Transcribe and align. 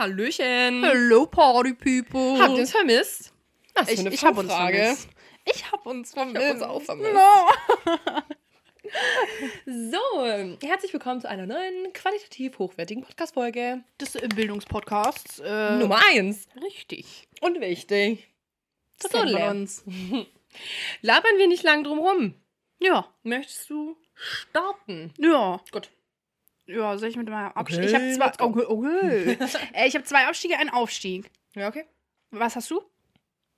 Hallöchen. 0.00 0.82
Hello, 0.82 1.26
Party 1.26 1.74
People. 1.74 2.40
Habt 2.40 2.54
ihr 2.54 2.60
uns 2.60 2.70
vermisst? 2.70 3.34
Was 3.74 3.86
für 3.86 3.92
ich, 3.92 4.00
eine 4.00 4.08
ich 4.08 4.24
hab 4.24 4.38
uns 4.38 4.50
vermisst. 4.50 5.08
Ich 5.44 5.70
hab 5.70 5.84
uns 5.84 6.14
vermisst. 6.14 6.52
uns 6.52 6.62
auch 6.62 6.80
vermisst. 6.80 7.12
No. 7.12 8.00
So, 9.66 10.26
herzlich 10.66 10.92
willkommen 10.92 11.20
zu 11.20 11.28
einer 11.28 11.46
neuen, 11.46 11.92
qualitativ 11.92 12.58
hochwertigen 12.58 13.04
Podcast-Folge. 13.04 13.84
Des 14.00 14.14
äh, 14.16 14.26
Bildungspodcasts. 14.34 15.38
Äh, 15.38 15.76
Nummer 15.76 16.00
eins. 16.08 16.48
Richtig. 16.60 17.28
Und 17.42 17.60
wichtig. 17.60 18.26
Das 18.98 19.12
So, 19.12 19.18
uns. 19.18 19.84
Labern 21.02 21.36
wir 21.36 21.46
nicht 21.46 21.62
lang 21.62 21.84
drum 21.84 21.98
rum. 21.98 22.34
Ja. 22.80 23.06
Möchtest 23.22 23.68
du 23.68 23.98
starten? 24.14 25.12
Ja. 25.18 25.60
Gut. 25.70 25.90
Ja, 26.70 26.96
soll 26.98 27.08
ich 27.08 27.16
mit 27.16 27.28
meinem 27.28 27.52
Abstieg? 27.52 27.78
Okay, 27.78 27.88
ich 27.88 27.94
habe 27.94 28.12
zwei. 28.12 28.44
Okay, 28.44 28.64
okay. 28.66 29.38
äh, 29.74 29.88
ich 29.88 29.94
habe 29.94 30.04
zwei 30.04 30.26
Abstiege, 30.26 30.56
einen 30.58 30.70
Aufstieg. 30.70 31.30
Ja, 31.54 31.68
okay. 31.68 31.84
Was 32.30 32.56
hast 32.56 32.70
du? 32.70 32.82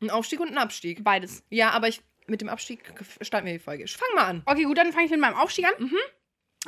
Ein 0.00 0.10
Aufstieg 0.10 0.40
und 0.40 0.48
ein 0.48 0.58
Abstieg. 0.58 1.04
Beides. 1.04 1.44
Ja, 1.50 1.70
aber 1.70 1.88
ich, 1.88 2.00
mit 2.26 2.40
dem 2.40 2.48
Abstieg 2.48 2.92
starten 3.20 3.46
wir 3.46 3.52
die 3.52 3.58
Folge. 3.58 3.86
Fang 3.86 4.14
mal 4.14 4.24
an. 4.24 4.42
Okay, 4.46 4.64
gut, 4.64 4.78
dann 4.78 4.92
fange 4.92 5.04
ich 5.04 5.10
mit 5.10 5.20
meinem 5.20 5.36
Aufstieg 5.36 5.66
an. 5.66 5.90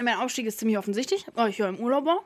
Mein 0.02 0.18
Aufstieg 0.18 0.46
ist 0.46 0.58
ziemlich 0.58 0.76
offensichtlich, 0.76 1.26
weil 1.34 1.50
ich 1.50 1.58
ja 1.58 1.68
im 1.68 1.78
Urlaub 1.78 2.04
war. 2.04 2.20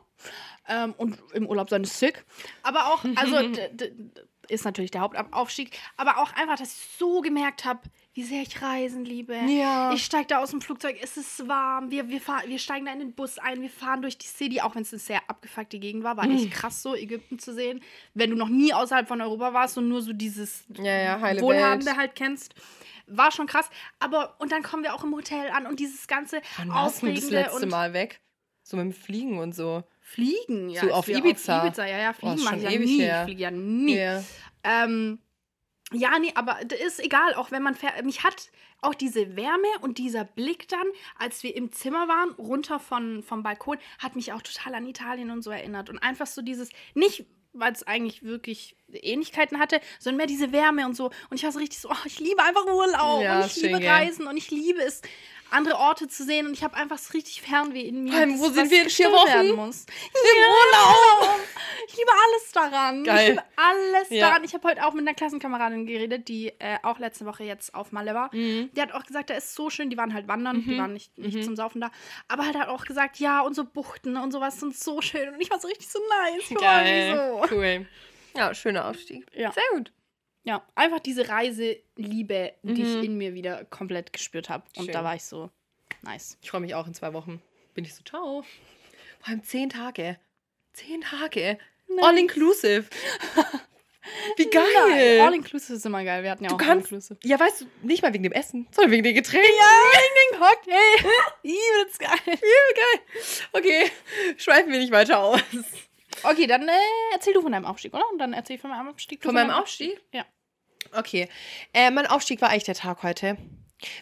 Ähm, 0.69 0.95
und 0.97 1.19
im 1.33 1.47
Urlaub 1.47 1.71
sein 1.71 1.83
ist 1.85 1.99
sick. 1.99 2.25
Aber 2.63 2.93
auch, 2.93 3.05
also 3.15 3.37
ist 4.49 4.65
natürlich 4.65 4.91
der 4.91 5.03
Hauptaufstieg. 5.03 5.79
Aber 5.97 6.19
auch 6.19 6.33
einfach, 6.35 6.57
dass 6.57 6.73
ich 6.73 6.97
so 6.99 7.21
gemerkt 7.21 7.65
habe, 7.65 7.81
wie 8.19 8.25
sehr 8.25 8.43
ich 8.43 8.61
Reisen 8.61 9.05
liebe. 9.05 9.37
Ja. 9.47 9.93
Ich 9.93 10.05
steige 10.05 10.27
da 10.27 10.39
aus 10.41 10.51
dem 10.51 10.61
Flugzeug, 10.61 10.97
es 11.01 11.17
ist 11.17 11.47
warm. 11.47 11.93
Wir, 11.93 12.09
wir, 12.09 12.21
fahr, 12.21 12.43
wir 12.49 12.59
steigen 12.59 12.87
da 12.87 12.93
in 12.93 12.99
den 12.99 13.13
Bus 13.13 13.39
ein, 13.39 13.63
wir 13.63 13.71
fahren 13.71 14.03
durch 14.03 14.19
die 14.19 14.27
City, 14.27 14.61
auch 14.61 14.75
wenn 14.75 14.83
es 14.83 14.93
eine 14.93 14.99
sehr 14.99 15.21
abgefuckte 15.29 15.79
Gegend 15.79 16.03
war. 16.03 16.17
War 16.17 16.29
echt 16.29 16.51
krass 16.51 16.83
so, 16.83 16.97
Ägypten 16.97 17.39
zu 17.39 17.55
sehen. 17.55 17.81
Wenn 18.15 18.31
du 18.31 18.37
noch 18.37 18.49
nie 18.49 18.75
außerhalb 18.75 19.07
von 19.07 19.21
Europa 19.21 19.55
warst 19.55 19.79
und 19.79 19.89
nur 19.89 20.03
so 20.03 20.13
dieses 20.13 20.65
Ja, 20.77 21.21
ja, 21.21 21.41
Wohlhabende 21.41 21.87
Welt. 21.87 21.97
halt 21.97 22.15
kennst. 22.17 22.57
War 23.07 23.31
schon 23.31 23.47
krass. 23.47 23.71
Aber, 24.01 24.35
und 24.41 24.51
dann 24.51 24.65
kommen 24.65 24.83
wir 24.83 24.95
auch 24.95 25.05
im 25.05 25.15
Hotel 25.15 25.51
an 25.51 25.69
und 25.69 25.79
dieses 25.79 26.09
ganze 26.09 26.41
Wann 26.57 26.67
du 26.71 26.75
das 26.75 26.83
Aufregende 26.97 27.31
letzte 27.31 27.55
und 27.67 27.71
Mal 27.71 27.93
weg? 27.93 28.21
So 28.65 28.77
mit 28.77 28.87
dem 28.87 28.93
Fliegen 28.93 29.39
und 29.39 29.55
so. 29.55 29.85
Fliegen. 30.01 30.71
Ja, 30.71 30.81
So 30.81 30.93
auf 30.93 31.09
Ibiza. 31.09 31.61
Auf 31.61 31.67
Ibiza, 31.67 31.87
ja, 31.87 31.99
ja, 31.99 32.13
fliegen 32.13 32.35
ist 32.35 32.45
mache 32.45 32.57
ich 32.57 32.63
ja 32.65 32.71
nie. 32.71 32.99
her. 33.01 33.21
Ich 33.21 33.25
fliege 33.27 33.43
ja 33.43 33.51
nie. 33.53 33.97
Ja. 33.97 34.25
Ähm, 34.65 35.21
ja, 35.93 36.19
nee, 36.19 36.33
aber 36.35 36.59
das 36.67 36.81
ist 36.81 37.01
egal, 37.01 37.35
auch 37.35 37.51
wenn 37.51 37.63
man 37.63 37.75
fährt. 37.75 38.05
Mich 38.05 38.23
hat 38.23 38.51
auch 38.83 38.95
diese 38.95 39.37
Wärme 39.37 39.69
und 39.81 39.99
dieser 39.99 40.25
Blick 40.25 40.69
dann, 40.69 40.87
als 41.19 41.43
wir 41.43 41.57
im 41.57 41.73
Zimmer 41.73 42.09
waren, 42.09 42.31
runter 42.33 42.79
von, 42.79 43.23
vom 43.23 43.43
Balkon, 43.43 43.79
hat 43.99 44.15
mich 44.15 44.33
auch 44.33 44.43
total 44.43 44.75
an 44.75 44.87
Italien 44.87 45.31
und 45.31 45.43
so 45.43 45.51
erinnert. 45.51 45.89
Und 45.89 45.99
einfach 45.99 46.27
so 46.27 46.43
dieses, 46.43 46.69
nicht 46.95 47.27
weil 47.55 47.73
es 47.73 47.83
eigentlich 47.83 48.23
wirklich 48.23 48.77
Ähnlichkeiten 48.93 49.59
hatte, 49.59 49.81
sondern 49.99 50.19
mehr 50.19 50.27
diese 50.27 50.53
Wärme 50.53 50.87
und 50.87 50.95
so. 50.95 51.07
Und 51.31 51.37
ich 51.37 51.45
war 51.45 51.53
so 51.53 51.59
richtig 51.59 51.81
so, 51.81 51.91
oh, 51.91 52.05
ich 52.05 52.21
liebe 52.21 52.43
einfach 52.43 52.67
Urlaub 52.67 53.23
Ja, 53.23 53.41
und 53.41 53.47
ich 53.47 53.53
schön, 53.53 53.75
liebe? 53.75 53.87
Reisen 53.87 54.27
und 54.27 54.37
ich 54.37 54.51
liebe 54.51 54.81
es, 54.83 55.03
andere 55.51 55.77
Orte 55.79 56.09
zu 56.09 56.25
sehen. 56.25 56.47
Und 56.47 56.53
ich 56.55 56.63
habe 56.63 56.75
einfach 56.77 56.99
so 56.99 57.13
richtig 57.13 57.43
Fernweh 57.43 57.83
in 57.83 58.05
mir. 58.05 58.15
Allem, 58.15 58.39
wo 58.39 58.49
sind 58.49 58.71
wir 58.71 58.83
in 58.83 58.91
vier 58.91 59.11
Wochen? 59.11 59.55
Muss. 59.57 59.87
Im 60.13 60.39
Urlaub! 60.39 61.39
Ich 61.89 61.97
liebe 61.97 62.11
alles 62.11 62.53
daran. 62.53 63.05
Geil. 63.05 63.23
Ich 63.23 63.29
liebe 63.31 63.43
alles 63.57 64.11
Ja. 64.11 64.29
daran. 64.29 64.45
Ich 64.45 64.55
habe 64.55 64.69
heute 64.69 64.85
auch 64.87 64.93
mit 64.93 65.07
einer 65.07 65.15
Klassenkameradin 65.15 65.87
geredet, 65.87 66.29
die 66.29 66.49
äh, 66.59 66.79
auch 66.83 66.99
letzte 66.99 67.25
Woche 67.27 67.45
jetzt 67.45 67.75
auf 67.75 67.93
Malle 67.93 68.15
war. 68.15 68.35
Mhm. 68.35 68.71
Die 68.75 68.81
hat 68.83 68.93
auch 68.93 69.05
gesagt, 69.05 69.31
der 69.31 69.39
ist 69.39 69.55
so 69.55 69.71
schön. 69.71 69.91
Die 69.91 69.97
waren 69.97 70.13
halt 70.15 70.29
wandern, 70.29 70.65
die 70.67 70.77
waren 70.79 70.93
nicht, 70.93 71.17
nicht 71.19 71.43
zum 71.45 71.57
Saufen 71.57 71.81
da. 71.81 71.91
Aber 72.29 72.45
halt 72.45 72.57
hat 72.57 72.69
auch 72.69 72.85
gesagt, 72.85 73.19
ja, 73.19 73.47
so 73.53 73.65
Buchten 73.65 74.17
und 74.17 74.33
sowas 74.33 74.61
sind 74.61 74.77
so 74.77 75.01
schön. 75.01 75.29
Und 75.31 75.41
ich 75.41 75.51
war 75.51 75.59
so 75.59 75.69
richtig 75.69 75.89
so 75.89 75.99
nice. 76.09 76.51
Mich 76.51 77.49
so. 77.49 77.55
Cool. 77.57 77.87
Ja, 78.37 78.55
schöner 78.55 78.87
Aufstieg. 78.89 79.27
Ja. 79.35 79.51
Sehr 79.53 79.65
gut. 79.73 79.91
Ja, 80.49 80.63
einfach 80.75 81.01
diese 81.01 81.29
Reiseliebe, 81.29 82.55
die 82.63 82.83
ich 82.83 82.97
Mhm. 82.97 83.03
in 83.05 83.19
mir 83.19 83.35
wieder 83.35 83.65
komplett 83.67 84.13
gespürt 84.15 84.49
habe. 84.49 84.65
Und 84.77 84.85
Schön. 84.87 84.93
da 84.95 85.05
war 85.05 85.15
ich 85.15 85.23
so 85.25 85.51
nice. 86.03 86.39
Ich 86.41 86.51
freue 86.51 86.63
mich 86.63 86.75
auch 86.75 86.87
in 86.87 86.95
zwei 86.95 87.13
Wochen. 87.13 87.43
Bin 87.75 87.85
ich 87.85 87.95
so, 87.95 88.03
ciao. 88.03 88.43
Vor 89.21 89.29
allem 89.29 89.43
zehn 89.45 89.69
Tage. 89.69 90.19
Zehn 90.73 91.03
Tage. 91.03 91.59
All 92.01 92.17
inclusive. 92.19 92.87
Wie 94.37 94.47
geil. 94.51 95.21
All 95.21 95.35
inclusive 95.35 95.75
ist 95.75 95.85
immer 95.85 96.03
geil. 96.05 96.23
Wir 96.23 96.31
hatten 96.31 96.45
ja 96.45 96.49
Du 96.51 96.57
auch 96.57 96.61
All 96.61 96.67
kannst- 96.67 96.87
inclusive. 96.87 97.19
ja, 97.25 97.39
weißt 97.39 97.61
du, 97.63 97.67
nicht 97.83 98.03
mal 98.03 98.13
wegen 98.15 98.23
dem 98.23 98.33
Essen, 98.33 98.67
sondern 98.71 98.93
wegen 98.93 99.03
den 99.05 99.15
Getränken. 99.15 99.51
Wegen 99.51 100.33
den 100.33 100.41
Cocktail. 100.41 101.11
Übelst 101.43 101.99
geil. 102.01 102.39
Okay, 103.53 103.91
schweifen 104.39 104.73
wir 104.73 104.79
nicht 104.79 104.93
weiter 104.93 105.19
aus. 105.21 105.41
Okay, 106.23 106.47
dann 106.47 106.67
äh, 106.69 106.73
erzähl 107.13 107.35
du 107.35 107.43
von 107.43 107.53
deinem 107.53 107.65
Aufstieg, 107.67 107.93
oder? 107.95 108.09
Und 108.11 108.19
dann 108.19 108.33
erzähl 108.33 108.57
ich 108.57 108.63
von 108.63 108.71
meinem 108.71 108.89
Aufstieg. 108.89 109.21
du 109.21 109.29
Von 109.29 109.35
meinem 109.35 109.51
Aufstieg? 109.51 110.01
Ja. 110.13 110.25
Okay. 110.97 111.29
Äh, 111.73 111.91
mein 111.91 112.07
Aufstieg 112.07 112.41
war 112.41 112.51
eigentlich 112.51 112.65
der 112.65 112.75
Tag 112.75 113.03
heute. 113.03 113.37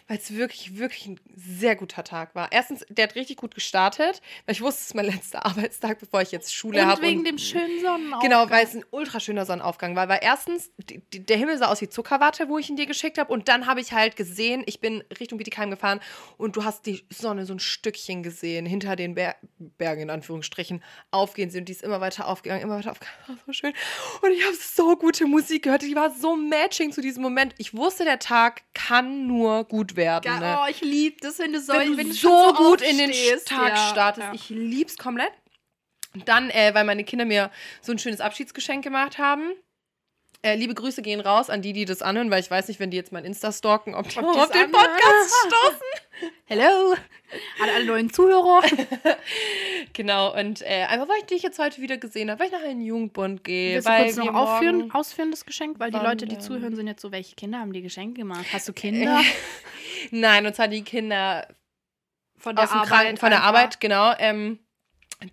Weil 0.07 0.17
es 0.17 0.33
wirklich, 0.33 0.77
wirklich 0.77 1.05
ein 1.07 1.19
sehr 1.35 1.75
guter 1.75 2.03
Tag 2.03 2.33
war. 2.35 2.51
Erstens, 2.51 2.85
der 2.89 3.07
hat 3.07 3.15
richtig 3.15 3.37
gut 3.37 3.53
gestartet, 3.53 4.21
weil 4.45 4.53
ich 4.53 4.61
wusste, 4.61 4.81
es 4.81 4.87
ist 4.87 4.95
mein 4.95 5.05
letzter 5.13 5.45
Arbeitstag, 5.45 5.99
bevor 5.99 6.21
ich 6.21 6.31
jetzt 6.31 6.53
Schule 6.53 6.81
Und 6.81 6.87
habe. 6.87 7.01
wegen 7.03 7.23
dem 7.23 7.37
schönen 7.37 7.81
Sonnenaufgang. 7.81 8.21
Genau, 8.21 8.49
weil 8.49 8.65
es 8.65 8.73
ein 8.73 8.85
ultra 8.91 9.19
schöner 9.19 9.45
Sonnenaufgang 9.45 9.95
war. 9.95 10.09
Weil 10.09 10.19
erstens, 10.21 10.71
die, 10.77 11.01
die, 11.13 11.25
der 11.25 11.37
Himmel 11.37 11.57
sah 11.57 11.67
aus 11.67 11.81
wie 11.81 11.89
Zuckerwatte, 11.89 12.49
wo 12.49 12.57
ich 12.57 12.69
ihn 12.69 12.75
dir 12.75 12.85
geschickt 12.85 13.17
habe. 13.17 13.31
Und 13.31 13.47
dann 13.47 13.67
habe 13.67 13.81
ich 13.81 13.93
halt 13.93 14.15
gesehen, 14.15 14.63
ich 14.65 14.79
bin 14.79 15.03
Richtung 15.19 15.37
Bietigheim 15.37 15.69
gefahren 15.69 15.99
und 16.37 16.55
du 16.55 16.63
hast 16.63 16.85
die 16.85 17.05
Sonne 17.09 17.45
so 17.45 17.53
ein 17.53 17.59
Stückchen 17.59 18.23
gesehen, 18.23 18.65
hinter 18.65 18.95
den 18.95 19.15
Ber 19.15 19.35
Bergen 19.59 20.01
in 20.01 20.09
Anführungsstrichen, 20.09 20.83
aufgehen 21.11 21.49
sehen. 21.49 21.61
Und 21.61 21.69
die 21.69 21.73
ist 21.73 21.83
immer 21.83 22.01
weiter 22.01 22.27
aufgegangen, 22.27 22.63
immer 22.63 22.77
weiter 22.77 22.91
aufgegangen. 22.91 23.17
War 23.27 23.37
so 23.45 23.53
schön. 23.53 23.73
Und 24.21 24.31
ich 24.31 24.43
habe 24.43 24.55
so 24.55 24.95
gute 24.95 25.25
Musik 25.25 25.63
gehört. 25.63 25.81
Die 25.83 25.95
war 25.95 26.11
so 26.11 26.35
matching 26.35 26.91
zu 26.91 27.01
diesem 27.01 27.23
Moment. 27.23 27.53
Ich 27.57 27.75
wusste, 27.75 28.03
der 28.03 28.19
Tag 28.19 28.63
kann 28.73 29.27
nur 29.27 29.66
gut 29.69 29.95
werden. 29.95 30.39
Ne? 30.39 30.57
Oh, 30.61 30.67
ich 30.69 30.81
liebe 30.81 31.17
das, 31.21 31.39
wenn 31.39 31.53
du 31.53 31.59
so, 31.59 31.73
wenn 31.73 31.97
wenn 31.97 32.07
du 32.07 32.13
so 32.13 32.29
schon 32.29 32.55
gut 32.55 32.81
in 32.81 32.97
den. 32.97 33.11
Tag 33.45 33.69
Ja, 33.69 33.89
startest. 33.89 34.27
ja. 34.27 34.33
Ich 34.33 34.49
lieb's 34.49 34.97
komplett. 34.97 35.31
Und 36.13 36.27
dann, 36.27 36.49
äh, 36.49 36.73
weil 36.73 36.83
meine 36.83 37.03
Kinder 37.03 37.25
mir 37.25 37.51
so 37.81 37.91
ein 37.91 37.99
schönes 37.99 38.21
Abschiedsgeschenk 38.21 38.83
gemacht 38.83 39.17
haben. 39.17 39.51
Äh, 40.43 40.55
liebe 40.55 40.75
Grüße 40.75 41.01
gehen 41.01 41.19
raus 41.19 41.49
an 41.49 41.61
die, 41.61 41.73
die 41.73 41.85
das 41.85 42.01
anhören, 42.01 42.29
weil 42.29 42.39
ich 42.39 42.51
weiß 42.51 42.67
nicht, 42.67 42.79
wenn 42.79 42.91
die 42.91 42.97
jetzt 42.97 43.11
mein 43.11 43.25
Insta 43.25 43.51
stalken, 43.51 43.95
ob 43.95 44.07
die 44.07 44.19
Ob 44.19 44.25
auch 44.25 44.33
die's 44.33 44.43
auf 44.43 44.51
den. 44.51 44.71
Podcast 44.71 45.35
stoßen. 45.47 46.29
Hello. 46.45 46.93
An 47.61 47.69
alle 47.75 47.85
neuen 47.85 48.11
Zuhörer. 48.11 48.61
Genau, 49.93 50.37
und 50.37 50.61
äh, 50.61 50.85
einfach 50.87 51.07
weil 51.07 51.19
ich 51.19 51.25
dich 51.25 51.43
jetzt 51.43 51.57
heute 51.57 51.81
wieder 51.81 51.97
gesehen 51.97 52.29
habe, 52.29 52.39
weil 52.39 52.47
ich 52.47 52.53
nachher 52.53 52.69
in 52.69 52.79
den 52.79 52.85
Jugendbund 52.85 53.43
gehe. 53.43 53.75
Willst 53.75 53.87
du 53.87 53.91
weil 53.91 54.03
kurz 54.03 54.15
noch 54.17 54.33
aufführen, 54.33 54.91
ausführen, 54.91 55.31
das 55.31 55.45
Geschenk? 55.45 55.79
Weil 55.79 55.89
die 55.91 55.97
Leute, 55.97 56.27
die 56.27 56.37
zuhören, 56.37 56.75
sind 56.75 56.87
jetzt 56.87 57.01
so, 57.01 57.11
welche 57.11 57.35
Kinder 57.35 57.59
haben 57.59 57.73
die 57.73 57.81
Geschenke 57.81 58.21
gemacht? 58.21 58.45
Hast 58.51 58.67
du 58.67 58.73
Kinder? 58.73 59.21
Nein, 60.11 60.45
und 60.45 60.55
zwar 60.55 60.67
die 60.67 60.83
Kinder 60.83 61.47
Von 62.37 62.57
aus 62.57 62.69
dem 62.69 62.81
Kranken, 62.81 63.17
von 63.17 63.29
der. 63.31 63.41
Arbeit, 63.43 63.79
genau. 63.79 64.13
Ähm, 64.19 64.59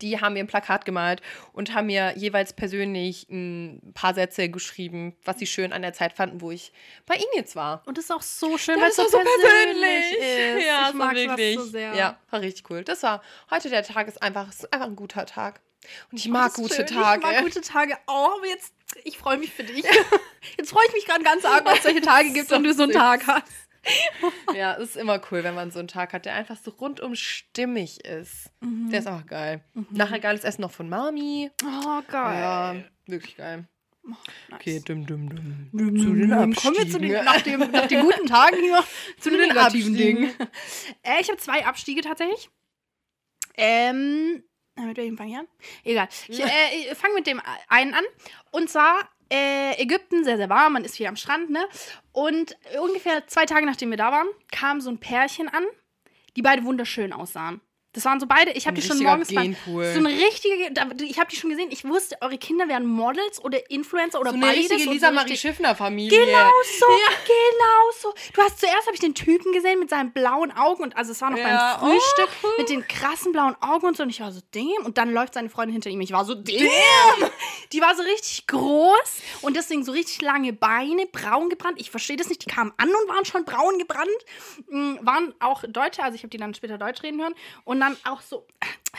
die 0.00 0.20
haben 0.20 0.32
mir 0.32 0.40
ein 0.40 0.46
Plakat 0.46 0.84
gemalt 0.86 1.20
und 1.52 1.74
haben 1.74 1.86
mir 1.86 2.14
jeweils 2.16 2.54
persönlich 2.54 3.28
ein 3.28 3.92
paar 3.94 4.14
Sätze 4.14 4.48
geschrieben, 4.48 5.14
was 5.24 5.38
sie 5.38 5.46
schön 5.46 5.72
an 5.74 5.82
der 5.82 5.92
Zeit 5.92 6.14
fanden, 6.14 6.40
wo 6.40 6.50
ich 6.50 6.72
bei 7.04 7.16
ihnen 7.16 7.30
jetzt 7.34 7.54
war. 7.54 7.82
Und 7.86 7.98
das 7.98 8.06
ist 8.06 8.10
auch 8.10 8.22
so 8.22 8.56
schön, 8.56 8.76
Ja, 8.76 8.82
weil 8.84 8.90
es 8.90 8.96
so 8.96 9.02
war 9.02 9.22
persönlich 9.22 10.12
ist. 10.58 10.66
Ja, 10.66 10.88
ich 10.88 10.94
mag 10.94 11.14
wirklich. 11.14 11.56
das 11.56 11.64
so 11.66 11.70
sehr. 11.70 11.94
Ja, 11.94 12.18
war 12.30 12.40
richtig 12.40 12.70
cool. 12.70 12.82
Das 12.82 13.02
war 13.02 13.22
heute 13.50 13.68
der 13.68 13.82
Tag 13.82 14.08
ist 14.08 14.22
einfach, 14.22 14.48
ist 14.48 14.72
einfach 14.72 14.86
ein 14.86 14.96
guter 14.96 15.26
Tag. 15.26 15.60
Und 16.10 16.18
ich 16.18 16.28
mag 16.28 16.44
Das 16.46 16.52
ist 16.58 16.62
gute 16.62 16.74
schön. 16.76 16.86
Tage. 16.86 17.26
Ich 17.26 17.32
mag 17.34 17.42
gute 17.42 17.60
Tage 17.60 17.98
auch, 18.06 18.38
aber 18.38 18.46
jetzt, 18.46 18.72
ich 19.04 19.18
freue 19.18 19.36
mich 19.36 19.52
für 19.52 19.64
dich. 19.64 19.84
Jetzt 20.58 20.70
freue 20.70 20.84
ich 20.88 20.92
mich 20.92 21.06
gerade 21.06 21.24
ganz 21.24 21.42
arg, 21.46 21.64
dass 21.64 21.78
es 21.78 21.82
solche 21.84 22.02
Tage 22.02 22.30
gibt 22.30 22.50
So 22.50 22.56
und 22.56 22.64
du 22.64 22.74
so 22.74 22.82
einen. 22.82 22.92
Tag 22.92 23.26
hast. 23.26 23.44
ja, 24.54 24.74
es 24.74 24.90
ist 24.90 24.96
immer 24.96 25.20
cool, 25.30 25.44
wenn 25.44 25.54
man 25.54 25.70
so 25.70 25.78
einen 25.78 25.88
Tag 25.88 26.12
hat, 26.12 26.24
der 26.24 26.34
einfach 26.34 26.56
so 26.56 26.70
rundum 26.70 27.14
stimmig 27.14 28.04
ist. 28.04 28.50
Mhm. 28.60 28.90
Der 28.90 29.00
ist 29.00 29.06
einfach 29.06 29.26
geil. 29.26 29.64
Nachher 29.90 30.20
geiles 30.20 30.44
Essen 30.44 30.62
noch 30.62 30.70
von 30.70 30.88
Mami. 30.88 31.50
Oh, 31.64 32.02
geil. 32.08 32.40
Ja, 32.40 32.76
wirklich 33.06 33.36
geil. 33.36 33.68
Nice. 34.06 34.18
Okay, 34.52 34.82
dumm, 34.84 35.06
dumm, 35.06 35.30
dumm. 35.30 35.70
Zu 35.72 36.04
Zu 36.04 36.14
den 36.14 36.30
Kommen 36.30 36.76
wir 36.76 36.90
zu 36.90 36.98
den, 36.98 37.16
Abstiegen. 37.16 37.24
nach, 37.24 37.42
dem, 37.42 37.70
nach 37.70 37.86
den 37.86 38.00
guten 38.02 38.26
Tagen 38.26 38.56
hier 38.60 38.84
zu 39.18 39.30
den 39.30 39.38
den 39.38 39.48
negativen 39.48 39.92
Abstiegen. 39.94 40.20
Dingen. 40.20 40.36
Äh, 41.02 41.20
ich 41.20 41.28
habe 41.28 41.38
zwei 41.38 41.64
Abstiege 41.64 42.02
tatsächlich. 42.02 42.50
Ähm, 43.56 44.42
mit 44.76 44.96
welchem 44.96 45.16
fange 45.16 45.30
ich 45.30 45.38
an? 45.38 45.46
Egal. 45.84 46.08
Ich 46.28 46.40
äh, 46.40 46.94
fange 46.94 47.14
mit 47.14 47.26
dem 47.26 47.40
einen 47.68 47.94
an. 47.94 48.04
Und 48.50 48.68
zwar 48.68 49.08
äh, 49.30 49.80
Ägypten, 49.80 50.24
sehr, 50.24 50.36
sehr 50.36 50.48
warm. 50.48 50.74
Man 50.74 50.84
ist 50.84 50.96
viel 50.96 51.06
am 51.06 51.16
Strand, 51.16 51.50
ne? 51.50 51.66
Und 52.12 52.56
ungefähr 52.80 53.26
zwei 53.26 53.46
Tage 53.46 53.66
nachdem 53.66 53.90
wir 53.90 53.96
da 53.96 54.12
waren, 54.12 54.28
kam 54.50 54.80
so 54.80 54.90
ein 54.90 54.98
Pärchen 54.98 55.48
an, 55.48 55.64
die 56.36 56.42
beide 56.42 56.64
wunderschön 56.64 57.12
aussahen. 57.12 57.60
Das 57.94 58.04
waren 58.04 58.20
so 58.20 58.26
beide, 58.26 58.50
ich 58.52 58.66
habe 58.66 58.74
die 58.78 58.86
schon 58.86 58.98
morgens 59.02 59.28
Genpool. 59.28 59.84
so 59.92 59.98
eine 60.00 60.10
richtige, 60.10 60.54
ich 61.04 61.18
habe 61.18 61.30
die 61.30 61.36
schon 61.36 61.48
gesehen, 61.50 61.68
ich 61.70 61.84
wusste, 61.84 62.16
eure 62.20 62.36
Kinder 62.36 62.68
wären 62.68 62.84
Models 62.86 63.42
oder 63.42 63.70
Influencer 63.70 64.20
oder 64.20 64.30
So 64.30 64.36
eine 64.36 64.46
beides. 64.46 64.70
richtige 64.70 64.88
und 64.90 64.94
Lisa 64.94 65.08
so 65.08 65.14
Marie 65.14 65.36
Schiffner 65.36 65.74
Familie. 65.74 66.18
Genau 66.26 66.50
so, 66.78 66.86
genau 66.86 67.90
so. 68.00 68.14
Du 68.34 68.42
hast 68.42 68.58
zuerst 68.60 68.86
habe 68.86 68.94
ich 68.94 69.00
den 69.00 69.14
Typen 69.14 69.52
gesehen 69.52 69.78
mit 69.78 69.90
seinen 69.90 70.12
blauen 70.12 70.50
Augen 70.52 70.82
und 70.82 70.96
also 70.96 71.12
es 71.12 71.20
war 71.22 71.30
noch 71.30 71.38
Ja. 71.38 71.78
beim 71.80 71.90
Frühstück 71.90 72.28
mit 72.58 72.68
den 72.68 72.86
krassen 72.86 73.32
blauen 73.32 73.56
Augen 73.60 73.86
und 73.86 73.96
so 73.96 74.02
und 74.02 74.10
ich 74.10 74.20
war 74.20 74.32
so 74.32 74.40
damn 74.52 74.84
und 74.84 74.98
dann 74.98 75.12
läuft 75.12 75.34
seine 75.34 75.48
Freundin 75.48 75.72
hinter 75.72 75.90
ihm. 75.90 76.00
Ich 76.00 76.12
war 76.12 76.24
so 76.24 76.34
damn. 76.34 77.30
Die 77.72 77.80
war 77.80 77.94
so 77.96 78.02
richtig 78.02 78.46
groß 78.46 79.20
und 79.42 79.56
deswegen 79.56 79.84
so 79.84 79.92
richtig 79.92 80.20
lange 80.22 80.52
Beine, 80.52 81.06
braun 81.06 81.48
gebrannt. 81.48 81.80
Ich 81.80 81.90
verstehe 81.90 82.16
das 82.16 82.28
nicht. 82.28 82.42
Die 82.44 82.50
kamen 82.50 82.72
an 82.76 82.88
und 82.88 83.08
waren 83.08 83.24
schon 83.24 83.44
braun 83.44 83.78
gebrannt. 83.78 84.08
Mm, 84.68 84.94
Waren 85.02 85.34
auch 85.40 85.62
Deutsche, 85.68 86.02
also 86.02 86.14
ich 86.16 86.22
habe 86.22 86.30
die 86.30 86.36
dann 86.38 86.54
später 86.54 86.78
Deutsch 86.78 87.02
reden 87.02 87.20
hören. 87.20 87.34
Und 87.64 87.78
dann 87.84 87.96
auch 88.04 88.20
so, 88.20 88.46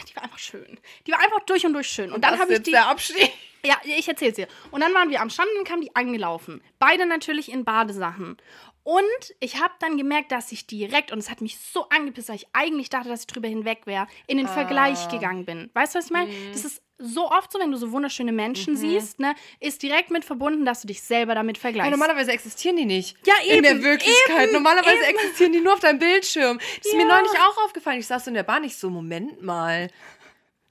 die 0.09 0.15
war 0.15 0.23
einfach 0.23 0.39
schön. 0.39 0.79
Die 1.07 1.11
war 1.11 1.19
einfach 1.19 1.41
durch 1.41 1.65
und 1.65 1.73
durch 1.73 1.87
schön. 1.89 2.11
Und 2.11 2.23
dann 2.23 2.31
Das 2.33 2.41
habe 2.41 2.53
ich 2.53 2.63
die. 2.63 2.71
der 2.71 2.87
Abstieg. 2.87 3.31
Ja, 3.65 3.79
ich 3.83 4.07
erzähl's 4.07 4.35
dir. 4.35 4.47
Und 4.71 4.81
dann 4.81 4.93
waren 4.93 5.09
wir 5.09 5.21
am 5.21 5.29
Strand 5.29 5.49
und 5.49 5.57
dann 5.57 5.65
kamen 5.65 5.81
die 5.81 5.95
angelaufen. 5.95 6.61
Beide 6.77 7.05
natürlich 7.05 7.51
in 7.51 7.65
Badesachen. 7.65 8.37
Und 8.83 9.03
ich 9.39 9.59
habe 9.59 9.73
dann 9.79 9.97
gemerkt, 9.97 10.31
dass 10.31 10.51
ich 10.51 10.67
direkt, 10.67 11.11
und 11.11 11.17
es 11.17 11.31
hat 11.31 11.41
mich 11.41 11.57
so 11.57 11.89
angepisst, 11.89 12.29
weil 12.29 12.35
ich 12.35 12.47
eigentlich 12.53 12.89
dachte, 12.91 13.09
dass 13.09 13.21
ich 13.21 13.27
drüber 13.27 13.47
hinweg 13.47 13.87
wäre, 13.87 14.05
in 14.27 14.37
den 14.37 14.47
Vergleich 14.47 15.09
gegangen 15.09 15.43
bin. 15.45 15.71
Weißt 15.73 15.95
du, 15.95 15.97
was 15.99 16.05
ich 16.05 16.11
meine? 16.11 16.31
Das 16.51 16.63
ist 16.65 16.83
so 16.97 17.29
oft 17.29 17.51
so, 17.51 17.59
wenn 17.59 17.71
du 17.71 17.77
so 17.77 17.91
wunderschöne 17.91 18.31
Menschen 18.31 18.77
siehst, 18.77 19.19
ne, 19.19 19.35
ist 19.59 19.83
direkt 19.83 20.11
mit 20.11 20.23
verbunden, 20.23 20.65
dass 20.65 20.81
du 20.81 20.87
dich 20.87 21.01
selber 21.01 21.35
damit 21.35 21.57
Ja, 21.57 21.61
vergleichst. 21.61 21.91
normalerweise 21.91 22.31
existieren 22.31 22.77
die 22.77 22.85
nicht. 22.85 23.17
Ja, 23.25 23.33
In 23.53 23.63
der 23.63 23.73
eben, 23.73 23.83
Wirklichkeit. 23.83 24.43
eben, 24.45 24.53
normalerweise 24.53 25.03
eben. 25.03 25.17
existieren 25.17 25.51
die 25.51 25.59
nur 25.59 25.73
auf 25.73 25.79
deinem 25.81 25.99
Bildschirm. 25.99 26.57
Das 26.77 26.85
ist 26.85 26.93
mir 26.95 27.01
Ja. 27.07 27.17
neulich 27.19 27.31
auch 27.39 27.65
aufgefallen. 27.65 27.99
Ich 27.99 28.07
saß 28.07 28.23
so 28.25 28.29
in 28.29 28.35
der 28.35 28.43
Bahn, 28.43 28.63
ich 28.63 28.77
so, 28.77 28.89
Moment 28.89 29.41
mal. 29.41 29.89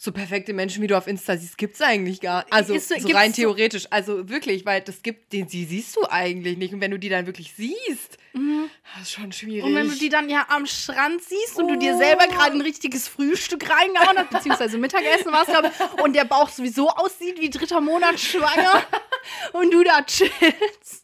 So 0.05 0.12
perfekte 0.12 0.53
Menschen, 0.53 0.83
wie 0.83 0.87
du 0.87 0.99
auf 0.99 1.06
Insta 1.06 1.35
siehst, 1.39 1.56
gibt's 1.56 1.81
eigentlich 1.81 2.21
gar 2.21 2.45
Also 2.51 2.75
Ist 2.75 2.91
so- 2.91 3.09
rein 3.17 3.33
theoretisch. 3.33 3.87
Also 3.89 4.29
wirklich, 4.29 4.67
weil 4.67 4.83
das 4.83 5.03
gibt, 5.03 5.33
die, 5.33 5.45
die 5.45 5.65
siehst 5.65 5.97
du 5.97 6.01
eigentlich 6.11 6.59
nicht. 6.59 6.75
Und 6.75 6.83
wenn 6.83 6.91
du 6.91 6.99
die 6.99 7.09
dann 7.09 7.25
wirklich 7.25 7.55
siehst, 7.56 8.19
das 8.35 9.03
ist 9.05 9.12
schon 9.12 9.33
schwierig. 9.33 9.65
Und 9.65 9.75
wenn 9.75 9.89
du 9.89 9.95
die 9.95 10.11
dann 10.11 10.29
ja 10.29 10.45
am 10.51 10.67
Strand 10.67 11.23
siehst 11.23 11.56
und 11.59 11.69
du 11.69 11.79
dir 11.79 11.95
Oh. 11.95 11.99
selber 11.99 12.27
gerade 12.27 12.55
ein 12.55 12.61
richtiges 12.61 13.09
Frühstück 13.09 13.65
reingehauen 13.71 14.19
hast, 14.19 14.29
beziehungsweise 14.31 14.77
Mittagessen 14.77 15.33
warst, 15.33 15.49
glaube 15.51 15.71
und 16.03 16.15
der 16.15 16.27
Bauch 16.27 16.51
sowieso 16.51 16.91
aussieht 16.91 17.41
wie 17.41 17.49
dritter 17.49 17.81
Monat 17.81 18.21
schwanger 18.21 18.83
und 19.55 19.73
du 19.73 19.83
da 19.85 20.03
chillst. 20.03 21.04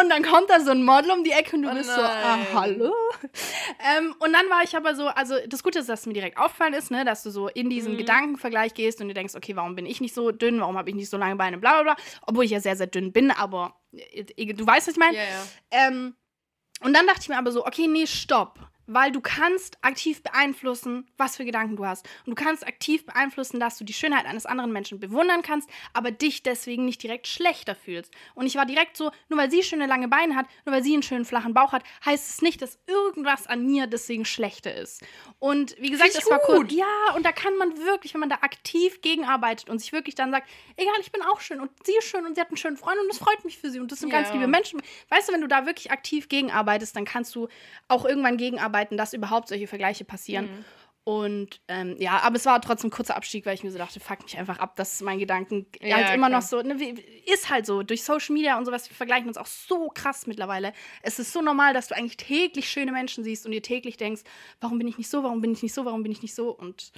Und 0.00 0.10
dann 0.10 0.22
kommt 0.22 0.50
da 0.50 0.60
so 0.60 0.72
ein 0.72 0.82
Model 0.82 1.12
um 1.12 1.22
die 1.22 1.30
Ecke 1.30 1.54
und 1.56 1.62
du 1.62 1.70
Oh 1.70 1.74
bist 1.74 1.88
so, 1.94 2.00
ah, 2.00 2.36
nein. 2.36 2.46
hallo? 2.54 2.92
Ähm, 3.96 4.14
und 4.18 4.32
dann 4.32 4.48
war 4.50 4.62
ich 4.64 4.76
aber 4.76 4.94
so, 4.96 5.06
also 5.06 5.36
das 5.46 5.62
Gute 5.62 5.78
ist, 5.78 5.88
dass 5.88 6.06
mir 6.06 6.12
direkt 6.12 6.38
aufgefallen 6.38 6.74
ist, 6.74 6.90
ne, 6.90 7.04
dass 7.04 7.22
du 7.22 7.30
so 7.30 7.48
in 7.48 7.70
diesen 7.70 7.96
Gedankenvergleich 7.96 8.74
gehst 8.74 9.00
und 9.00 9.08
dir 9.08 9.14
denkst, 9.14 9.34
okay, 9.34 9.54
warum 9.56 9.76
bin 9.76 9.86
ich 9.86 10.00
nicht 10.00 10.14
so 10.14 10.32
dünn, 10.32 10.60
warum 10.60 10.76
habe 10.76 10.90
ich 10.90 10.96
nicht 10.96 11.08
so 11.08 11.16
lange 11.16 11.36
Beine, 11.36 11.58
bla 11.58 11.82
bla 11.82 11.94
bla. 11.94 12.04
Obwohl 12.26 12.44
ich 12.44 12.50
ja 12.50 12.60
sehr, 12.60 12.76
sehr 12.76 12.88
dünn 12.88 13.12
bin, 13.12 13.30
aber 13.30 13.80
äh, 13.92 14.24
du 14.54 14.66
weißt, 14.66 14.88
was 14.88 14.94
ich 14.94 14.98
meine. 14.98 15.16
ja, 15.16 15.22
ja. 15.22 15.46
Ähm, 15.70 16.16
und 16.80 16.92
dann 16.92 17.06
dachte 17.06 17.20
ich 17.22 17.28
mir 17.28 17.38
aber 17.38 17.52
so, 17.52 17.64
okay, 17.64 17.86
nee, 17.86 18.06
stopp. 18.06 18.58
Weil 18.86 19.12
du 19.12 19.20
kannst 19.20 19.78
aktiv 19.82 20.22
beeinflussen, 20.22 21.06
was 21.16 21.36
für 21.36 21.44
Gedanken 21.44 21.76
du 21.76 21.86
hast. 21.86 22.06
Und 22.26 22.38
du 22.38 22.44
kannst 22.44 22.66
aktiv 22.66 23.06
beeinflussen, 23.06 23.60
dass 23.60 23.78
du 23.78 23.84
die 23.84 23.92
Schönheit 23.92 24.26
eines 24.26 24.46
anderen 24.46 24.72
Menschen 24.72 25.00
bewundern 25.00 25.42
kannst, 25.42 25.68
aber 25.92 26.10
dich 26.10 26.42
deswegen 26.42 26.84
nicht 26.84 27.02
direkt 27.02 27.26
schlechter 27.26 27.74
fühlst. 27.74 28.12
Und 28.34 28.46
ich 28.46 28.56
war 28.56 28.66
direkt 28.66 28.96
so, 28.96 29.10
nur 29.28 29.38
weil 29.38 29.50
sie 29.50 29.62
schöne 29.62 29.86
lange 29.86 30.08
Beine 30.08 30.36
hat, 30.36 30.46
nur 30.66 30.74
weil 30.74 30.82
sie 30.82 30.92
einen 30.92 31.02
schönen 31.02 31.24
flachen 31.24 31.54
Bauch 31.54 31.72
hat, 31.72 31.82
heißt 32.04 32.28
es 32.28 32.42
nicht, 32.42 32.60
dass 32.62 32.78
irgendwas 32.86 33.46
an 33.46 33.64
mir 33.66 33.86
deswegen 33.86 34.24
schlechter 34.24 34.74
ist. 34.74 35.02
Und 35.38 35.74
wie 35.78 35.90
gesagt, 35.90 36.10
ich 36.10 36.18
es 36.18 36.30
war 36.30 36.40
cool. 36.48 36.66
Ja, 36.72 37.14
und 37.16 37.24
da 37.24 37.32
kann 37.32 37.56
man 37.56 37.76
wirklich, 37.78 38.12
wenn 38.14 38.20
man 38.20 38.28
da 38.28 38.36
aktiv 38.42 39.00
gegenarbeitet 39.00 39.70
und 39.70 39.78
sich 39.78 39.92
wirklich 39.92 40.14
dann 40.14 40.30
sagt, 40.30 40.48
egal, 40.76 40.94
ich 41.00 41.10
bin 41.12 41.22
auch 41.22 41.40
schön 41.40 41.60
und 41.60 41.70
sie 41.84 41.96
ist 41.98 42.04
schön 42.08 42.26
und 42.26 42.34
sie 42.34 42.40
hat 42.40 42.48
einen 42.48 42.56
schönen 42.56 42.76
Freund 42.76 42.98
und 43.00 43.08
das 43.08 43.18
freut 43.18 43.44
mich 43.44 43.58
für 43.58 43.70
sie 43.70 43.80
und 43.80 43.90
das 43.92 44.00
sind 44.00 44.10
ganz 44.10 44.28
Ja. 44.28 44.34
liebe 44.34 44.46
Menschen. 44.48 44.82
Weißt 45.08 45.28
du, 45.28 45.32
wenn 45.32 45.40
du 45.40 45.48
da 45.48 45.66
wirklich 45.66 45.90
aktiv 45.90 46.28
gegenarbeitest, 46.28 46.94
dann 46.96 47.04
kannst 47.04 47.34
du 47.34 47.48
auch 47.88 48.04
irgendwann 48.04 48.36
gegenarbeiten, 48.36 48.73
dass 48.96 49.12
überhaupt 49.12 49.48
solche 49.48 49.66
Vergleiche 49.66 50.04
passieren. 50.04 50.46
Mhm. 50.46 50.64
Und 51.06 51.60
ähm, 51.68 51.96
ja, 51.98 52.20
aber 52.22 52.36
es 52.36 52.46
war 52.46 52.58
trotzdem 52.62 52.88
ein 52.88 52.90
kurzer 52.90 53.14
Abstieg, 53.14 53.44
weil 53.44 53.54
ich 53.54 53.62
mir 53.62 53.70
so 53.70 53.76
dachte, 53.76 54.00
fuck 54.00 54.22
mich 54.22 54.38
einfach 54.38 54.58
ab, 54.58 54.74
dass 54.76 55.02
mein 55.02 55.18
Gedanken 55.18 55.66
Ja, 55.82 55.96
halt 55.96 56.14
immer 56.14 56.28
klar. 56.28 56.40
noch 56.40 56.46
so, 56.46 56.62
ne, 56.62 56.76
ist 57.30 57.50
halt 57.50 57.66
so, 57.66 57.82
durch 57.82 58.02
Social 58.02 58.32
Media 58.32 58.56
und 58.56 58.64
sowas, 58.64 58.88
wir 58.88 58.96
vergleichen 58.96 59.28
uns 59.28 59.36
auch 59.36 59.46
so 59.46 59.88
krass 59.88 60.26
mittlerweile. 60.26 60.72
Es 61.02 61.18
ist 61.18 61.34
so 61.34 61.42
normal, 61.42 61.74
dass 61.74 61.88
du 61.88 61.94
eigentlich 61.94 62.16
täglich 62.16 62.70
schöne 62.70 62.90
Menschen 62.90 63.22
siehst 63.22 63.44
und 63.44 63.52
dir 63.52 63.60
täglich 63.60 63.98
denkst, 63.98 64.22
warum 64.62 64.78
bin 64.78 64.88
ich 64.88 64.96
nicht 64.96 65.10
so, 65.10 65.22
warum 65.22 65.42
bin 65.42 65.52
ich 65.52 65.62
nicht 65.62 65.74
so, 65.74 65.84
warum 65.84 66.02
bin 66.02 66.10
ich 66.10 66.22
nicht 66.22 66.34
so 66.34 66.50
und 66.50 66.92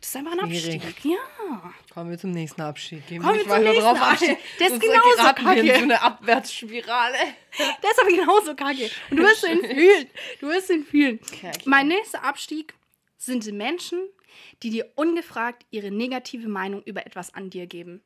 das 0.00 0.08
ist 0.08 0.16
einfach 0.16 0.32
ein 0.32 0.50
Schwierig. 0.50 0.82
Abstieg. 0.84 1.12
Ja. 1.12 1.72
Kommen 1.92 2.10
wir 2.10 2.18
zum 2.18 2.30
nächsten 2.30 2.60
Abstieg. 2.62 3.06
Gehen 3.06 3.22
Kommen 3.22 3.38
wir 3.38 3.46
zum 3.48 3.62
nächsten 3.62 3.82
drauf. 3.82 4.00
Abstieg. 4.00 4.38
Der 4.58 4.66
ist 4.68 4.80
genauso 4.80 5.16
geraten 5.16 5.44
wir 5.44 5.52
in 5.62 5.66
kacke. 5.66 5.78
so 5.78 5.84
eine 5.84 6.02
Abwärtsspirale. 6.02 7.18
Der 7.82 7.90
ist 7.90 8.00
aber 8.00 8.10
genauso 8.10 8.54
kacke. 8.54 8.90
Und 9.10 9.16
du 9.18 9.22
wirst 9.22 9.46
ihn 9.46 9.60
fühlen. 9.64 10.06
Du 10.40 10.48
wirst 10.48 10.70
ihn 10.70 10.84
fühlen. 10.84 11.20
Okay, 11.22 11.48
okay. 11.48 11.62
Mein 11.66 11.88
nächster 11.88 12.24
Abstieg 12.24 12.74
sind 13.18 13.44
die 13.44 13.52
Menschen, 13.52 14.00
die 14.62 14.70
dir 14.70 14.90
ungefragt 14.94 15.66
ihre 15.70 15.90
negative 15.90 16.48
Meinung 16.48 16.82
über 16.84 17.04
etwas 17.06 17.34
an 17.34 17.50
dir 17.50 17.66
geben. 17.66 18.02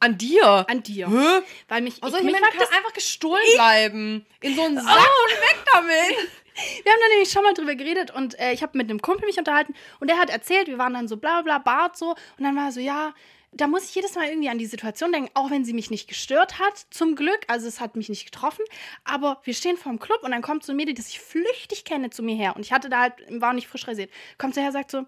An 0.00 0.18
dir? 0.18 0.66
An 0.68 0.82
dir. 0.82 1.08
Hä? 1.08 1.42
Weil 1.68 1.82
mich, 1.82 1.94
Oh, 2.02 2.06
ich, 2.06 2.12
solche 2.12 2.24
mich 2.26 2.34
können 2.34 2.44
einfach 2.72 2.92
gestohlen 2.92 3.42
bleiben. 3.54 4.26
In 4.40 4.54
so 4.54 4.62
einen 4.62 4.76
Sack 4.76 4.86
und 4.86 5.40
weg 5.40 5.64
damit. 5.72 6.28
Wir 6.54 6.92
haben 6.92 7.00
da 7.00 7.08
nämlich 7.10 7.30
schon 7.30 7.42
mal 7.42 7.54
drüber 7.54 7.74
geredet 7.74 8.12
und 8.12 8.38
äh, 8.38 8.52
ich 8.52 8.62
habe 8.62 8.78
mit 8.78 8.88
einem 8.88 9.00
Kumpel 9.00 9.26
mich 9.26 9.38
unterhalten 9.38 9.74
und 10.00 10.08
der 10.08 10.18
hat 10.18 10.30
erzählt, 10.30 10.68
wir 10.68 10.78
waren 10.78 10.94
dann 10.94 11.08
so 11.08 11.16
bla 11.16 11.42
bla 11.42 11.58
Bart 11.58 11.96
so 11.96 12.10
und 12.10 12.44
dann 12.44 12.54
war 12.56 12.66
er 12.66 12.72
so, 12.72 12.80
ja, 12.80 13.12
da 13.56 13.66
muss 13.66 13.84
ich 13.84 13.94
jedes 13.94 14.14
Mal 14.16 14.28
irgendwie 14.28 14.48
an 14.48 14.58
die 14.58 14.66
Situation 14.66 15.12
denken, 15.12 15.30
auch 15.34 15.50
wenn 15.50 15.64
sie 15.64 15.72
mich 15.72 15.90
nicht 15.90 16.08
gestört 16.08 16.58
hat, 16.58 16.86
zum 16.90 17.14
Glück, 17.16 17.40
also 17.48 17.66
es 17.68 17.80
hat 17.80 17.94
mich 17.96 18.08
nicht 18.08 18.24
getroffen, 18.24 18.64
aber 19.04 19.40
wir 19.44 19.54
stehen 19.54 19.76
vor 19.76 19.92
dem 19.92 19.98
Club 20.00 20.18
und 20.22 20.32
dann 20.32 20.42
kommt 20.42 20.64
so 20.64 20.72
ein 20.72 20.76
Mädel, 20.76 20.94
das 20.94 21.08
ich 21.08 21.20
flüchtig 21.20 21.84
kenne, 21.84 22.10
zu 22.10 22.22
mir 22.22 22.34
her 22.34 22.56
und 22.56 22.62
ich 22.62 22.72
hatte 22.72 22.88
da 22.88 23.00
halt, 23.02 23.14
war 23.28 23.52
nicht 23.52 23.68
frisch 23.68 23.86
rasiert, 23.86 24.10
kommt 24.38 24.54
sie 24.54 24.60
her, 24.60 24.72
sagt 24.72 24.90
so, 24.90 25.04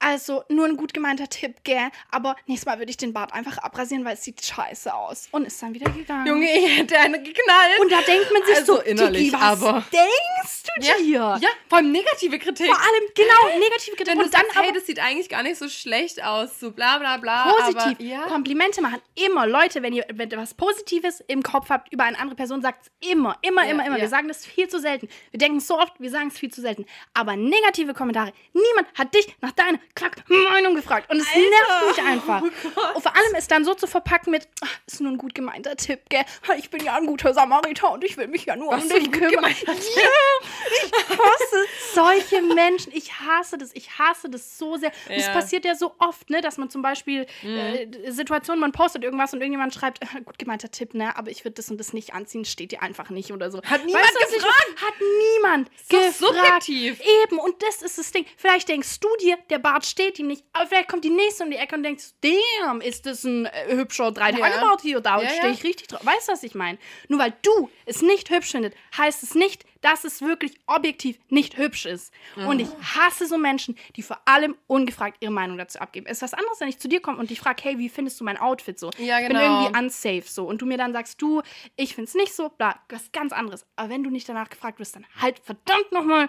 also 0.00 0.42
nur 0.48 0.66
ein 0.66 0.76
gut 0.76 0.92
gemeinter 0.92 1.28
Tipp, 1.28 1.56
gell, 1.64 1.88
aber 2.10 2.36
nächstes 2.46 2.66
Mal 2.66 2.78
würde 2.78 2.90
ich 2.90 2.96
den 2.96 3.12
Bart 3.12 3.32
einfach 3.32 3.58
abrasieren, 3.58 4.04
weil 4.04 4.14
es 4.14 4.24
sieht 4.24 4.44
scheiße 4.44 4.92
aus 4.92 5.28
und 5.30 5.46
ist 5.46 5.62
dann 5.62 5.72
wieder 5.74 5.90
gegangen. 5.90 6.26
Junge, 6.26 6.50
ich 6.50 6.78
hätte 6.78 6.98
eine 6.98 7.22
geknallt. 7.22 7.80
und 7.80 7.92
da 7.92 8.00
denkt 8.02 8.32
man 8.32 8.44
sich 8.44 8.56
Also 8.56 8.74
so, 8.76 8.80
innerlich, 8.80 9.32
was 9.32 9.40
aber- 9.40 9.84
denkst 9.92 10.62
du 10.64 10.86
ja, 10.86 10.94
dir? 10.98 11.38
ja, 11.42 11.48
vor 11.68 11.78
allem 11.78 11.92
negative 11.92 12.38
Kritik. 12.38 12.66
Vor 12.66 12.76
allem, 12.80 13.04
genau, 13.14 13.58
negative 13.58 13.96
Kritik. 13.96 14.06
Wenn 14.08 14.18
du 14.18 14.24
und 14.24 14.34
dann 14.34 14.42
sagst, 14.42 14.56
aber 14.56 14.66
hey, 14.66 14.74
das 14.74 14.86
sieht 14.86 14.98
eigentlich 14.98 15.28
gar 15.28 15.42
nicht 15.42 15.56
so 15.58 15.68
schlecht 15.68 16.22
aus, 16.22 16.58
so 16.58 16.72
bla 16.72 16.98
bla 16.98 17.16
bla. 17.18 17.52
positiv. 17.52 17.83
Aber, 17.92 18.02
ja. 18.02 18.22
Komplimente 18.22 18.80
machen. 18.82 19.00
Immer, 19.14 19.46
Leute, 19.46 19.82
wenn 19.82 19.92
ihr, 19.92 20.04
wenn 20.12 20.30
ihr 20.30 20.38
was 20.38 20.54
Positives 20.54 21.20
im 21.26 21.42
Kopf 21.42 21.70
habt 21.70 21.92
über 21.92 22.04
eine 22.04 22.18
andere 22.18 22.36
Person, 22.36 22.62
sagt 22.62 22.86
es 22.86 23.10
immer, 23.10 23.36
immer, 23.42 23.64
Ja, 23.64 23.70
immer, 23.70 23.86
immer. 23.86 23.96
ja. 23.96 24.02
Wir 24.02 24.08
sagen 24.08 24.28
das 24.28 24.44
viel 24.46 24.68
zu 24.68 24.78
selten. 24.80 25.08
Wir 25.30 25.38
denken 25.38 25.60
so 25.60 25.78
oft, 25.78 25.92
wir 25.98 26.10
sagen 26.10 26.28
es 26.28 26.38
viel 26.38 26.50
zu 26.52 26.60
selten. 26.60 26.86
Aber 27.14 27.36
negative 27.36 27.94
Kommentare, 27.94 28.32
niemand 28.52 28.88
hat 28.98 29.14
dich 29.14 29.34
nach 29.40 29.52
deiner 29.52 29.78
Klack 29.94 30.24
Meinung 30.28 30.74
gefragt. 30.74 31.10
Und 31.10 31.18
es 31.20 31.26
nervt 31.34 31.96
mich 31.96 32.06
einfach. 32.06 32.42
Oh 32.42 32.96
und 32.96 33.02
vor 33.02 33.14
allem 33.16 33.34
es 33.36 33.46
dann 33.48 33.64
so 33.64 33.74
zu 33.74 33.86
verpacken 33.86 34.30
mit, 34.30 34.48
"Ach, 34.62 34.78
ist 34.86 35.00
nur 35.00 35.12
ein 35.12 35.18
gut 35.18 35.34
gemeinter 35.34 35.76
Tipp, 35.76 36.00
gell? 36.08 36.24
Ich 36.58 36.70
bin 36.70 36.82
ja 36.84 36.94
ein 36.94 37.06
guter 37.06 37.34
Samariter 37.34 37.92
und 37.92 38.04
ich 38.04 38.16
will 38.16 38.28
mich 38.28 38.44
ja 38.46 38.56
nur 38.56 38.72
Was 38.72 38.84
um 38.84 38.88
dich 38.90 39.10
kümmern. 39.12 39.54
Ja, 39.66 39.72
ich 39.72 40.92
hasse 41.08 41.66
solche 41.94 42.42
Menschen. 42.42 42.92
Ich 42.94 43.12
hasse 43.20 43.58
das. 43.58 43.70
Ich 43.74 43.98
hasse 43.98 44.28
das 44.28 44.58
so 44.58 44.76
sehr. 44.76 44.90
Und 45.08 45.14
es 45.16 45.26
Ja. 45.26 45.32
passiert 45.32 45.64
ja 45.64 45.74
so 45.74 45.94
oft, 45.98 46.30
ne, 46.30 46.40
dass 46.40 46.58
man 46.58 46.70
zum 46.70 46.82
Beispiel 46.82 47.26
äh, 47.42 47.73
Situationen, 48.08 48.60
man 48.60 48.72
postet 48.72 49.02
irgendwas 49.04 49.32
und 49.32 49.40
irgendjemand 49.40 49.74
schreibt, 49.74 50.02
äh, 50.02 50.20
gut 50.22 50.38
gemeinter 50.38 50.70
Tipp, 50.70 50.94
ne, 50.94 51.16
aber 51.16 51.30
ich 51.30 51.44
würde 51.44 51.54
das 51.54 51.70
und 51.70 51.78
das 51.78 51.92
nicht 51.92 52.14
anziehen, 52.14 52.44
steht 52.44 52.72
dir 52.72 52.82
einfach 52.82 53.10
nicht 53.10 53.32
oder 53.32 53.50
so. 53.50 53.62
Hat 53.62 53.84
niemand 53.84 54.04
ich 54.06 54.34
gefragt? 54.34 54.54
meine? 54.68 54.80
Hat 54.88 54.94
niemand 55.34 55.70
So 55.90 55.96
gefragt. 55.98 56.62
subjektiv. 56.64 57.00
Eben, 57.24 57.38
und 57.38 57.62
das 57.62 57.82
ist 57.82 57.98
das 57.98 58.10
Ding. 58.12 58.26
Vielleicht 58.36 58.68
denkst 58.68 59.00
du 59.00 59.08
dir, 59.20 59.36
der 59.50 59.58
Bart 59.58 59.84
steht 59.86 60.18
ihm 60.18 60.26
nicht, 60.28 60.44
aber 60.52 60.66
vielleicht 60.66 60.88
kommt 60.88 61.04
die 61.04 61.10
nächste 61.10 61.44
um 61.44 61.50
die 61.50 61.56
Ecke 61.56 61.74
und 61.76 61.82
denkst, 61.82 62.04
damn, 62.22 62.80
ist 62.80 63.06
das 63.06 63.24
ein 63.24 63.46
äh, 63.46 63.74
hübscher 63.74 64.12
drei 64.12 64.30
Ja. 64.30 64.38
Tage 64.38 64.60
Bart 64.60 64.80
hier, 64.80 65.00
da 65.00 65.20
Ja, 65.22 65.28
stehe 65.28 65.46
ja. 65.46 65.50
ich 65.52 65.64
richtig 65.64 65.88
drauf. 65.88 66.04
Weißt 66.04 66.28
du, 66.28 66.32
was 66.32 66.42
ich 66.42 66.54
meine? 66.54 66.78
Nur 67.08 67.18
weil 67.20 67.34
du 67.42 67.70
es 67.86 68.02
nicht 68.02 68.30
hübsch 68.30 68.50
findest, 68.52 68.76
heißt 68.96 69.22
es 69.22 69.34
nicht, 69.34 69.64
dass 69.84 70.04
es 70.04 70.22
wirklich 70.22 70.58
objektiv 70.66 71.18
nicht 71.28 71.58
hübsch 71.58 71.84
ist. 71.84 72.10
Und 72.36 72.58
ich 72.58 72.68
hasse 72.96 73.26
so 73.26 73.36
Menschen, 73.36 73.76
die 73.96 74.02
vor 74.02 74.18
allem 74.24 74.56
ungefragt 74.66 75.18
ihre 75.20 75.30
Meinung 75.30 75.58
dazu 75.58 75.78
abgeben. 75.78 76.06
Es 76.06 76.18
ist 76.18 76.22
was 76.22 76.32
anderes, 76.32 76.58
wenn 76.58 76.68
ich 76.68 76.78
zu 76.78 76.88
dir 76.88 77.00
komme 77.02 77.18
und 77.18 77.28
dich 77.28 77.38
frage, 77.38 77.62
hey, 77.62 77.78
wie 77.78 77.90
findest 77.90 78.18
du 78.18 78.24
mein 78.24 78.38
Outfit 78.38 78.78
so? 78.78 78.90
Ja, 78.96 79.20
Ich 79.20 79.28
bin 79.28 79.36
genau. 79.36 79.60
irgendwie 79.66 79.78
unsafe 79.78 80.22
so. 80.26 80.46
Und 80.46 80.62
du 80.62 80.66
mir 80.66 80.78
dann 80.78 80.94
sagst, 80.94 81.20
du, 81.20 81.42
ich 81.76 81.94
finde 81.94 82.08
es 82.08 82.14
nicht 82.14 82.34
so, 82.34 82.48
bla, 82.48 82.80
was 82.88 83.12
ganz 83.12 83.32
anderes. 83.34 83.66
Aber 83.76 83.90
wenn 83.90 84.02
du 84.02 84.08
nicht 84.08 84.26
danach 84.26 84.48
gefragt 84.48 84.78
wirst, 84.78 84.96
dann 84.96 85.04
halt 85.20 85.38
verdammt 85.40 85.92
nochmal 85.92 86.28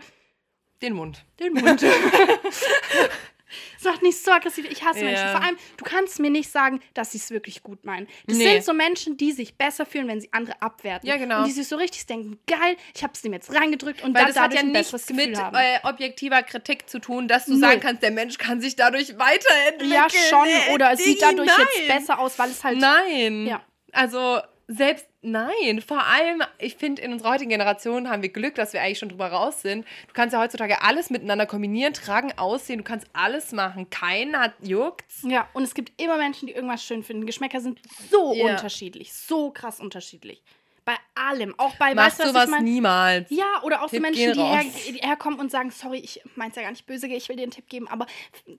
Den 0.82 0.94
Mund. 0.94 1.24
den 1.40 1.54
Mund. 1.54 1.82
Das 3.76 3.84
macht 3.94 4.02
nicht 4.04 4.18
so 4.24 4.32
aggressiv. 4.32 4.66
Ich 4.70 4.84
hasse 4.84 5.00
Ja. 5.00 5.06
Menschen. 5.06 5.30
Vor 5.32 5.44
allem, 5.44 5.58
du 5.78 5.84
kannst 5.86 6.20
mir 6.20 6.30
nicht 6.30 6.52
sagen, 6.52 6.80
dass 6.94 7.12
sie 7.12 7.18
es 7.18 7.32
wirklich 7.32 7.64
gut 7.64 7.84
meinen. 7.86 8.08
Das 8.28 8.38
Nee. 8.38 8.46
sind 8.54 8.64
so 8.64 8.74
Menschen, 8.74 9.18
die 9.18 9.32
sich 9.32 9.56
besser 9.58 9.86
fühlen, 9.86 10.08
wenn 10.08 10.22
sie 10.22 10.30
andere 10.32 10.62
abwerten. 10.62 11.08
Ja, 11.08 11.18
genau. 11.18 11.40
Und 11.40 11.48
die 11.48 11.52
sich 11.52 11.68
so 11.68 11.76
richtig 11.76 12.06
denken, 12.06 12.40
geil, 12.48 12.76
ich 12.94 13.04
habe 13.04 13.14
es 13.14 13.22
dem 13.22 13.34
jetzt 13.34 13.54
reingedrückt 13.54 14.04
und 14.04 14.14
Weil 14.14 14.26
dann 14.26 14.34
das 14.34 14.42
hat 14.44 14.54
ja 14.54 14.64
nichts 14.64 15.10
mit 15.12 15.38
äh, 15.38 15.80
objektiver 15.84 16.44
Kritik 16.44 16.90
zu 16.90 17.00
tun, 17.00 17.28
dass 17.28 17.46
du 17.46 17.52
Null. 17.52 17.62
sagen 17.62 17.80
kannst, 17.82 18.04
der 18.04 18.12
Mensch 18.12 18.38
kann 18.38 18.62
sich 18.62 18.76
dadurch 18.76 19.18
weiterentwickeln. 19.18 19.92
ja, 19.92 20.08
schon. 20.10 20.48
Oder 20.74 20.92
es 20.94 21.04
sieht 21.04 21.22
dadurch 21.22 21.48
jetzt 21.48 21.88
nein. 21.88 22.00
besser 22.00 22.20
aus, 22.20 22.38
weil 22.40 22.50
es 22.50 22.64
halt. 22.64 22.78
Nein. 22.80 23.48
Ja. 23.48 23.62
Also 23.92 24.40
selbst 24.68 25.06
Nein, 25.28 25.82
vor 25.82 26.04
allem, 26.06 26.44
ich 26.60 26.76
finde, 26.76 27.02
in 27.02 27.12
unserer 27.12 27.32
heutigen 27.32 27.50
Generation 27.50 28.10
haben 28.12 28.22
wir 28.22 28.30
Glück, 28.30 28.54
dass 28.54 28.74
wir 28.74 28.82
eigentlich 28.84 29.00
schon 29.00 29.10
drüber 29.10 29.28
raus 29.32 29.64
sind. 29.64 29.84
Du 30.08 30.14
kannst 30.14 30.34
ja 30.34 30.40
heutzutage 30.40 30.84
alles 30.84 31.10
miteinander 31.10 31.48
kombinieren, 31.48 31.94
tragen, 31.94 32.32
aussehen, 32.38 32.78
du 32.78 32.84
kannst 32.84 33.08
alles 33.14 33.52
machen. 33.52 33.90
Keiner 33.90 34.40
hat 34.42 34.54
juckt's. 34.62 35.24
Ja, 35.28 35.50
und 35.54 35.64
es 35.64 35.74
gibt 35.74 36.00
immer 36.00 36.18
Menschen, 36.18 36.46
die 36.46 36.54
irgendwas 36.54 36.84
schön 36.84 37.04
finden. 37.04 37.26
Geschmäcker 37.26 37.60
sind 37.60 37.80
so 38.12 38.36
Ja. 38.36 38.52
unterschiedlich, 38.52 39.14
so 39.14 39.50
krass 39.50 39.80
unterschiedlich. 39.80 40.44
Bei 40.86 40.96
allem, 41.16 41.56
auch 41.58 41.76
bei, 41.78 41.96
Mach 41.96 42.06
weißt 42.06 42.20
du, 42.20 42.24
was 42.26 42.46
sowas 42.46 42.50
ich 42.60 42.64
niemals. 42.64 43.30
Ja, 43.32 43.64
oder 43.64 43.80
auch 43.82 43.90
so 43.90 43.96
Tipp 43.96 44.02
Menschen, 44.04 44.34
gehen 44.34 44.34
die, 44.34 44.42
her, 44.42 44.64
die 44.88 45.00
herkommen 45.00 45.40
und 45.40 45.50
sagen, 45.50 45.72
sorry, 45.72 45.98
ich 45.98 46.22
mein's 46.36 46.56
ja 46.56 46.62
gar 46.62 46.70
nicht 46.70 46.86
böse, 46.86 47.08
ich 47.08 47.28
will 47.28 47.36
dir 47.38 47.42
einen 47.44 47.52
Tipp 47.52 47.68
geben, 47.68 47.88
aber 47.88 48.06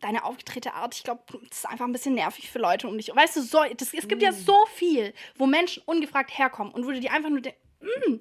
deine 0.00 0.24
aufgetretene 0.24 0.74
Art, 0.74 0.94
ich 0.96 1.04
glaube, 1.04 1.22
das 1.48 1.58
ist 1.58 1.66
einfach 1.66 1.84
ein 1.84 1.92
bisschen 1.92 2.14
nervig 2.14 2.50
für 2.50 2.58
Leute 2.58 2.88
um 2.88 2.96
dich. 2.96 3.14
Weißt 3.14 3.36
du, 3.36 3.42
so, 3.42 3.60
das, 3.76 3.94
es 3.94 4.08
gibt 4.08 4.22
ja 4.22 4.32
Mm. 4.32 4.34
so 4.44 4.56
viel, 4.74 5.14
wo 5.36 5.46
Menschen 5.46 5.84
ungefragt 5.86 6.36
herkommen 6.36 6.72
und 6.72 6.84
wo 6.84 6.90
du 6.90 6.98
dir 6.98 7.12
einfach 7.12 7.30
nur 7.30 7.42
denkst, 7.42 7.58
mm, 7.80 8.14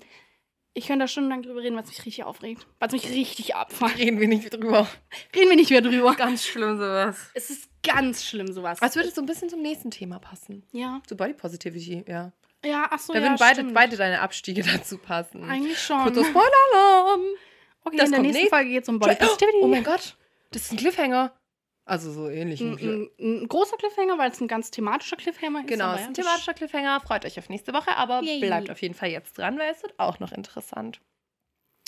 ich 0.77 0.87
könnte 0.87 1.05
da 1.05 1.07
stundenlang 1.07 1.41
drüber 1.41 1.61
reden, 1.61 1.75
was 1.77 1.87
mich 1.87 1.99
richtig 2.05 2.25
aufregt, 2.25 2.67
was 2.79 2.91
mich 2.91 3.09
richtig 3.09 3.55
abfuckt. 3.55 3.97
Reden 3.97 4.19
wir 4.19 4.27
nicht 4.27 4.53
drüber. 4.53 4.87
Reden 5.33 5.49
wir 5.49 5.55
nicht 5.55 5.71
mehr 5.71 5.81
drüber. 5.81 6.13
Ganz 6.15 6.45
schlimm 6.45 6.77
sowas. 6.77 7.31
Es 7.33 7.49
ist 7.49 7.69
ganz 7.81 8.23
schlimm, 8.25 8.51
sowas. 8.51 8.81
Als 8.81 8.95
würde 8.95 9.07
es 9.09 9.15
so 9.15 9.21
ein 9.21 9.25
bisschen 9.25 9.49
zum 9.49 9.61
nächsten 9.61 9.89
Thema 9.89 10.19
passen. 10.19 10.63
ja. 10.73 11.01
Zu 11.07 11.15
Body 11.15 11.33
Positivity, 11.33 12.03
ja. 12.07 12.33
Ja, 12.65 12.87
ach 12.89 12.99
so, 12.99 13.13
Da 13.13 13.19
ja, 13.19 13.25
würden 13.25 13.37
beide, 13.39 13.55
stimmt. 13.61 13.73
beide 13.73 13.95
deine 13.97 14.21
Abstiege 14.21 14.63
dazu 14.73 14.97
passen. 14.97 15.43
Eigentlich 15.49 15.79
schon. 15.79 16.01
Kurzer 16.03 16.23
Spoiler-Alarm. 16.25 17.21
Okay, 17.83 17.97
Das 17.97 18.05
in 18.07 18.11
der 18.13 18.21
nächsten 18.21 18.37
nächst- 18.41 18.53
Folge 18.55 18.69
geht 18.71 18.83
es 18.83 18.89
um 18.89 18.99
Body 18.99 19.15
Positivity. 19.15 19.57
Oh 19.61 19.67
mein 19.67 19.83
Gott, 19.83 20.17
das 20.51 20.63
ist 20.63 20.71
ein 20.71 20.77
Cliffhanger. 20.77 21.33
Also 21.87 22.11
so 22.11 22.29
ähnlich. 22.29 22.61
Ein, 22.61 22.77
ein, 22.79 23.09
ein 23.19 23.47
großer 23.47 23.77
Cliffhanger, 23.77 24.17
weil 24.17 24.31
es 24.31 24.41
ein 24.41 24.47
ganz 24.47 24.71
thematischer 24.71 25.17
Cliffhanger 25.17 25.59
ist. 25.59 25.67
Genau, 25.67 25.93
es 25.93 26.01
ist 26.01 26.07
ein 26.07 26.13
thematischer 26.15 26.55
Cliffhanger. 26.55 26.99
Freut 27.01 27.25
euch 27.25 27.37
auf 27.37 27.47
nächste 27.47 27.73
Woche, 27.73 27.95
aber 27.95 28.23
Yay. 28.23 28.39
bleibt 28.39 28.71
auf 28.71 28.81
jeden 28.81 28.95
Fall 28.95 29.09
jetzt 29.09 29.37
dran, 29.37 29.59
weil 29.59 29.71
es 29.71 29.83
wird 29.83 29.93
auch 29.99 30.17
noch 30.19 30.31
interessant. 30.31 30.99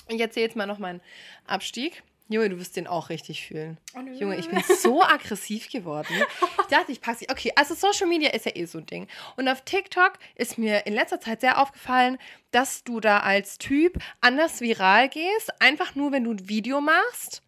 Ich 0.07 0.19
erzähle 0.21 0.45
jetzt 0.45 0.55
mal 0.55 0.67
noch 0.67 0.77
meinen 0.77 1.01
Abstieg. 1.47 2.03
Junge, 2.29 2.49
du 2.49 2.59
wirst 2.59 2.75
den 2.75 2.87
auch 2.87 3.09
richtig 3.09 3.47
fühlen. 3.47 3.77
Oh, 3.95 3.99
nö. 3.99 4.11
Junge, 4.13 4.37
ich 4.37 4.49
bin 4.49 4.61
so 4.81 5.01
aggressiv 5.03 5.69
geworden. 5.69 6.13
Ich 6.59 6.65
dachte, 6.67 6.91
ich 6.91 6.99
packe 6.99 7.19
sie. 7.19 7.29
Okay, 7.29 7.53
also 7.55 7.73
Social 7.73 8.07
Media 8.07 8.31
ist 8.31 8.45
ja 8.45 8.55
eh 8.55 8.65
so 8.65 8.79
ein 8.79 8.85
Ding. 8.85 9.07
Und 9.37 9.47
auf 9.47 9.61
TikTok 9.61 10.13
ist 10.35 10.57
mir 10.57 10.85
in 10.85 10.93
letzter 10.93 11.21
Zeit 11.21 11.41
sehr 11.41 11.61
aufgefallen, 11.61 12.17
dass 12.51 12.83
du 12.83 12.99
da 12.99 13.19
als 13.19 13.57
Typ 13.57 13.97
anders 14.19 14.59
viral 14.59 15.07
gehst. 15.07 15.61
Einfach 15.61 15.95
nur, 15.95 16.11
wenn 16.11 16.25
du 16.25 16.31
ein 16.31 16.49
Video 16.49 16.81
machst. 16.81 17.41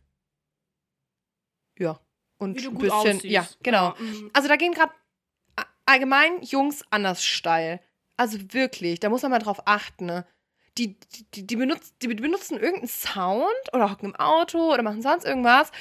Ja. 1.78 2.00
Und 2.38 2.58
ein 2.58 2.64
gut 2.74 2.80
bisschen. 2.80 2.92
aussiehst. 3.18 3.26
Ja, 3.26 3.48
genau. 3.62 3.90
Ja, 3.90 3.96
mhm. 4.00 4.32
Also 4.34 4.48
da 4.48 4.56
gehen 4.56 4.74
gerade 4.74 4.94
allgemein 5.86 6.42
Jungs 6.42 6.84
anders 6.90 7.26
steil. 7.26 7.82
Also 8.16 8.38
wirklich, 8.54 9.00
da 9.00 9.10
muss 9.10 9.24
man 9.24 9.32
mal 9.32 9.40
drauf 9.40 9.62
achten. 9.66 10.06
Ne? 10.06 10.26
Die, 10.80 10.98
die, 11.36 11.46
die, 11.46 11.56
benutzt, 11.58 11.94
die 12.02 12.08
benutzen 12.08 12.58
irgendeinen 12.58 12.88
Sound 12.88 13.74
oder 13.74 13.92
hocken 13.92 14.10
im 14.10 14.16
Auto 14.16 14.72
oder 14.74 14.82
machen 14.82 15.02
sonst 15.02 15.26
irgendwas 15.26 15.72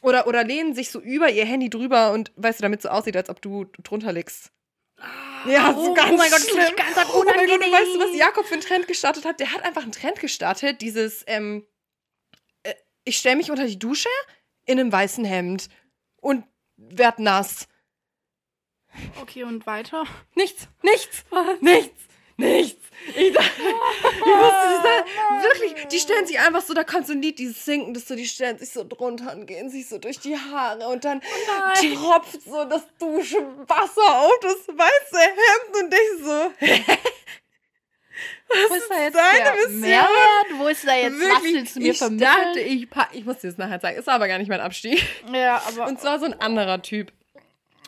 oder, 0.00 0.28
oder 0.28 0.44
lehnen 0.44 0.76
sich 0.76 0.90
so 0.90 1.00
über 1.00 1.28
ihr 1.28 1.44
Handy 1.44 1.68
drüber 1.68 2.12
und 2.12 2.30
weißt 2.36 2.60
du, 2.60 2.62
damit 2.62 2.80
so 2.80 2.88
aussieht, 2.88 3.16
als 3.16 3.30
ob 3.30 3.42
du 3.42 3.64
drunter 3.82 4.12
liegst. 4.12 4.52
Ja, 5.46 5.74
so 5.74 5.90
oh, 5.90 5.94
ganz 5.94 6.12
oh 6.12 6.16
mein 6.16 6.30
Gott, 6.30 6.40
das 6.40 6.48
schlimm. 6.48 6.60
ist 6.60 6.76
ganz 6.76 6.96
Oh 7.12 7.24
mein 7.24 7.46
Gott, 7.46 7.64
und 7.64 7.72
weißt 7.72 7.94
du, 7.94 7.98
was 7.98 8.16
Jakob 8.16 8.46
für 8.46 8.54
einen 8.54 8.62
Trend 8.62 8.88
gestartet 8.88 9.24
hat? 9.24 9.40
Der 9.40 9.52
hat 9.52 9.62
einfach 9.64 9.82
einen 9.82 9.92
Trend 9.92 10.20
gestartet, 10.20 10.80
dieses, 10.80 11.24
ähm, 11.26 11.66
äh, 12.62 12.74
ich 13.04 13.18
stelle 13.18 13.36
mich 13.36 13.50
unter 13.50 13.66
die 13.66 13.78
Dusche 13.78 14.08
in 14.64 14.78
einem 14.78 14.90
weißen 14.90 15.24
Hemd 15.24 15.68
und 16.20 16.44
werd 16.76 17.18
nass. 17.18 17.68
Okay, 19.20 19.44
und 19.44 19.66
weiter? 19.66 20.04
Nichts, 20.34 20.68
nichts, 20.82 21.24
nichts, 21.60 22.03
nichts. 22.36 22.84
Ich, 23.14 23.32
dachte, 23.32 23.50
ich 23.58 24.32
wusste, 24.32 24.82
da, 24.82 25.42
wirklich, 25.42 25.88
die 25.88 25.98
stellen 25.98 26.26
sich 26.26 26.38
einfach 26.38 26.62
so, 26.62 26.74
da 26.74 26.84
kannst 26.84 27.10
du 27.10 27.14
ein 27.14 27.22
Lied, 27.22 27.38
dieses 27.38 27.64
Sinken, 27.64 27.92
das 27.92 28.08
so, 28.08 28.16
die 28.16 28.26
stellen 28.26 28.58
sich 28.58 28.70
so 28.70 28.84
drunter 28.84 29.32
und 29.32 29.46
gehen 29.46 29.68
sich 29.70 29.88
so 29.88 29.98
durch 29.98 30.18
die 30.20 30.36
Haare 30.36 30.88
und 30.88 31.04
dann 31.04 31.20
nein. 31.20 31.94
tropft 31.94 32.42
so 32.42 32.64
das 32.64 32.82
Duschenwasser 32.98 34.20
auf 34.20 34.38
das 34.40 34.68
weiße 34.68 35.18
Hemd 35.18 35.82
und 35.82 35.94
ich 35.94 36.24
so, 36.24 36.50
Wo 38.68 38.74
ist 38.74 38.88
da 38.88 39.02
jetzt 39.02 39.16
deine 39.16 39.56
Mission? 39.56 39.80
Mehrwert? 39.80 40.46
Wo 40.58 40.66
ist 40.68 40.86
da 40.86 40.94
jetzt, 40.96 41.14
was 41.14 41.20
wirklich, 41.20 41.54
willst 41.54 41.76
du 41.76 41.80
mir 41.80 41.90
ich 41.90 41.98
vermitteln? 41.98 42.30
dachte, 42.30 42.60
ich, 42.60 42.88
ich 43.12 43.24
muss 43.24 43.38
dir 43.38 43.48
das 43.48 43.58
nachher 43.58 43.80
zeigen, 43.80 43.98
ist 43.98 44.08
aber 44.08 44.28
gar 44.28 44.38
nicht 44.38 44.48
mein 44.48 44.60
Abstieg. 44.60 45.02
ja, 45.32 45.62
aber... 45.66 45.88
Und 45.88 46.00
zwar 46.00 46.18
so 46.18 46.26
ein 46.26 46.40
anderer 46.40 46.80
Typ. 46.82 47.12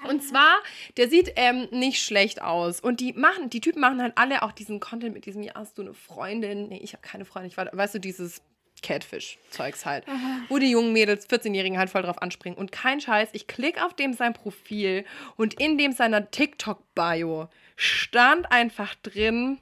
Und 0.08 0.22
zwar, 0.22 0.58
der 0.96 1.08
sieht 1.08 1.32
ähm, 1.36 1.68
nicht 1.70 2.02
schlecht 2.02 2.42
aus. 2.42 2.80
Und 2.80 3.00
die 3.00 3.12
machen, 3.12 3.50
die 3.50 3.60
Typen 3.60 3.80
machen 3.80 4.00
halt 4.00 4.12
alle 4.16 4.42
auch 4.42 4.52
diesen 4.52 4.80
Content 4.80 5.14
mit 5.14 5.26
diesem, 5.26 5.42
ja, 5.42 5.54
hast 5.54 5.78
du 5.78 5.82
eine 5.82 5.94
Freundin? 5.94 6.68
Nee, 6.68 6.80
ich 6.82 6.92
habe 6.92 7.02
keine 7.02 7.24
Freundin. 7.24 7.50
Ich 7.50 7.56
war, 7.56 7.68
weißt 7.72 7.94
du, 7.94 7.98
dieses 8.00 8.42
Catfish-Zeugs 8.82 9.86
halt. 9.86 10.04
Wo 10.48 10.58
die 10.58 10.70
jungen 10.70 10.92
Mädels, 10.92 11.28
14-Jährigen 11.28 11.78
halt 11.78 11.90
voll 11.90 12.02
drauf 12.02 12.20
anspringen. 12.22 12.58
Und 12.58 12.72
kein 12.72 13.00
Scheiß, 13.00 13.30
ich 13.32 13.46
klicke 13.46 13.84
auf 13.84 13.94
dem 13.94 14.12
sein 14.12 14.32
Profil 14.32 15.04
und 15.36 15.54
in 15.54 15.78
dem 15.78 15.92
seiner 15.92 16.30
TikTok-Bio 16.30 17.48
stand 17.76 18.50
einfach 18.52 18.94
drin, 18.96 19.58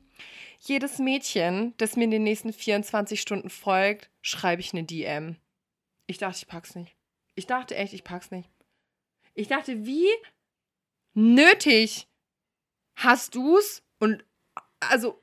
jedes 0.60 0.98
Mädchen, 0.98 1.74
das 1.76 1.96
mir 1.96 2.04
in 2.04 2.10
den 2.10 2.22
nächsten 2.22 2.52
24 2.52 3.20
Stunden 3.20 3.50
folgt, 3.50 4.08
schreibe 4.22 4.60
ich 4.60 4.72
eine 4.72 4.84
DM. 4.84 5.36
Ich 6.06 6.18
dachte, 6.18 6.38
ich 6.38 6.46
pack's 6.46 6.74
nicht. 6.74 6.94
Ich 7.34 7.46
dachte 7.46 7.76
echt, 7.76 7.92
ich 7.92 8.04
pack's 8.04 8.30
nicht. 8.30 8.48
Ich 9.34 9.48
dachte, 9.48 9.84
wie 9.84 10.08
nötig 11.14 12.08
hast 12.96 13.34
du's? 13.34 13.82
Und 13.98 14.24
also, 14.80 15.20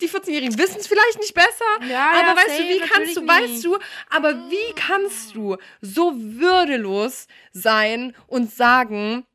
die 0.00 0.08
14-Jährigen 0.08 0.58
wissen 0.58 0.78
es 0.80 0.86
vielleicht 0.86 1.18
nicht 1.20 1.34
besser, 1.34 1.88
Ja, 1.88 2.10
aber 2.10 2.28
ja, 2.28 2.36
weißt 2.36 2.58
du, 2.58 2.62
safe, 2.62 2.68
wie 2.68 2.78
kannst 2.80 3.16
du, 3.16 3.26
weißt 3.26 3.64
du, 3.64 3.78
aber 4.10 4.50
wie 4.50 4.74
kannst 4.74 5.34
du 5.34 5.56
so 5.80 6.12
würdelos 6.16 7.28
sein 7.52 8.14
und 8.26 8.52
sagen, 8.52 9.26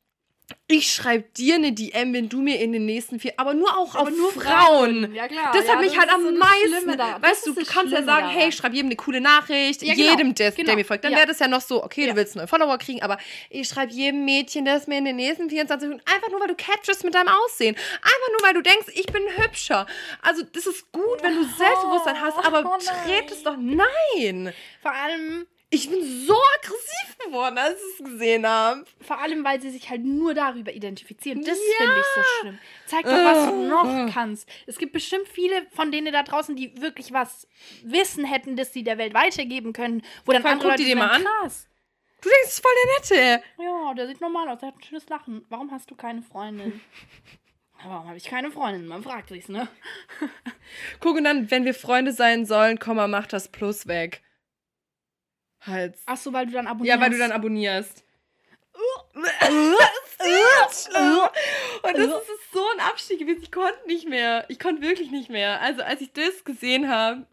ich 0.70 0.94
schreibe 0.94 1.26
dir 1.38 1.56
eine 1.56 1.74
DM, 1.74 2.14
wenn 2.14 2.30
du 2.30 2.42
mir 2.42 2.60
in 2.62 2.72
den 2.72 2.86
nächsten 2.86 3.20
vier, 3.20 3.34
aber 3.38 3.54
nur 3.54 3.70
auch 3.78 3.96
Aber 3.96 4.10
auf 4.10 4.16
nur 4.18 4.32
Frauen. 4.32 5.14
Ja, 5.14 5.28
klar. 5.28 5.52
Das 5.54 5.66
ja, 5.68 5.74
hat 5.74 5.82
mich 5.82 5.98
halt 5.98 6.08
ist 6.08 6.14
am 6.16 6.24
so 6.24 6.32
das 6.32 6.40
meisten. 6.40 6.98
Da. 6.98 7.20
Das 7.20 7.30
Weißt 7.32 7.48
du, 7.48 7.54
du 7.54 7.60
das 7.62 7.70
kannst 7.70 7.92
ja 7.94 8.04
sagen, 8.04 8.22
daran. 8.28 8.30
hey, 8.36 8.50
ich 8.50 8.56
schreibe 8.56 8.76
jedem 8.76 8.88
eine 8.88 8.96
coole 8.96 9.20
Nachricht, 9.20 9.82
Ja, 9.82 9.94
genau. 9.94 10.10
jedem, 10.12 10.36
der, 10.36 10.52
Genau. 10.52 10.68
der 10.68 10.76
mir 10.76 10.86
folgt. 10.86 11.04
Dann 11.04 11.12
Ja. 11.12 11.18
wäre 11.18 11.28
das 11.28 11.40
ja 11.40 11.48
noch 11.50 11.60
so, 11.62 11.84
okay, 11.84 12.06
du 12.08 12.16
willst 12.16 12.36
neue 12.38 12.48
Follower 12.48 12.78
kriegen, 12.78 13.02
aber 13.02 13.18
ich 13.50 13.68
schreibe 13.68 13.92
jedem 13.92 14.24
Mädchen, 14.26 14.64
das 14.66 14.88
mir 14.88 14.98
in 15.00 15.06
den 15.06 15.18
nächsten 15.18 15.50
24 15.50 15.90
Minuten, 15.90 16.06
einfach 16.10 16.30
nur, 16.30 16.40
weil 16.40 16.48
du 16.48 16.56
catchest 16.56 17.04
mit 17.04 17.14
deinem 17.14 17.30
Aussehen. 17.30 17.76
Einfach 18.02 18.30
nur, 18.32 18.42
weil 18.48 18.54
du 18.54 18.62
denkst, 18.62 18.88
ich 18.94 19.06
bin 19.08 19.24
hübscher. 19.38 19.86
Also, 20.22 20.44
das 20.44 20.66
ist 20.66 20.92
gut, 20.94 21.24
wenn 21.24 21.36
du 21.36 21.44
Selbstbewusstsein 21.44 22.22
hast, 22.22 22.38
aber 22.46 22.64
Oh, 22.66 22.78
tret 23.06 23.32
es 23.32 23.44
doch, 23.44 23.58
nein. 23.58 24.54
Vor 24.82 24.92
allem, 24.94 25.46
Ich 25.70 25.90
bin 25.90 26.00
so 26.26 26.34
aggressiv 26.56 27.18
geworden, 27.26 27.58
als 27.58 27.76
ich 27.76 28.00
es 28.00 28.06
gesehen 28.12 28.48
habe. 28.48 28.86
vor 29.02 29.20
allem, 29.20 29.44
weil 29.44 29.60
sie 29.62 29.70
sich 29.70 29.90
halt 29.90 30.06
nur 30.06 30.34
darüber 30.34 30.72
identifizieren. 30.72 31.44
Das 31.44 31.58
Ja. 31.58 31.78
finde 31.86 32.00
ich 32.00 32.06
so 32.16 32.22
schlimm. 32.40 32.60
Zeig 32.86 33.04
doch, 33.04 33.12
was 33.12 33.50
du 33.50 33.56
noch 33.68 34.14
kannst. 34.14 34.48
Es 34.66 34.78
gibt 34.78 34.94
bestimmt 34.94 35.28
viele 35.28 35.68
von 35.72 35.92
denen 35.92 36.14
da 36.14 36.24
draußen, 36.24 36.56
die 36.56 36.80
wirklich 36.82 37.12
was 37.12 37.48
Wissen 37.84 38.24
hätten, 38.24 38.56
das 38.56 38.72
sie 38.72 38.84
der 38.84 38.98
Welt 38.98 39.14
weitergeben 39.14 39.74
können. 39.74 40.04
Wo 40.26 40.32
dann 40.32 40.42
Vor 40.42 40.52
andere 40.52 40.70
guck 40.70 40.78
Leute 40.80 40.84
die 40.84 40.90
dir 40.90 40.96
mal 40.96 41.10
an. 41.10 41.24
krass. 41.42 41.68
Du 42.22 42.30
denkst, 42.30 42.44
das 42.46 42.54
ist 42.54 42.62
voll 42.62 42.72
der 43.12 43.18
Nette. 43.28 43.44
Ja, 43.62 43.94
der 43.94 44.08
sieht 44.08 44.22
normal 44.22 44.48
aus, 44.50 44.60
der 44.60 44.70
hat 44.70 44.78
ein 44.78 44.84
schönes 44.84 45.08
Lachen. 45.10 45.46
Warum 45.50 45.70
hast 45.72 45.92
du 45.92 45.96
keine 45.96 46.22
Freundin? 46.24 46.80
Warum 47.84 48.08
habe 48.08 48.18
ich 48.18 48.24
keine 48.24 48.52
Freundin? 48.52 48.88
Man 48.88 49.04
fragt 49.04 49.30
sich's, 49.30 49.50
ne? 49.50 49.68
Guck, 51.00 51.18
und 51.18 51.26
dann, 51.26 51.52
wenn 51.52 51.66
wir 51.66 51.74
Freunde 51.76 52.12
sein 52.14 52.46
sollen, 52.46 52.80
komm 52.80 52.96
mal, 52.96 53.08
mach 53.08 53.28
das 53.28 53.50
Plus 53.50 53.86
weg. 53.88 54.24
Hals. 55.68 56.00
Ach 56.06 56.18
so, 56.18 56.34
weil 56.34 56.46
du 56.48 56.54
dann 56.54 56.68
abonnierst. 56.68 56.96
Ja, 56.96 57.02
weil 57.02 57.10
du 57.12 57.18
dann 57.18 57.32
abonnierst. 57.32 58.04
Und 61.84 61.98
das 61.98 62.06
ist 62.08 62.52
so 62.54 62.64
ein 62.74 62.80
Abstieg 62.82 63.20
gewesen. 63.20 63.42
Ich 63.44 63.52
konnte 63.52 63.80
nicht 63.88 64.08
mehr. 64.08 64.46
Ich 64.50 64.60
konnte 64.60 64.82
wirklich 64.82 65.12
nicht 65.12 65.30
mehr. 65.30 65.62
Also, 65.62 65.82
als 65.84 66.02
ich 66.02 66.12
das 66.14 66.44
gesehen 66.44 66.90
habe. 66.90 67.26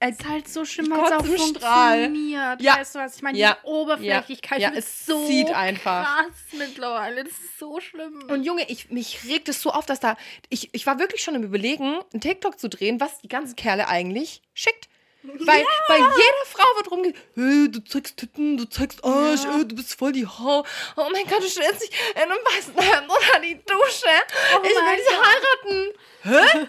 Als, 0.00 0.18
ist 0.18 0.28
halt 0.28 0.48
so 0.48 0.66
schlimm, 0.66 0.90
weil 0.90 1.04
es 1.06 1.12
auch 1.12 1.24
funktioniert. 1.24 2.60
Ja. 2.60 2.76
Weißt 2.76 2.94
du 2.94 2.98
was? 2.98 3.16
Ich 3.16 3.22
meine, 3.22 3.38
Ja. 3.38 3.56
diese 3.62 3.66
Oberflächlichkeit 3.72 4.60
Ja. 4.60 4.68
ist 4.68 4.74
Ja, 4.74 4.78
es 4.80 5.06
so 5.06 5.26
zieht 5.26 5.50
einfach. 5.50 6.04
krass 6.04 6.32
mittlerweile. 6.52 7.24
Das 7.24 7.32
ist 7.32 7.58
so 7.58 7.80
schlimm. 7.80 8.22
und 8.28 8.44
Junge, 8.44 8.68
ich, 8.68 8.90
mich 8.90 9.24
regt 9.26 9.48
es 9.48 9.62
so 9.62 9.70
auf, 9.70 9.86
dass 9.86 9.98
da. 9.98 10.16
Ich, 10.50 10.68
ich 10.74 10.86
war 10.86 10.98
wirklich 10.98 11.22
schon 11.22 11.34
im 11.34 11.42
Überlegen, 11.42 11.98
einen 12.12 12.20
TikTok 12.20 12.58
zu 12.58 12.68
drehen, 12.68 13.00
was 13.00 13.20
die 13.22 13.28
ganzen 13.28 13.56
Kerle 13.56 13.88
eigentlich 13.88 14.42
schickt. 14.52 14.88
Weil 15.26 15.64
bei 15.88 15.96
jeder 15.96 16.46
Frau 16.46 16.76
wird 16.76 16.90
rumge... 16.90 17.12
Hey, 17.34 17.70
du 17.70 17.82
zeigst 17.84 18.16
Titten, 18.16 18.56
du 18.56 18.64
zeigst 18.68 19.04
Arsch, 19.04 19.44
Ja. 19.44 19.60
äh, 19.60 19.64
du 19.64 19.74
bist 19.76 19.98
voll 19.98 20.12
die 20.12 20.26
Hau. 20.26 20.64
Oh 20.96 21.08
mein 21.12 21.26
Gott, 21.26 21.42
du 21.42 21.48
stellst 21.48 21.82
dich 21.82 21.90
in 22.14 22.22
einem 22.22 22.38
weißen 22.44 22.74
Hemd 22.74 23.08
unter 23.10 23.40
die 23.40 23.56
Dusche. 23.64 24.06
Oh 24.54 24.60
ich 24.62 24.70
will 24.70 24.96
dich 24.96 25.10
heiraten. 25.10 25.92
Hä? 26.22 26.68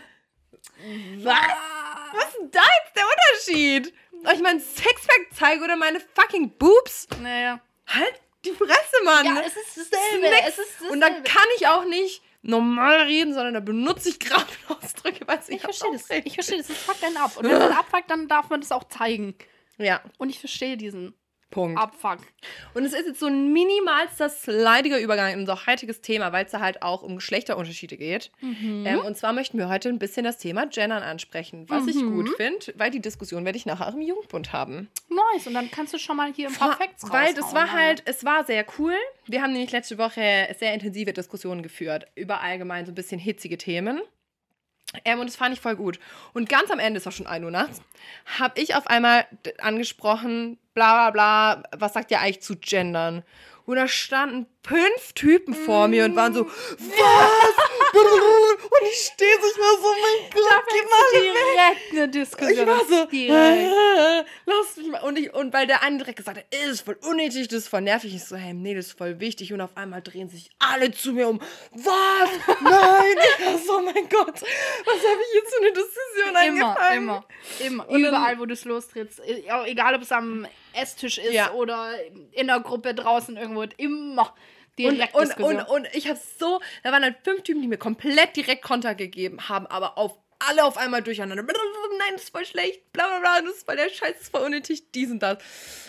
Was? 1.24 1.36
Was 2.14 2.26
ist 2.30 2.38
denn 2.40 2.52
da 2.52 2.62
jetzt 2.62 2.96
der 2.96 3.06
Unterschied? 3.06 3.94
Soll 4.24 4.34
ich 4.34 4.42
mein 4.42 4.60
Sixpack 4.60 5.28
zeige 5.38 5.64
oder 5.64 5.76
meine 5.76 6.00
fucking 6.16 6.52
Boobs? 6.58 7.08
naja. 7.22 7.60
Halt 7.88 8.14
die 8.46 8.52
Fresse, 8.52 9.04
Mann. 9.04 9.26
Ja, 9.26 9.42
es 9.42 9.56
ist 9.56 9.68
Das 9.76 9.78
ist 9.78 9.94
dasselbe. 9.94 10.28
Es 10.48 10.58
ist 10.58 10.70
dasselbe. 10.76 10.94
Und 10.94 11.02
dann 11.02 11.24
kann 11.24 11.46
ich 11.58 11.68
auch 11.68 11.86
nicht 11.86 12.22
normal 12.42 13.02
reden, 13.02 13.34
sondern 13.34 13.54
da 13.54 13.60
benutze 13.60 14.10
ich 14.10 14.20
gerade 14.20 14.46
Ausdrücke, 14.68 15.28
weil 15.28 15.40
ich 15.48 15.62
verstehe 15.62 15.92
das. 15.92 16.10
Ich 16.10 16.34
verstehe 16.34 16.58
das. 16.58 16.70
Es 16.70 16.78
fuckt 16.78 17.04
einen 17.04 17.18
ab. 17.18 17.38
Und 17.38 17.46
wenn 17.46 17.62
es 17.62 17.76
abfuckt, 17.76 18.10
dann 18.10 18.28
darf 18.28 18.50
man 18.50 18.62
das 18.62 18.72
auch 18.72 18.86
zeigen. 18.86 19.36
Ja. 19.78 20.02
Und 20.18 20.30
ich 20.30 20.40
verstehe 20.40 20.78
diesen 20.78 21.14
Punkt. 21.50 21.80
Abfuck. 21.80 22.20
Und 22.74 22.84
es 22.84 22.94
ist 22.94 23.06
jetzt 23.08 23.20
so 23.20 23.28
ein 23.28 23.54
minimalster 23.54 24.30
slidiger 24.30 25.00
Übergang 25.00 25.34
in 25.34 25.40
unser 25.40 25.66
heutiges 25.66 26.02
Thema, 26.02 26.32
weil 26.34 26.46
es 26.46 26.52
da 26.52 26.60
halt 26.60 26.82
auch 26.82 27.04
um 27.04 27.16
Geschlechterunterschiede 27.16 27.96
geht. 27.98 28.32
Mhm. 28.42 28.84
Ähm, 28.86 29.00
und 29.00 29.16
zwar 29.18 29.32
möchten 29.34 29.58
wir 29.58 29.70
heute 29.70 29.90
ein 29.90 29.98
bisschen 30.00 30.24
das 30.26 30.38
Thema 30.38 30.66
Gendern 30.68 31.04
ansprechen, 31.04 31.66
was 31.70 31.88
ich 31.88 31.96
Mhm. 31.96 32.16
gut 32.16 32.30
finde, 32.36 32.74
weil 32.76 32.92
die 32.92 33.00
Diskussion 33.02 33.46
werde 33.46 33.58
ich 33.58 33.66
nachher 33.66 33.88
im 33.94 34.02
Jugendbund 34.02 34.52
haben. 34.52 34.90
Nice. 35.10 35.48
Und 35.48 35.54
dann 35.54 35.72
kannst 35.72 35.94
du 35.94 35.98
schon 36.00 36.18
mal 36.18 36.34
hier 36.34 36.50
paar 36.50 36.76
Facts 36.78 37.10
Weil 37.10 37.34
das 37.34 37.54
war 37.54 37.72
halt, 37.72 38.04
es 38.06 38.26
war 38.26 38.44
sehr 38.46 38.66
cool. 38.78 38.94
Wir 39.26 39.42
haben 39.42 39.54
nämlich 39.54 39.72
letzte 39.72 39.98
Woche 39.98 40.54
sehr 40.60 40.74
intensive 40.74 41.14
Diskussionen 41.14 41.64
geführt 41.64 42.08
über 42.16 42.42
allgemein 42.42 42.86
so 42.86 42.92
ein 42.92 42.96
bisschen 42.96 43.20
hitzige 43.20 43.58
Themen. 43.58 44.02
Ähm, 45.04 45.20
und 45.20 45.28
das 45.28 45.36
fand 45.36 45.54
ich 45.54 45.62
voll 45.62 45.76
gut. 45.76 46.00
Und 46.34 46.50
ganz 46.50 46.72
am 46.72 46.80
Ende, 46.80 47.00
es 47.00 47.06
war 47.06 47.12
schon 47.12 47.28
1 47.28 47.44
Uhr 47.44 47.52
nachts, 47.52 47.82
habe 48.40 48.60
ich 48.60 48.76
auf 48.76 48.88
einmal 48.88 49.26
angesprochen, 49.60 50.58
bla 50.74 51.10
bla 51.10 51.58
bla, 51.60 51.64
was 51.78 51.94
sagt 51.94 52.12
ihr 52.12 52.22
eigentlich 52.22 52.42
zu 52.42 52.56
Gendern? 52.58 53.24
Und 53.68 53.76
da 53.76 53.88
standen 53.90 54.48
fünf 54.66 55.12
Typen 55.14 55.54
vor 55.54 55.88
mir 55.90 56.06
und 56.06 56.16
waren 56.16 56.34
so, 56.34 56.46
was? 56.46 56.78
und 57.94 58.88
ich 58.90 58.98
stehe 59.14 59.36
so, 59.42 59.48
ich 59.48 59.58
war 59.58 59.82
so, 59.82 59.90
mein 59.92 60.30
Gott, 60.34 60.64
geh 60.70 60.84
mal 60.84 61.34
Direkt 61.36 61.92
eine 61.92 62.08
Diskussion. 62.08 62.52
ich 62.52 62.66
war 62.66 62.80
so, 62.86 63.08
lass 64.46 64.78
mich 64.78 64.88
mal. 64.88 65.02
Und, 65.02 65.20
ich, 65.20 65.34
und 65.34 65.52
weil 65.54 65.68
der 65.68 65.84
eine 65.84 65.98
direkt 65.98 66.18
gesagt 66.18 66.38
hat, 66.38 66.46
das 66.50 66.72
ist 66.72 66.82
voll 66.82 66.98
unnötig, 67.10 67.50
das 67.50 67.60
ist 67.60 67.68
voll 67.68 67.82
nervig. 67.82 68.16
Ich 68.16 68.24
so, 68.24 68.38
hey, 68.38 68.54
nee, 68.54 68.74
das 68.74 68.88
ist 68.88 68.98
voll 68.98 69.20
wichtig. 69.20 69.52
Und 69.52 69.60
auf 69.60 69.76
einmal 69.76 70.02
drehen 70.02 70.30
sich 70.30 70.50
alle 70.60 70.92
zu 70.92 71.12
mir 71.12 71.28
um. 71.28 71.42
Was? 71.74 72.30
Nein! 72.62 73.18
ich 73.40 73.46
war 73.46 73.58
so, 73.58 73.78
oh 73.80 73.82
mein 73.82 74.08
Gott, 74.10 74.42
was 74.42 74.96
habe 74.96 75.22
ich 75.28 75.34
jetzt 75.36 75.54
für 75.54 75.62
eine 75.62 75.74
Diskussion 75.74 76.58
Immer, 76.58 76.68
angefangen? 76.70 76.98
immer, 76.98 77.26
immer. 77.60 77.86
Dann- 77.86 78.00
Überall, 78.00 78.40
wo 78.40 78.46
du 78.46 78.54
es 78.54 78.64
lostrittst. 78.64 79.22
Auch 79.52 79.66
Egal, 79.66 79.96
ob 79.96 80.02
es 80.04 80.12
am 80.14 80.48
Esstisch 80.82 81.18
ist 81.18 81.34
Ja. 81.34 81.52
oder 81.54 81.92
in 82.32 82.48
der 82.48 82.60
Gruppe 82.60 82.94
draußen 82.94 83.36
irgendwo. 83.38 83.64
Immer 83.78 84.22
Und, 84.30 84.78
direkt 84.78 85.16
und, 85.16 85.24
Diskussion. 85.28 85.56
und, 85.62 85.70
und 85.70 85.88
ich 85.94 86.08
habe 86.08 86.20
so, 86.40 86.60
da 86.84 86.92
waren 86.92 87.04
halt 87.04 87.18
fünf 87.24 87.44
Typen, 87.44 87.62
die 87.62 87.68
mir 87.68 87.78
komplett 87.78 88.36
direkt 88.36 88.62
Konter 88.62 88.96
gegeben 88.96 89.50
haben, 89.50 89.66
aber 89.68 89.98
auf 89.98 90.18
alle 90.40 90.64
auf 90.66 90.78
einmal 90.78 91.02
durcheinander. 91.02 91.42
Nein, 91.42 92.12
das 92.14 92.26
ist 92.26 92.30
voll 92.30 92.46
schlecht, 92.46 92.94
bla 92.94 93.08
bla 93.08 93.20
bla, 93.22 93.42
das 93.42 93.56
ist 93.58 93.66
voll 93.66 93.76
der 93.76 93.90
Scheiß, 93.90 94.14
das 94.14 94.22
ist 94.22 94.30
voll 94.30 94.44
unnötig, 94.44 94.92
dies 94.92 95.10
und 95.10 95.18
das. 95.20 95.40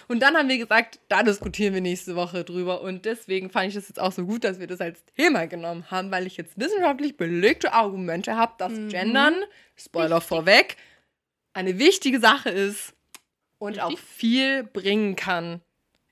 Und 0.08 0.20
dann 0.20 0.38
haben 0.38 0.48
wir 0.48 0.56
gesagt, 0.56 1.00
da 1.08 1.22
diskutieren 1.22 1.74
wir 1.74 1.82
nächste 1.82 2.16
Woche 2.16 2.44
drüber. 2.44 2.80
Und 2.80 3.04
deswegen 3.04 3.50
fand 3.50 3.68
ich 3.68 3.74
das 3.74 3.88
jetzt 3.88 4.00
auch 4.00 4.10
so 4.10 4.24
gut, 4.24 4.44
dass 4.44 4.58
wir 4.58 4.66
das 4.66 4.80
als 4.80 5.04
Thema 5.18 5.46
genommen 5.46 5.90
haben, 5.90 6.10
weil 6.10 6.26
ich 6.26 6.38
jetzt 6.38 6.58
wissenschaftlich 6.58 7.18
belegte 7.18 7.74
Argumente 7.74 8.36
habe, 8.36 8.54
dass 8.56 8.72
Mhm. 8.72 8.88
Gendern, 8.88 9.34
Spoiler 9.76 10.16
Wichtig. 10.16 10.28
vorweg, 10.28 10.76
eine 11.52 11.78
wichtige 11.78 12.18
Sache 12.18 12.48
ist 12.48 12.94
und 13.58 13.76
Richtig. 13.78 13.84
auch 13.84 13.98
viel 13.98 14.64
bringen 14.64 15.16
kann 15.16 15.60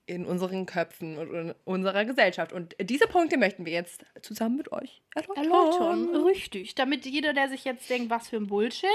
in 0.06 0.24
unseren 0.24 0.66
Köpfen 0.66 1.18
und 1.18 1.34
in 1.34 1.54
unserer 1.64 2.04
Gesellschaft. 2.04 2.52
Und 2.52 2.76
diese 2.78 3.08
Punkte 3.08 3.36
möchten 3.36 3.66
wir 3.66 3.72
jetzt 3.72 4.04
zusammen 4.22 4.56
mit 4.56 4.70
euch 4.70 5.02
erläutern. 5.14 5.44
Erläutern, 5.44 6.16
richtig. 6.24 6.74
Damit 6.76 7.04
jeder, 7.06 7.32
der 7.32 7.48
sich 7.48 7.64
jetzt 7.64 7.90
denkt, 7.90 8.08
was 8.08 8.28
für 8.28 8.36
ein 8.36 8.46
Bullshit, 8.46 8.88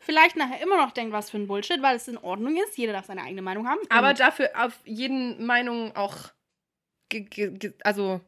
vielleicht 0.00 0.36
nachher 0.36 0.60
immer 0.60 0.76
noch 0.76 0.90
denkt, 0.90 1.12
was 1.12 1.30
für 1.30 1.38
ein 1.38 1.46
Bullshit, 1.46 1.80
weil 1.80 1.96
es 1.96 2.08
in 2.08 2.18
Ordnung 2.18 2.56
ist. 2.56 2.76
Jeder 2.76 2.92
darf 2.92 3.06
seine 3.06 3.22
eigene 3.22 3.42
Meinung 3.42 3.68
haben. 3.68 3.80
Aber 3.88 4.14
dafür 4.14 4.50
auf 4.56 4.78
jeden 4.84 5.46
Meinung 5.46 5.94
auch, 5.94 6.16
also, 7.84 8.20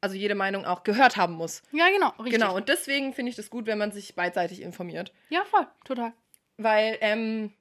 also 0.00 0.16
jede 0.16 0.36
Meinung 0.36 0.64
auch 0.64 0.84
gehört 0.84 1.16
haben 1.16 1.34
muss. 1.34 1.62
ja, 1.72 1.88
genau, 1.90 2.10
richtig. 2.20 2.34
Genau, 2.34 2.54
und 2.54 2.68
deswegen 2.68 3.12
finde 3.12 3.30
ich 3.30 3.36
das 3.36 3.50
gut, 3.50 3.66
wenn 3.66 3.78
man 3.78 3.90
sich 3.90 4.14
beidseitig 4.14 4.62
informiert. 4.62 5.12
Ja, 5.30 5.44
voll, 5.44 5.66
total. 5.84 6.12
Weil, 6.58 6.96
ähm, 7.00 7.52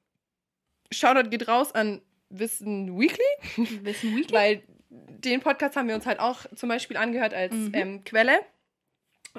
Shoutout 0.92 1.30
geht 1.30 1.48
raus 1.48 1.74
an 1.74 2.01
Wissen 2.30 2.98
Weekly. 3.00 3.24
Wissen 3.84 4.15
Weekly. 4.15 4.34
Weil 4.34 4.63
den 4.89 5.42
Podcast 5.42 5.75
haben 5.75 5.88
wir 5.88 5.96
uns 5.96 6.06
halt 6.06 6.20
auch 6.20 6.46
zum 6.56 6.70
Beispiel 6.70 6.98
angehört 6.98 7.34
als 7.34 7.54
Mhm. 7.54 7.72
ähm, 7.74 8.04
Quelle. 8.04 8.39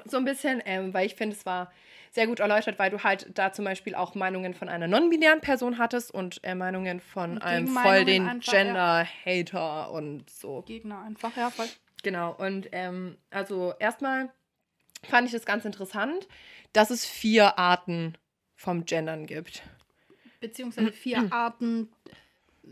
So 0.05 0.17
ein 0.17 0.25
bisschen, 0.25 0.61
ähm, 0.65 0.93
weil 0.93 1.05
ich 1.07 1.15
finde, 1.15 1.35
es 1.35 1.45
war 1.45 1.71
sehr 2.11 2.27
gut 2.27 2.39
erläutert, 2.39 2.77
weil 2.79 2.89
du 2.91 3.03
halt 3.03 3.27
da 3.33 3.51
zum 3.51 3.65
Beispiel 3.65 3.95
auch 3.95 4.15
Meinungen 4.15 4.53
von 4.53 4.69
einer 4.69 4.87
non-binären 4.87 5.41
Person 5.41 5.77
hattest 5.77 6.11
und 6.13 6.39
äh, 6.43 6.55
Meinungen 6.55 6.99
von 6.99 7.33
Und 7.33 7.41
einem 7.41 7.67
voll 7.67 8.05
den 8.05 8.27
einfach, 8.27 8.53
ja. 8.53 8.63
Gender-Hater 8.63 9.91
und 9.91 10.29
so. 10.29 10.61
Gegner 10.63 11.01
einfach, 11.01 11.35
ja, 11.35 11.49
voll. 11.49 11.67
Genau, 12.03 12.33
und 12.33 12.69
ähm, 12.71 13.17
also 13.31 13.73
erstmal 13.79 14.29
fand 15.03 15.27
ich 15.27 15.33
das 15.33 15.45
ganz 15.45 15.65
interessant, 15.65 16.27
dass 16.73 16.91
es 16.91 17.05
vier 17.05 17.57
Arten 17.57 18.13
vom 18.55 18.85
Gendern 18.85 19.25
gibt. 19.25 19.63
Beziehungsweise 20.39 20.91
vier 20.91 21.31
Arten, 21.31 21.89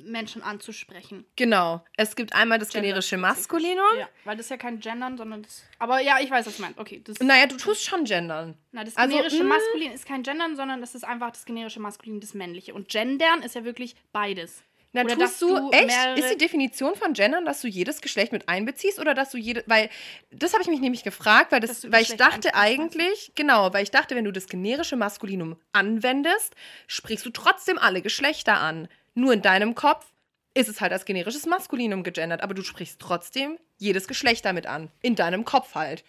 Menschen 0.04 0.44
anzusprechen. 0.44 1.26
Genau, 1.36 1.84
es 1.98 2.16
gibt 2.16 2.34
einmal 2.34 2.60
das 2.60 2.70
Gender- 2.70 2.88
generische 2.88 3.18
Maskulinum. 3.18 3.98
Ja, 3.98 4.10
weil 4.26 4.36
das 4.36 4.48
ist 4.48 4.50
ja 4.50 4.58
kein 4.58 4.80
Gendern, 4.80 5.18
sondern 5.18 5.44
das. 5.44 5.64
Aber 5.80 6.02
ja, 6.02 6.20
ich 6.20 6.30
weiß, 6.30 6.46
was 6.46 6.58
du 6.58 6.62
meinst. 6.62 6.80
Okay, 6.80 7.02
das. 7.04 7.20
Naja, 7.20 7.48
du 7.48 7.58
tust 7.58 7.84
schon 7.84 8.04
gendern. 8.04 8.58
Na, 8.72 8.84
das 8.84 8.98
Also, 8.98 9.16
generische 9.16 9.44
mm. 9.44 9.48
Maskulin 9.48 9.92
ist 9.92 10.06
kein 10.06 10.24
Gendern, 10.24 10.56
sondern 10.56 10.82
das 10.82 10.96
ist 10.96 11.04
einfach 11.06 11.32
das 11.32 11.46
generische 11.46 11.80
Maskulin, 11.80 12.20
das 12.20 12.34
männliche. 12.34 12.74
Und 12.74 12.90
Gendern 12.90 13.42
ist 13.42 13.56
ja 13.56 13.64
wirklich 13.64 13.96
beides. 14.12 14.64
Na, 14.96 15.04
Oder 15.04 15.18
tust 15.18 15.42
du, 15.42 15.58
du 15.58 15.72
echt? 15.72 16.18
Ist 16.18 16.32
die 16.32 16.38
Definition 16.38 16.96
von 16.96 17.12
Gendern, 17.12 17.44
dass 17.44 17.60
du 17.60 17.68
jedes 17.68 18.00
Geschlecht 18.00 18.32
mit 18.32 18.48
einbeziehst 18.48 18.98
oder 18.98 19.14
dass 19.14 19.30
du 19.30 19.38
jede, 19.38 19.62
weil 19.68 19.90
das 20.32 20.54
habe 20.54 20.64
ich 20.64 20.70
mich 20.70 20.80
nämlich 20.80 21.04
gefragt, 21.04 21.52
weil 21.52 21.60
das, 21.60 21.92
weil 21.92 22.02
ich 22.02 22.16
dachte 22.16 22.56
eigentlich, 22.56 23.34
genau, 23.36 23.74
weil 23.74 23.84
ich 23.84 23.92
dachte, 23.92 24.16
wenn 24.16 24.24
du 24.24 24.32
das 24.32 24.48
generische 24.48 24.96
Maskulinum 24.96 25.58
anwendest, 25.74 26.56
sprichst 26.88 27.26
du 27.26 27.30
trotzdem 27.30 27.78
alle 27.78 28.02
Geschlechter 28.02 28.62
an. 28.62 28.88
Nur 29.16 29.34
in 29.34 29.42
deinem 29.42 29.76
Kopf 29.76 30.06
ist 30.54 30.70
es 30.70 30.80
halt 30.80 30.94
als 30.94 31.04
generisches 31.04 31.46
Maskulinum 31.46 32.04
gegendert, 32.04 32.42
aber 32.42 32.54
du 32.54 32.64
sprichst 32.64 33.02
trotzdem 33.02 33.60
jedes 33.78 34.08
Geschlecht 34.08 34.46
damit 34.46 34.66
an. 34.66 34.90
In 35.02 35.16
deinem 35.16 35.44
Kopf 35.44 35.76
halt. 35.76 36.06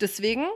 Deswegen 0.00 0.46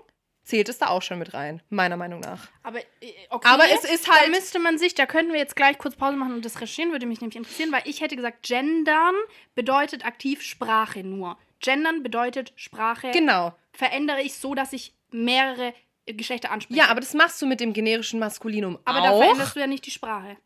zählt 0.46 0.68
es 0.68 0.78
da 0.78 0.86
auch 0.88 1.02
schon 1.02 1.18
mit 1.18 1.34
rein, 1.34 1.60
meiner 1.70 1.96
Meinung 1.96 2.20
nach. 2.20 2.48
Aber, 2.62 2.78
äh, 2.78 3.12
okay, 3.30 3.48
Aber 3.48 3.64
es 3.68 3.84
ist 3.84 4.06
da 4.08 4.12
halt- 4.14 4.30
müsste 4.30 4.58
man 4.60 4.78
sich, 4.78 4.94
da 4.94 5.04
könnten 5.04 5.32
wir 5.32 5.40
jetzt 5.40 5.56
gleich 5.56 5.76
kurz 5.76 5.96
Pause 5.96 6.16
machen 6.16 6.34
und 6.34 6.44
das 6.44 6.54
recherchieren, 6.56 6.92
würde 6.92 7.04
mich 7.04 7.20
nämlich 7.20 7.36
interessieren, 7.36 7.72
weil 7.72 7.82
ich 7.84 8.00
hätte 8.00 8.14
gesagt, 8.16 8.46
Gendern 8.46 9.14
bedeutet 9.56 10.06
aktiv 10.06 10.42
Sprache 10.42 11.02
nur. 11.02 11.36
Gendern 11.60 12.02
bedeutet 12.02 12.52
Sprache 12.56 13.10
Genau. 13.10 13.54
verändere 13.72 14.22
ich 14.22 14.34
so, 14.34 14.54
dass 14.54 14.72
ich 14.72 14.94
mehrere 15.10 15.74
äh, 16.06 16.14
Geschlechter 16.14 16.52
anspreche. 16.52 16.78
Ja, 16.78 16.86
aber 16.88 17.00
das 17.00 17.12
machst 17.14 17.42
du 17.42 17.46
mit 17.46 17.58
dem 17.58 17.72
generischen 17.72 18.20
Maskulinum 18.20 18.78
aber 18.84 19.00
auch. 19.00 19.18
da 19.20 19.24
veränderst 19.26 19.56
du 19.56 19.60
ja 19.60 19.66
nicht 19.66 19.84
die 19.84 19.90
Sprache. 19.90 20.36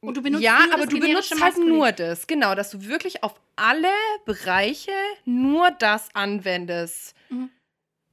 Und 0.00 0.16
du 0.18 0.22
benutzt 0.22 0.42
ja, 0.44 0.58
nur 0.58 0.74
aber 0.74 0.82
das 0.84 0.90
du 0.90 1.00
benutzt 1.00 1.30
halt 1.30 1.40
Maskulin. 1.40 1.68
nur 1.68 1.92
das. 1.92 2.26
Genau, 2.26 2.54
dass 2.54 2.70
du 2.70 2.84
wirklich 2.84 3.22
auf 3.22 3.40
alle 3.56 3.88
Bereiche 4.26 4.90
nur 5.24 5.70
das 5.70 6.08
anwendest. 6.14 7.14
Mhm. 7.30 7.48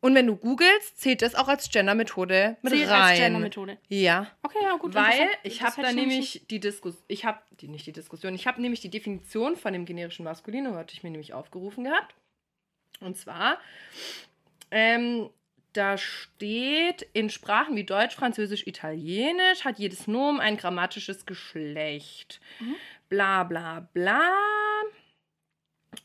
Und 0.02 0.16
wenn 0.16 0.26
du 0.28 0.36
googelst, 0.36 1.00
zählt 1.00 1.22
das 1.22 1.36
auch 1.36 1.48
als 1.48 1.70
Gender-Methode 1.70 2.58
mit 2.64 2.74
Zählt 2.74 2.90
rein. 2.90 3.02
als 3.02 3.20
Gender-Methode. 3.20 3.78
Ja, 3.88 4.28
Okay, 4.42 4.58
ja, 4.64 4.76
gut. 4.78 4.94
weil 4.96 5.30
ich 5.44 5.62
habe 5.62 5.76
da 5.82 5.90
nämlich 5.94 6.08
nämlich 6.08 6.48
die 6.50 6.60
Diskussion, 6.60 7.04
ich 7.08 7.24
habe 7.26 7.40
die 7.60 7.68
nicht 7.68 7.86
die 7.86 7.92
Diskussion, 7.92 8.34
ich 8.34 8.48
habe 8.48 8.60
nämlich 8.62 8.82
die 8.82 8.90
Definition 8.90 9.56
von 9.56 9.74
dem 9.74 9.86
generischen 9.86 10.26
Maskulinum, 10.26 10.76
hatte 10.76 10.94
ich 10.96 11.04
mir 11.04 11.12
nämlich 11.12 11.34
aufgerufen 11.34 11.84
gehabt. 11.84 12.16
Und 13.00 13.16
zwar, 13.16 13.58
ähm, 14.72 15.30
da 15.74 15.98
steht, 15.98 17.04
in 17.14 17.30
Sprachen 17.30 17.76
wie 17.76 17.84
Deutsch, 17.86 18.16
Französisch, 18.16 18.68
Italienisch 18.68 19.64
hat 19.66 19.80
jedes 19.80 20.08
Nomen 20.08 20.40
ein 20.40 20.58
grammatisches 20.58 21.26
Geschlecht. 21.26 22.42
Mhm. 22.60 22.76
Bla 23.08 23.44
bla 23.44 23.88
bla. 23.94 24.32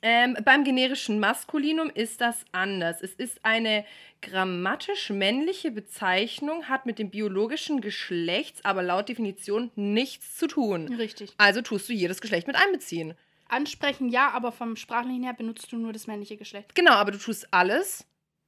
Ähm, 0.03 0.37
beim 0.45 0.65
generischen 0.65 1.21
Maskulinum 1.21 1.91
ist 1.91 2.21
das 2.21 2.45
anders. 2.53 3.01
Es 3.03 3.15
ist 3.15 3.45
eine 3.45 3.85
grammatisch 4.21 5.11
männliche 5.11 5.71
Bezeichnung, 5.71 6.69
hat 6.69 6.87
mit 6.87 6.99
dem 6.99 7.11
biologischen 7.11 7.81
Geschlechts 7.81 8.65
aber 8.65 8.83
laut 8.83 9.09
Definition 9.09 9.71
nichts 9.77 10.37
zu 10.37 10.47
tun. 10.49 10.93
Richtig. 10.95 11.33
Also 11.39 11.63
tust 11.63 11.89
du 11.89 11.93
jedes 11.93 12.21
Geschlecht 12.21 12.47
mit 12.47 12.57
einbeziehen. 12.57 13.15
Ansprechen 13.49 14.09
ja, 14.09 14.31
aber 14.31 14.51
vom 14.51 14.77
Sprachlichen 14.77 15.23
her 15.23 15.35
benutzt 15.35 15.71
du 15.71 15.77
nur 15.77 15.93
das 15.93 16.07
männliche 16.07 16.37
Geschlecht. 16.37 16.75
Genau, 16.75 16.93
aber 16.93 17.13
du 17.13 17.19
tust 17.19 17.53
alles 17.53 18.07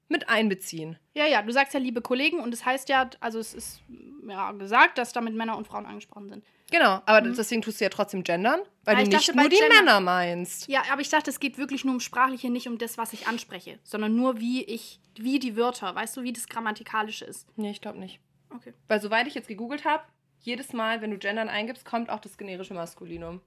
mit 0.09 0.29
einbeziehen. 0.29 0.98
Ja, 1.14 1.27
ja, 1.27 1.42
du 1.42 1.53
sagst 1.53 1.74
ja 1.74 1.81
liebe 1.81 2.01
Kollegen 2.01 2.40
und 2.40 2.53
es 2.53 2.64
heißt 2.64 2.88
ja, 2.88 3.09
also 3.20 3.38
es 3.38 3.55
ist 3.55 3.83
ja 4.27 4.53
gesagt, 4.53 4.98
dass 4.98 5.12
damit 5.12 5.35
Männer 5.35 5.57
und 5.57 5.66
Frauen 5.66 5.87
angesprochen 5.87 6.31
sind. 6.31 6.44
Genau, 6.70 7.00
aber 7.07 7.22
deswegen 7.22 7.62
tust 7.62 7.81
du 7.81 7.85
ja 7.85 7.88
trotzdem 7.88 8.22
gendern, 8.24 8.61
weil 8.85 8.94
Ah, 8.94 8.98
du 8.98 9.02
ich 9.04 9.09
nicht 9.09 9.28
dachte, 9.28 9.38
nur 9.38 9.48
die 9.48 9.57
Gender- 9.57 9.74
Männer 9.76 10.00
meinst. 10.00 10.68
Ja, 10.68 10.83
aber 10.92 11.00
ich 11.00 11.09
dachte, 11.09 11.31
es 11.31 11.40
geht 11.40 11.57
wirklich 11.57 11.85
nur 11.85 11.94
um 11.94 12.00
Sprachliche, 12.00 12.50
nicht 12.50 12.68
um 12.68 12.76
das, 12.76 12.98
was 12.98 13.12
ich 13.14 13.26
anspreche, 13.26 13.78
sondern 13.85 14.14
nur 14.14 14.38
wie 14.38 14.64
ich, 14.64 15.00
wie 15.16 15.38
die 15.38 15.57
Wörter, 15.57 15.94
weißt 15.94 16.16
du, 16.18 16.22
wie 16.24 16.33
das 16.33 16.46
Grammatikalische 16.46 17.24
ist. 17.24 17.46
Nee, 17.57 17.70
ich 17.70 17.81
glaube 17.81 17.98
nicht. 17.98 18.20
Okay. 18.54 18.74
Weil 18.87 19.00
soweit 19.00 19.26
ich 19.26 19.35
jetzt 19.35 19.48
gegoogelt 19.48 19.85
habe, 19.87 20.02
jedes 20.40 20.72
Mal, 20.74 21.00
wenn 21.00 21.11
du 21.11 21.18
gendern 21.18 21.48
eingibst, 21.48 21.85
kommt 21.87 22.11
auch 22.11 22.20
das 22.20 22.37
generische 22.37 22.74
Maskulinum. 22.74 23.40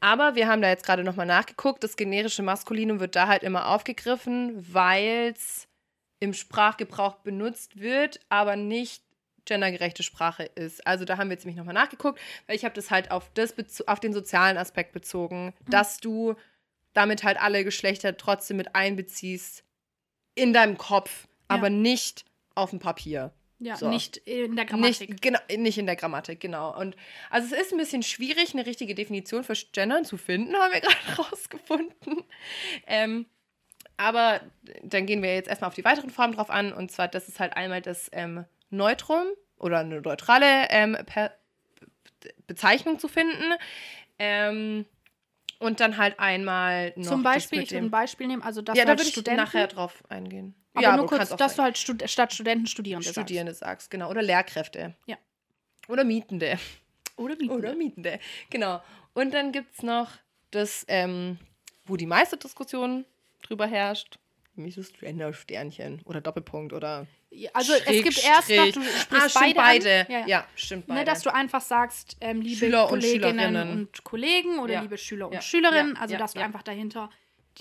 Aber 0.00 0.34
wir 0.34 0.48
haben 0.48 0.60
da 0.60 0.68
jetzt 0.68 0.84
gerade 0.84 1.02
nochmal 1.04 1.26
nachgeguckt. 1.26 1.82
Das 1.82 1.96
generische 1.96 2.42
Maskulinum 2.42 3.00
wird 3.00 3.16
da 3.16 3.26
halt 3.28 3.42
immer 3.42 3.68
aufgegriffen, 3.68 4.66
weil 4.74 5.32
es 5.34 5.66
im 6.20 6.34
Sprachgebrauch 6.34 7.14
benutzt 7.16 7.80
wird, 7.80 8.20
aber 8.28 8.56
nicht 8.56 9.02
gendergerechte 9.44 10.02
Sprache 10.02 10.44
ist. 10.44 10.86
Also 10.86 11.04
da 11.04 11.18
haben 11.18 11.28
wir 11.28 11.34
jetzt 11.34 11.44
nämlich 11.44 11.58
nochmal 11.58 11.74
nachgeguckt, 11.74 12.20
weil 12.46 12.56
ich 12.56 12.64
habe 12.64 12.74
das 12.74 12.90
halt 12.90 13.10
auf, 13.10 13.30
das 13.34 13.54
auf 13.86 14.00
den 14.00 14.12
sozialen 14.12 14.56
Aspekt 14.56 14.92
bezogen, 14.92 15.46
mhm. 15.46 15.70
dass 15.70 15.98
du 15.98 16.34
damit 16.92 17.24
halt 17.24 17.40
alle 17.40 17.64
Geschlechter 17.64 18.16
trotzdem 18.16 18.56
mit 18.56 18.74
einbeziehst 18.74 19.64
in 20.34 20.52
deinem 20.52 20.78
Kopf, 20.78 21.24
ja. 21.24 21.56
aber 21.56 21.70
nicht 21.70 22.24
auf 22.54 22.70
dem 22.70 22.78
Papier. 22.78 23.32
Ja, 23.58 23.76
so. 23.76 23.88
nicht 23.88 24.16
in 24.18 24.56
der 24.56 24.64
Grammatik. 24.64 25.08
Nicht, 25.08 25.22
genau, 25.22 25.38
nicht 25.56 25.78
in 25.78 25.86
der 25.86 25.96
Grammatik, 25.96 26.40
genau. 26.40 26.76
Und 26.78 26.96
also 27.30 27.54
es 27.54 27.62
ist 27.62 27.72
ein 27.72 27.78
bisschen 27.78 28.02
schwierig, 28.02 28.52
eine 28.52 28.66
richtige 28.66 28.94
Definition 28.94 29.44
für 29.44 29.54
Gendern 29.72 30.04
zu 30.04 30.16
finden, 30.16 30.54
haben 30.56 30.72
wir 30.72 30.80
gerade 30.80 31.22
rausgefunden. 31.22 32.24
Ähm, 32.86 33.26
aber 33.96 34.40
dann 34.82 35.06
gehen 35.06 35.22
wir 35.22 35.34
jetzt 35.34 35.48
erstmal 35.48 35.68
auf 35.68 35.74
die 35.74 35.84
weiteren 35.84 36.10
Formen 36.10 36.34
drauf 36.34 36.50
an. 36.50 36.72
Und 36.72 36.90
zwar, 36.90 37.08
das 37.08 37.28
ist 37.28 37.38
halt 37.38 37.56
einmal 37.56 37.80
das 37.80 38.10
ähm, 38.12 38.44
Neutrum 38.76 39.26
oder 39.58 39.80
eine 39.80 40.00
neutrale 40.00 40.68
ähm, 40.70 40.96
Bezeichnung 42.46 42.98
zu 42.98 43.08
finden. 43.08 43.54
Ähm, 44.18 44.86
und 45.58 45.80
dann 45.80 45.96
halt 45.96 46.18
einmal 46.18 46.92
noch. 46.96 47.06
Zum 47.06 47.22
Beispiel, 47.22 47.62
ich 47.62 47.70
würde 47.70 47.86
ein 47.86 47.90
Beispiel 47.90 48.26
nehmen, 48.26 48.42
also 48.42 48.60
das 48.60 48.76
Ja, 48.76 48.84
da 48.84 48.98
würde 48.98 49.08
ich 49.08 49.26
nachher 49.26 49.66
drauf 49.66 50.02
eingehen. 50.08 50.54
Aber 50.74 50.82
ja, 50.82 50.96
nur 50.96 51.06
kurz, 51.06 51.34
dass 51.36 51.56
du 51.56 51.62
halt 51.62 51.78
stud 51.78 52.08
statt 52.10 52.32
Studenten 52.32 52.66
Studierende, 52.66 53.08
Studierende 53.08 53.52
sagst. 53.52 53.60
sagst. 53.60 53.90
Genau. 53.90 54.10
Oder 54.10 54.22
Lehrkräfte. 54.22 54.94
Ja. 55.06 55.16
Oder 55.88 56.04
Mietende. 56.04 56.58
Oder 57.16 57.36
Mietende. 57.36 57.54
Oder 57.54 57.74
Mietende. 57.74 58.20
Genau. 58.50 58.82
Und 59.14 59.32
dann 59.32 59.52
gibt 59.52 59.76
es 59.76 59.82
noch 59.82 60.10
das, 60.50 60.84
ähm, 60.88 61.38
wo 61.84 61.96
die 61.96 62.06
meiste 62.06 62.36
Diskussion 62.36 63.04
drüber 63.42 63.66
herrscht, 63.66 64.18
nämlich 64.56 64.74
das 64.74 64.92
Gender-Sternchen 64.92 66.02
oder 66.04 66.20
Doppelpunkt 66.20 66.72
oder. 66.72 67.06
Also 67.52 67.72
Schräg, 67.74 67.86
es 67.86 68.02
gibt 68.02 68.24
erst 68.24 68.50
noch, 68.50 68.82
du 68.82 68.82
sprichst 68.82 69.36
ah, 69.36 69.40
beide. 69.40 69.54
beide. 69.54 70.06
Ja, 70.08 70.18
ja. 70.20 70.26
ja, 70.26 70.46
stimmt 70.54 70.86
beide. 70.86 71.00
Ne, 71.00 71.04
dass 71.04 71.22
du 71.22 71.32
einfach 71.32 71.60
sagst, 71.60 72.16
ähm, 72.20 72.40
liebe 72.40 72.66
Schüler 72.66 72.86
Kolleginnen 72.88 73.56
und, 73.56 73.70
und, 73.70 74.04
Kollegen 74.04 74.58
oder 74.58 74.74
ja. 74.74 74.80
liebe 74.82 74.98
Schüler 74.98 75.30
und 75.30 75.42
Schülerinnen, 75.42 75.96
also 75.96 76.16
dass 76.16 76.34
du 76.34 76.40
einfach 76.40 76.62
dahinter, 76.62 77.10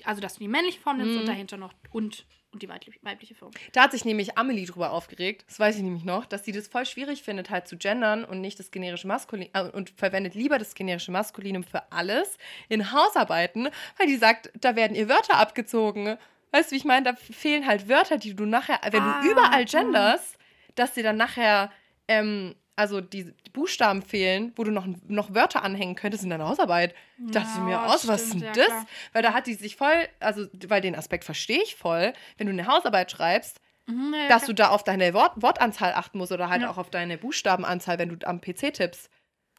also 0.04 0.22
dass 0.22 0.36
du 0.36 0.40
die 0.40 0.48
männliche 0.48 0.80
Form 0.80 0.98
nimmst 0.98 1.14
mhm. 1.14 1.20
und 1.22 1.28
dahinter 1.28 1.58
noch 1.58 1.74
und 1.92 2.26
und 2.54 2.62
die 2.62 2.70
weibliche 2.70 3.34
Form. 3.36 3.52
Da 3.72 3.84
hat 3.84 3.92
sich 3.92 4.06
nämlich 4.06 4.38
Amelie 4.38 4.68
drüber 4.68 4.92
aufgeregt, 4.92 5.44
das 5.48 5.60
weiß 5.60 5.78
ich 5.78 5.82
nämlich 5.82 6.04
noch, 6.04 6.26
dass 6.26 6.46
sie 6.46 6.52
das 6.52 6.68
voll 6.68 6.86
schwierig 6.86 7.24
findet, 7.24 7.50
halt 7.50 7.68
zu 7.68 7.78
gendern 7.78 8.24
und 8.24 8.42
nicht 8.42 8.60
das 8.60 8.70
generische 8.70 9.08
Maskulin 9.08 9.50
äh, 9.54 9.64
und 9.64 9.90
verwendet 9.90 10.36
lieber 10.36 10.60
das 10.60 10.76
generische 10.76 11.12
Maskulinum 11.12 11.64
für 11.64 11.92
alles 11.92 12.38
in 12.70 12.92
Hausarbeiten, 12.92 13.70
weil 13.98 14.08
die 14.08 14.18
sagt, 14.18 14.52
da 14.60 14.76
werden 14.76 14.96
ihr 14.96 15.10
Wörter 15.10 15.38
abgezogen. 15.38 16.18
Weißt 16.54 16.70
du, 16.70 16.74
wie 16.76 16.78
ich 16.78 16.86
meine? 16.86 17.04
Da 17.04 17.16
fehlen 17.16 17.66
halt 17.66 17.90
Wörter, 17.90 18.18
die 18.18 18.36
du 18.36 18.46
nachher, 18.46 18.80
wenn 18.92 19.02
ah, 19.02 19.22
du 19.22 19.32
überall 19.32 19.66
genderst, 19.66 20.38
dass 20.76 20.94
dir 20.94 21.02
dann 21.02 21.18
nachher, 21.18 21.72
ähm, 22.08 22.54
also 22.76 23.02
die 23.02 23.34
Buchstaben 23.54 24.04
fehlen, 24.04 24.54
wo 24.56 24.64
du 24.64 24.70
noch, 24.70 24.86
noch 25.08 25.34
Wörter 25.34 25.64
anhängen 25.64 25.96
könntest 25.96 26.24
in 26.24 26.30
deiner 26.30 26.48
Hausarbeit. 26.48 26.94
Ja, 27.18 27.32
dachte 27.32 27.50
ich 27.56 27.62
mir 27.62 27.84
aus, 27.84 28.08
was 28.08 28.26
ist 28.26 28.34
denn 28.36 28.54
das? 28.54 28.68
Ja, 28.68 28.86
weil 29.14 29.24
da 29.24 29.34
hat 29.34 29.48
die 29.48 29.56
sich 29.56 29.76
voll, 29.78 30.08
also, 30.20 30.46
weil 30.68 30.82
den 30.82 30.96
Aspekt 30.96 31.24
verstehe 31.24 31.64
ich 31.64 31.76
voll, 31.76 32.14
wenn 32.38 32.46
du 32.46 32.54
eine 32.54 32.68
Hausarbeit 32.68 33.10
schreibst, 33.10 33.60
mhm, 33.88 34.14
ja, 34.14 34.28
dass 34.28 34.46
du 34.46 34.54
da 34.54 34.70
auf 34.70 34.84
deine 34.84 35.16
Wort 35.16 35.42
Wortanzahl 35.42 35.94
achten 35.94 36.20
musst 36.20 36.32
oder 36.32 36.50
halt 36.50 36.64
auch 36.66 36.78
auf 36.78 36.92
deine 36.92 37.18
Buchstabenanzahl, 37.18 37.98
wenn 37.98 38.10
du 38.10 38.28
am 38.28 38.42
PC 38.42 38.72
tippst. 38.72 39.10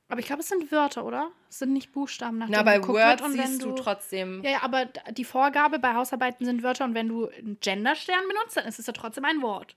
Aber 0.08 0.20
ich 0.20 0.26
glaube, 0.26 0.42
es 0.42 0.48
sind 0.48 0.70
Wörter, 0.70 1.04
oder? 1.04 1.30
Es 1.48 1.58
sind 1.60 1.72
nicht 1.72 1.92
Buchstaben 1.92 2.38
nach 2.38 2.48
Na, 2.48 2.62
bei 2.62 2.86
Word 2.86 3.22
siehst 3.32 3.62
du, 3.62 3.70
du, 3.70 3.74
trotzdem. 3.74 4.42
Ja, 4.44 4.50
ja, 4.50 4.62
aber 4.62 4.86
die 5.12 5.24
Vorgabe 5.24 5.78
bei 5.78 5.94
Hausarbeiten 5.94 6.44
sind 6.44 6.62
Wörter 6.62 6.84
und 6.84 6.94
wenn 6.94 7.08
du 7.08 7.28
einen 7.28 7.58
Genderstern 7.60 8.20
benutzt, 8.28 8.56
dann 8.56 8.66
ist 8.66 8.78
es 8.78 8.86
ja 8.86 8.92
trotzdem 8.92 9.24
ein 9.24 9.40
Wort. 9.40 9.76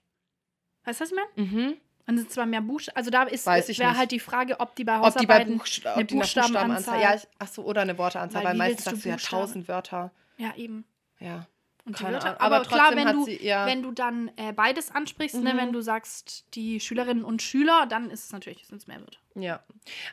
Weißt 0.83 0.99
du, 0.99 1.03
was 1.03 1.11
ich 1.11 1.17
meine? 1.17 1.49
Mhm. 1.49 1.77
Dann 2.05 2.17
sind 2.17 2.31
zwar 2.31 2.45
mehr 2.45 2.61
Buchstaben. 2.61 2.97
Also 2.97 3.09
da 3.09 3.23
ist 3.23 3.45
wäre 3.45 3.97
halt 3.97 4.11
die 4.11 4.19
Frage, 4.19 4.59
ob 4.59 4.75
die 4.75 4.85
bei 4.85 4.97
Hausarbeiten 4.97 5.19
ob 5.19 5.19
die 5.19 5.27
bei 5.27 5.57
Buchsta 5.57 5.93
eine 5.95 6.05
Buchstabenanzahl. 6.05 7.01
Ja, 7.01 7.15
achso, 7.39 7.63
oder 7.63 7.81
eine 7.81 7.97
Worteanzahl, 7.97 8.43
weil, 8.43 8.51
weil 8.51 8.57
meistens 8.57 8.85
sagst 8.85 9.05
du 9.05 9.09
ja 9.09 9.17
tausend 9.17 9.67
Wörter. 9.67 10.11
Ja, 10.37 10.55
eben. 10.55 10.85
Ja. 11.19 11.47
Und 11.88 11.95
Keine 11.95 12.15
Wörter, 12.15 12.41
aber, 12.41 12.58
aber 12.58 12.65
klar, 12.65 12.95
wenn 12.97 13.08
du, 13.13 13.23
sie, 13.23 13.41
ja. 13.41 13.65
wenn 13.65 13.82
du 13.82 13.91
dann 13.91 14.30
äh, 14.36 14.52
beides 14.52 14.93
ansprichst, 14.93 15.38
mhm. 15.38 15.43
ne, 15.43 15.54
wenn 15.56 15.71
du 15.71 15.80
sagst, 15.82 16.43
die 16.54 16.82
Schülerinnen 16.82 17.23
und 17.23 17.41
Schüler, 17.41 17.86
dann 17.88 18.12
ist 18.12 18.26
es 18.26 18.32
natürlich, 18.34 18.67
sind 18.67 18.80
es 18.80 18.88
mehr 18.88 19.00
Wörter. 19.00 19.19
Ja. 19.36 19.63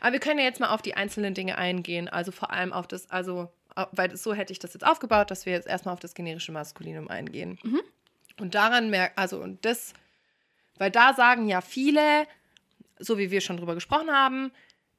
Aber 0.00 0.12
wir 0.12 0.20
können 0.20 0.38
ja 0.38 0.44
jetzt 0.44 0.60
mal 0.60 0.68
auf 0.68 0.82
die 0.82 0.94
einzelnen 0.94 1.34
Dinge 1.34 1.58
eingehen. 1.58 2.08
Also 2.08 2.30
vor 2.30 2.52
allem 2.52 2.72
auf 2.72 2.86
das, 2.86 3.10
also, 3.10 3.50
weil 3.90 4.16
so 4.16 4.34
hätte 4.34 4.52
ich 4.52 4.60
das 4.60 4.72
jetzt 4.72 4.86
aufgebaut, 4.86 5.32
dass 5.32 5.46
wir 5.46 5.52
jetzt 5.52 5.66
erstmal 5.66 5.94
auf 5.94 5.98
das 5.98 6.14
generische 6.14 6.52
Maskulinum 6.52 7.08
eingehen. 7.08 7.58
Mhm. 7.64 7.80
Und 8.38 8.54
daran 8.54 8.88
merkt, 8.90 9.18
also, 9.18 9.40
und 9.40 9.64
das, 9.64 9.94
weil 10.78 10.92
da 10.92 11.12
sagen 11.12 11.48
ja 11.48 11.60
viele, 11.60 12.28
so 13.00 13.18
wie 13.18 13.32
wir 13.32 13.40
schon 13.40 13.56
drüber 13.56 13.74
gesprochen 13.74 14.12
haben, 14.12 14.52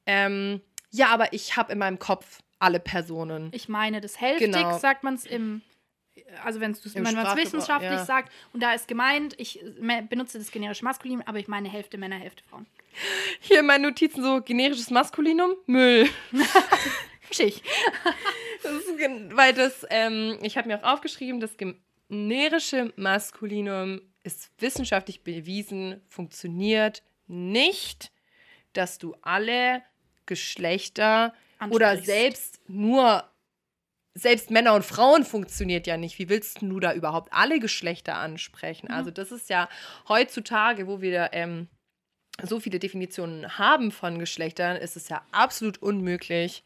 ähm, 0.04 0.60
ja, 0.90 1.08
aber 1.08 1.32
ich 1.32 1.56
habe 1.56 1.72
in 1.72 1.78
meinem 1.78 1.98
Kopf 1.98 2.40
alle 2.58 2.80
Personen. 2.80 3.48
Ich 3.52 3.70
meine, 3.70 4.02
das 4.02 4.20
hälftig, 4.20 4.52
genau. 4.52 4.76
sagt 4.78 5.04
man 5.04 5.14
es 5.14 5.24
im 5.24 5.62
also 6.44 6.60
wenn 6.60 6.72
man 6.72 7.16
es 7.16 7.36
wissenschaftlich 7.36 7.90
ja. 7.90 8.04
sagt, 8.04 8.32
und 8.52 8.62
da 8.62 8.72
ist 8.72 8.88
gemeint, 8.88 9.34
ich 9.38 9.60
benutze 10.08 10.38
das 10.38 10.50
generische 10.50 10.84
Maskulinum, 10.84 11.22
aber 11.26 11.38
ich 11.38 11.48
meine 11.48 11.68
Hälfte 11.68 11.98
Männer, 11.98 12.16
Hälfte 12.16 12.42
Frauen. 12.44 12.66
Hier 13.40 13.60
in 13.60 13.66
meinen 13.66 13.82
Notizen 13.82 14.22
so 14.22 14.40
generisches 14.40 14.90
Maskulinum, 14.90 15.54
Müll. 15.66 16.08
Schicht. 17.30 17.64
weil 19.30 19.52
das, 19.52 19.86
ähm, 19.90 20.38
ich 20.42 20.56
habe 20.56 20.68
mir 20.68 20.78
auch 20.78 20.94
aufgeschrieben, 20.94 21.40
das 21.40 21.56
generische 21.56 22.92
Maskulinum 22.96 24.00
ist 24.22 24.50
wissenschaftlich 24.58 25.22
bewiesen, 25.22 26.00
funktioniert 26.08 27.02
nicht, 27.26 28.12
dass 28.72 28.98
du 28.98 29.14
alle 29.22 29.82
Geschlechter 30.26 31.34
oder 31.70 31.96
selbst 31.98 32.60
nur 32.68 33.24
selbst 34.16 34.50
Männer 34.50 34.74
und 34.74 34.84
Frauen 34.84 35.24
funktioniert 35.24 35.86
ja 35.86 35.98
nicht. 35.98 36.18
Wie 36.18 36.30
willst 36.30 36.62
du 36.62 36.80
da 36.80 36.94
überhaupt 36.94 37.32
alle 37.32 37.60
Geschlechter 37.60 38.16
ansprechen? 38.16 38.86
Mhm. 38.88 38.94
Also 38.94 39.10
das 39.10 39.30
ist 39.30 39.50
ja 39.50 39.68
heutzutage, 40.08 40.86
wo 40.86 41.02
wir 41.02 41.30
ähm, 41.32 41.68
so 42.42 42.58
viele 42.58 42.78
Definitionen 42.78 43.58
haben 43.58 43.92
von 43.92 44.18
Geschlechtern, 44.18 44.76
ist 44.76 44.96
es 44.96 45.10
ja 45.10 45.22
absolut 45.32 45.82
unmöglich, 45.82 46.64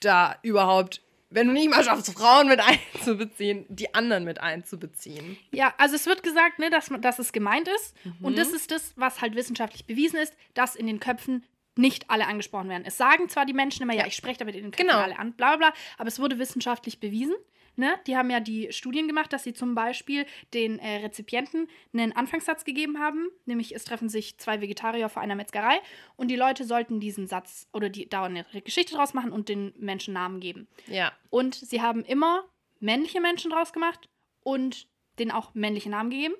da 0.00 0.36
überhaupt, 0.42 1.02
wenn 1.28 1.46
du 1.46 1.52
nicht 1.52 1.68
mal 1.68 1.84
schaffst, 1.84 2.12
Frauen 2.14 2.48
mit 2.48 2.60
einzubeziehen, 2.94 3.66
die 3.68 3.94
anderen 3.94 4.24
mit 4.24 4.40
einzubeziehen. 4.40 5.36
Ja, 5.50 5.74
also 5.76 5.94
es 5.94 6.06
wird 6.06 6.22
gesagt, 6.22 6.58
ne, 6.58 6.70
dass, 6.70 6.90
dass 7.00 7.18
es 7.18 7.32
gemeint 7.32 7.68
ist. 7.68 7.94
Mhm. 8.04 8.14
Und 8.22 8.38
das 8.38 8.48
ist 8.48 8.70
das, 8.70 8.94
was 8.96 9.20
halt 9.20 9.34
wissenschaftlich 9.34 9.84
bewiesen 9.84 10.18
ist, 10.18 10.34
dass 10.54 10.74
in 10.74 10.86
den 10.86 11.00
Köpfen 11.00 11.44
nicht 11.76 12.10
alle 12.10 12.26
angesprochen 12.26 12.68
werden. 12.68 12.84
Es 12.86 12.96
sagen 12.96 13.28
zwar 13.28 13.46
die 13.46 13.54
Menschen 13.54 13.82
immer, 13.82 13.94
ja, 13.94 14.06
ich 14.06 14.16
spreche 14.16 14.38
damit 14.38 14.56
in 14.56 14.62
den 14.62 14.70
genau. 14.72 14.98
alle 14.98 15.18
an, 15.18 15.32
bla 15.32 15.56
bla, 15.56 15.72
aber 15.98 16.08
es 16.08 16.18
wurde 16.18 16.38
wissenschaftlich 16.38 17.00
bewiesen. 17.00 17.34
Ne? 17.74 17.94
Die 18.06 18.16
haben 18.16 18.28
ja 18.28 18.40
die 18.40 18.70
Studien 18.70 19.06
gemacht, 19.06 19.32
dass 19.32 19.44
sie 19.44 19.54
zum 19.54 19.74
Beispiel 19.74 20.26
den 20.52 20.78
äh, 20.78 20.96
Rezipienten 20.96 21.68
einen 21.94 22.12
Anfangssatz 22.12 22.64
gegeben 22.64 22.98
haben, 22.98 23.28
nämlich 23.46 23.74
es 23.74 23.84
treffen 23.84 24.10
sich 24.10 24.36
zwei 24.36 24.60
Vegetarier 24.60 25.08
vor 25.08 25.22
einer 25.22 25.34
Metzgerei 25.34 25.80
und 26.16 26.28
die 26.28 26.36
Leute 26.36 26.64
sollten 26.64 27.00
diesen 27.00 27.26
Satz 27.26 27.66
oder 27.72 27.88
die 27.88 28.08
da 28.08 28.24
eine 28.24 28.44
Geschichte 28.64 28.94
draus 28.94 29.14
machen 29.14 29.32
und 29.32 29.48
den 29.48 29.72
Menschen 29.78 30.12
Namen 30.12 30.40
geben. 30.40 30.68
Ja. 30.86 31.12
Und 31.30 31.54
sie 31.54 31.80
haben 31.80 32.04
immer 32.04 32.44
männliche 32.80 33.22
Menschen 33.22 33.50
draus 33.50 33.72
gemacht 33.72 34.10
und 34.42 34.86
denen 35.18 35.30
auch 35.30 35.54
männliche 35.54 35.88
Namen 35.88 36.10
gegeben. 36.10 36.34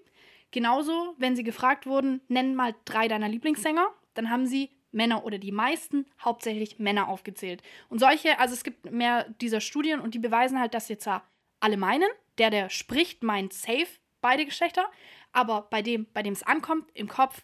Genauso, 0.50 1.14
wenn 1.16 1.34
sie 1.34 1.44
gefragt 1.44 1.86
wurden, 1.86 2.20
nenn 2.28 2.54
mal 2.54 2.74
drei 2.84 3.08
deiner 3.08 3.28
Lieblingssänger, 3.28 3.86
dann 4.12 4.28
haben 4.28 4.44
sie 4.44 4.68
Männer 4.92 5.24
oder 5.24 5.38
die 5.38 5.52
meisten 5.52 6.06
hauptsächlich 6.20 6.78
Männer 6.78 7.08
aufgezählt. 7.08 7.62
Und 7.88 7.98
solche, 7.98 8.38
also 8.38 8.54
es 8.54 8.64
gibt 8.64 8.90
mehr 8.90 9.28
dieser 9.40 9.60
Studien 9.60 10.00
und 10.00 10.14
die 10.14 10.18
beweisen 10.18 10.60
halt, 10.60 10.74
dass 10.74 10.88
jetzt 10.88 11.04
zwar 11.04 11.26
alle 11.60 11.76
meinen, 11.76 12.08
der, 12.38 12.50
der 12.50 12.70
spricht, 12.70 13.22
meint 13.22 13.52
safe 13.52 13.86
beide 14.20 14.44
Geschlechter, 14.44 14.86
aber 15.32 15.62
bei 15.70 15.82
dem, 15.82 16.06
bei 16.12 16.22
dem 16.22 16.32
es 16.32 16.42
ankommt, 16.42 16.88
im 16.94 17.08
Kopf, 17.08 17.42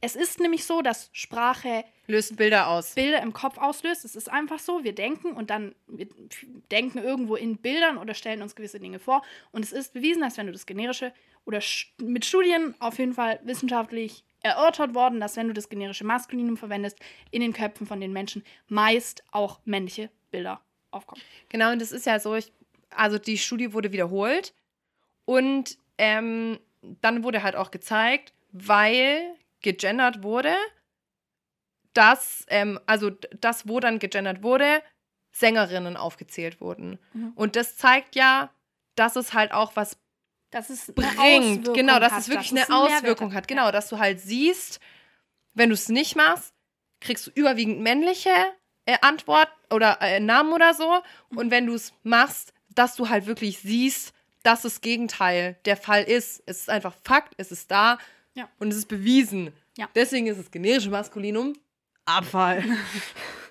es 0.00 0.16
ist 0.16 0.38
nämlich 0.38 0.64
so, 0.66 0.82
dass 0.82 1.08
Sprache 1.12 1.84
löst 2.06 2.36
Bilder 2.36 2.68
aus. 2.68 2.94
Bilder 2.94 3.22
im 3.22 3.32
Kopf 3.32 3.56
auslöst. 3.56 4.04
Es 4.04 4.16
ist 4.16 4.30
einfach 4.30 4.58
so. 4.58 4.84
Wir 4.84 4.94
denken 4.94 5.32
und 5.32 5.48
dann 5.48 5.74
wir 5.86 6.06
denken 6.70 6.98
irgendwo 6.98 7.36
in 7.36 7.56
Bildern 7.56 7.96
oder 7.96 8.12
stellen 8.12 8.42
uns 8.42 8.54
gewisse 8.54 8.80
Dinge 8.80 8.98
vor. 8.98 9.22
Und 9.50 9.64
es 9.64 9.72
ist 9.72 9.94
bewiesen, 9.94 10.20
dass 10.20 10.36
wenn 10.36 10.46
du 10.46 10.52
das 10.52 10.66
generische 10.66 11.12
oder 11.46 11.60
mit 11.98 12.24
Studien 12.24 12.74
auf 12.80 12.98
jeden 12.98 13.14
Fall 13.14 13.40
wissenschaftlich 13.44 14.24
erörtert 14.44 14.94
worden, 14.94 15.20
dass 15.20 15.36
wenn 15.36 15.48
du 15.48 15.54
das 15.54 15.68
generische 15.68 16.04
Maskulinum 16.04 16.56
verwendest, 16.56 16.98
in 17.30 17.40
den 17.40 17.52
Köpfen 17.52 17.86
von 17.86 18.00
den 18.00 18.12
Menschen 18.12 18.44
meist 18.68 19.24
auch 19.32 19.58
männliche 19.64 20.10
Bilder 20.30 20.60
aufkommen. 20.90 21.22
Genau, 21.48 21.72
und 21.72 21.80
das 21.80 21.92
ist 21.92 22.06
ja 22.06 22.20
so, 22.20 22.34
ich, 22.34 22.52
also 22.90 23.18
die 23.18 23.38
Studie 23.38 23.72
wurde 23.72 23.90
wiederholt 23.90 24.54
und 25.24 25.78
ähm, 25.98 26.60
dann 27.00 27.24
wurde 27.24 27.42
halt 27.42 27.56
auch 27.56 27.70
gezeigt, 27.70 28.34
weil 28.52 29.34
gegendert 29.62 30.22
wurde, 30.22 30.54
dass, 31.94 32.44
ähm, 32.48 32.78
also 32.86 33.10
das, 33.40 33.66
wo 33.66 33.80
dann 33.80 33.98
gegendert 33.98 34.42
wurde, 34.42 34.82
Sängerinnen 35.32 35.96
aufgezählt 35.96 36.60
wurden. 36.60 36.98
Mhm. 37.14 37.32
Und 37.34 37.56
das 37.56 37.76
zeigt 37.76 38.14
ja, 38.14 38.50
dass 38.94 39.16
es 39.16 39.32
halt 39.32 39.52
auch 39.52 39.74
was 39.74 39.98
dass 40.54 40.70
es 40.70 40.92
bringt. 40.94 41.74
Genau, 41.74 41.98
dass 41.98 42.12
hat, 42.12 42.20
es 42.20 42.28
wirklich 42.28 42.50
dass 42.50 42.70
eine 42.70 42.78
Auswirkung 42.78 43.30
hat. 43.32 43.38
hat. 43.42 43.48
Genau, 43.48 43.70
dass 43.72 43.88
du 43.88 43.98
halt 43.98 44.20
siehst, 44.20 44.78
wenn 45.54 45.68
du 45.68 45.74
es 45.74 45.88
nicht 45.88 46.14
machst, 46.14 46.54
kriegst 47.00 47.26
du 47.26 47.30
überwiegend 47.34 47.80
männliche 47.80 48.30
äh, 48.86 48.96
Antwort 49.02 49.48
oder 49.70 50.00
äh, 50.00 50.20
Namen 50.20 50.52
oder 50.52 50.72
so. 50.72 51.02
Und 51.30 51.50
wenn 51.50 51.66
du 51.66 51.74
es 51.74 51.92
machst, 52.04 52.54
dass 52.68 52.94
du 52.94 53.08
halt 53.08 53.26
wirklich 53.26 53.58
siehst, 53.58 54.12
dass 54.44 54.62
das 54.62 54.80
Gegenteil 54.80 55.56
der 55.64 55.76
Fall 55.76 56.04
ist. 56.04 56.42
Es 56.46 56.60
ist 56.60 56.70
einfach 56.70 56.94
Fakt, 57.02 57.34
es 57.36 57.50
ist 57.50 57.70
da 57.70 57.98
Ja. 58.34 58.48
und 58.58 58.68
es 58.68 58.76
ist 58.76 58.86
bewiesen. 58.88 59.52
Ja. 59.76 59.88
Deswegen 59.94 60.26
ist 60.28 60.38
es 60.38 60.50
generische 60.50 60.90
Maskulinum 60.90 61.54
Abfall. 62.04 62.62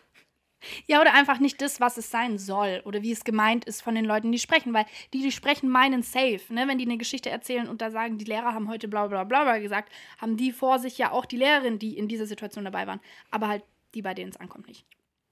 Ja, 0.88 1.02
oder 1.02 1.14
einfach 1.14 1.40
nicht 1.40 1.62
das, 1.62 1.80
was 1.80 1.98
es 1.98 2.10
sein 2.12 2.38
soll 2.38 2.82
oder 2.86 3.02
wie 3.02 3.12
es 3.12 3.24
gemeint 3.24 3.66
ist 3.66 3.82
von 3.82 3.96
den 3.96 4.06
Leuten, 4.06 4.32
die 4.32 4.40
sprechen, 4.40 4.74
weil 4.74 4.86
die, 5.14 5.22
die 5.22 5.32
sprechen, 5.32 5.70
meinen 5.70 6.04
safe. 6.04 6.42
Ne? 6.50 6.68
Wenn 6.68 6.78
die 6.78 6.86
eine 6.86 6.98
Geschichte 6.98 7.30
erzählen 7.30 7.68
und 7.68 7.82
da 7.82 7.92
sagen, 7.92 8.18
die 8.18 8.26
Lehrer 8.26 8.54
haben 8.54 8.70
heute 8.70 8.88
bla 8.88 9.08
bla 9.08 9.24
bla 9.24 9.44
bla 9.44 9.58
gesagt, 9.60 9.92
haben 10.20 10.38
die 10.38 10.52
vor 10.52 10.80
sich 10.80 10.98
ja 10.98 11.12
auch 11.12 11.26
die 11.26 11.38
Lehrerin, 11.38 11.80
die 11.80 11.98
in 11.98 12.08
dieser 12.08 12.26
Situation 12.26 12.64
dabei 12.66 12.88
waren. 12.88 13.00
Aber 13.32 13.48
halt 13.48 13.64
die, 13.94 14.02
bei 14.02 14.14
denen 14.14 14.30
es 14.32 14.38
ankommt, 14.38 14.68
nicht. 14.68 14.86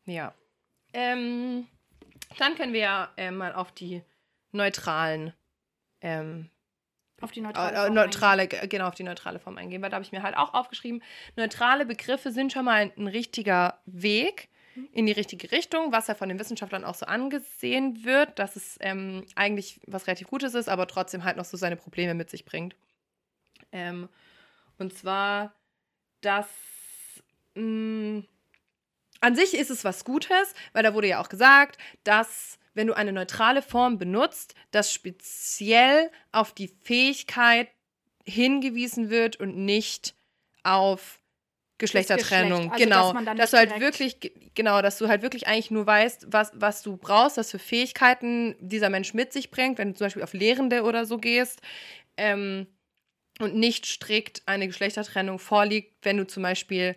Ja. 0.06 0.34
Ähm, 0.94 1.68
dann 2.38 2.56
können 2.56 2.74
wir 2.74 2.80
ja 2.82 3.12
äh, 3.18 3.32
mal 3.32 3.54
auf 3.54 3.72
die 3.72 4.02
neutralen 4.52 5.34
ähm, 6.02 6.50
Auf 7.22 7.32
die 7.32 7.40
Äh, 7.40 7.44
neutrale. 7.44 7.72
äh, 7.76 7.82
Form 7.86 7.94
neutrale, 7.94 8.48
g- 8.48 8.68
genau, 8.68 8.88
auf 8.88 8.96
die 8.96 9.04
neutrale 9.04 9.40
Form 9.40 9.58
eingehen, 9.58 9.82
weil 9.82 9.90
da 9.90 9.96
habe 9.96 10.04
ich 10.06 10.12
mir 10.12 10.24
halt 10.24 10.36
auch 10.36 10.54
aufgeschrieben, 10.54 11.02
neutrale 11.36 11.86
Begriffe 11.86 12.32
sind 12.32 12.52
schon 12.52 12.66
mal 12.66 12.82
ein, 12.82 12.92
ein 12.98 13.08
richtiger 13.08 13.80
Weg 13.86 14.50
in 14.94 15.06
die 15.06 15.12
richtige 15.12 15.52
Richtung, 15.52 15.92
was 15.92 16.08
ja 16.08 16.16
von 16.16 16.30
den 16.30 16.40
Wissenschaftlern 16.40 16.86
auch 16.86 16.96
so 16.96 17.06
angesehen 17.06 18.04
wird, 18.04 18.40
dass 18.40 18.56
es 18.56 18.78
ähm, 18.82 19.26
eigentlich 19.36 19.80
was 19.88 20.08
relativ 20.08 20.28
Gutes 20.28 20.54
ist, 20.54 20.70
aber 20.70 20.88
trotzdem 20.88 21.24
halt 21.24 21.38
noch 21.38 21.46
so 21.46 21.58
seine 21.58 21.76
Probleme 21.76 22.14
mit 22.14 22.30
sich 22.30 22.46
bringt. 22.46 22.76
Ähm, 23.72 24.10
und 24.78 24.94
zwar, 24.94 25.54
dass 26.22 26.48
mh, 27.56 28.24
an 29.22 29.36
sich 29.36 29.54
ist 29.54 29.70
es 29.70 29.84
was 29.84 30.04
Gutes, 30.04 30.54
weil 30.74 30.84
da 30.84 30.94
wurde 30.94 31.08
ja 31.08 31.22
auch 31.22 31.30
gesagt, 31.30 31.78
dass 32.04 32.58
wenn 32.74 32.88
du 32.88 32.94
eine 32.94 33.12
neutrale 33.12 33.62
Form 33.62 33.98
benutzt, 33.98 34.56
das 34.72 34.92
speziell 34.92 36.10
auf 36.32 36.54
die 36.54 36.70
Fähigkeit 36.84 37.70
hingewiesen 38.26 39.10
wird 39.10 39.36
und 39.40 39.58
nicht 39.58 40.16
auf 40.64 41.21
Geschlechtertrennung. 41.82 42.70
Geschlecht, 42.70 42.72
also 42.74 42.84
genau, 42.86 43.04
dass 43.08 43.14
man 43.14 43.26
dann 43.26 43.38
dass 43.38 43.52
du 43.52 43.58
halt 43.58 43.80
wirklich, 43.80 44.20
ge- 44.22 44.32
genau, 44.56 44.82
dass 44.82 44.98
du 44.98 45.08
halt 45.10 45.22
wirklich 45.22 45.48
eigentlich 45.48 45.72
nur 45.72 45.86
weißt, 45.86 46.28
was, 46.30 46.52
was 46.56 46.82
du 46.82 46.96
brauchst, 46.96 47.38
was 47.38 47.52
für 47.52 47.60
Fähigkeiten 47.60 48.56
dieser 48.60 48.90
Mensch 48.90 49.14
mit 49.14 49.34
sich 49.34 49.52
bringt, 49.52 49.78
wenn 49.78 49.90
du 49.90 49.96
zum 49.98 50.06
Beispiel 50.06 50.24
auf 50.24 50.34
Lehrende 50.34 50.84
oder 50.84 51.06
so 51.06 51.18
gehst. 51.18 51.62
Ähm, 52.18 52.68
und 53.40 53.56
nicht 53.56 53.86
strikt 53.86 54.44
eine 54.46 54.68
Geschlechtertrennung 54.68 55.40
vorliegt, 55.40 56.06
wenn 56.06 56.18
du 56.18 56.28
zum 56.28 56.44
Beispiel 56.44 56.96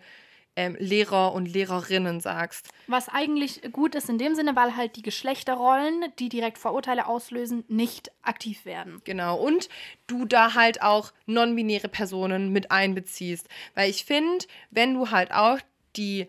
ähm, 0.55 0.75
Lehrer 0.79 1.33
und 1.33 1.47
Lehrerinnen 1.47 2.19
sagst. 2.19 2.69
Was 2.87 3.09
eigentlich 3.09 3.61
gut 3.71 3.95
ist 3.95 4.09
in 4.09 4.17
dem 4.17 4.35
Sinne, 4.35 4.55
weil 4.55 4.75
halt 4.75 4.95
die 4.95 5.01
Geschlechterrollen, 5.01 6.05
die 6.19 6.29
direkt 6.29 6.57
Vorurteile 6.57 7.07
auslösen, 7.07 7.63
nicht 7.67 8.11
aktiv 8.21 8.65
werden. 8.65 9.01
Genau. 9.03 9.37
Und 9.37 9.69
du 10.07 10.25
da 10.25 10.53
halt 10.53 10.81
auch 10.81 11.11
non-binäre 11.25 11.89
Personen 11.89 12.51
mit 12.51 12.71
einbeziehst. 12.71 13.47
Weil 13.73 13.89
ich 13.89 14.05
finde, 14.05 14.45
wenn 14.71 14.93
du 14.93 15.11
halt 15.11 15.31
auch 15.31 15.59
die 15.95 16.27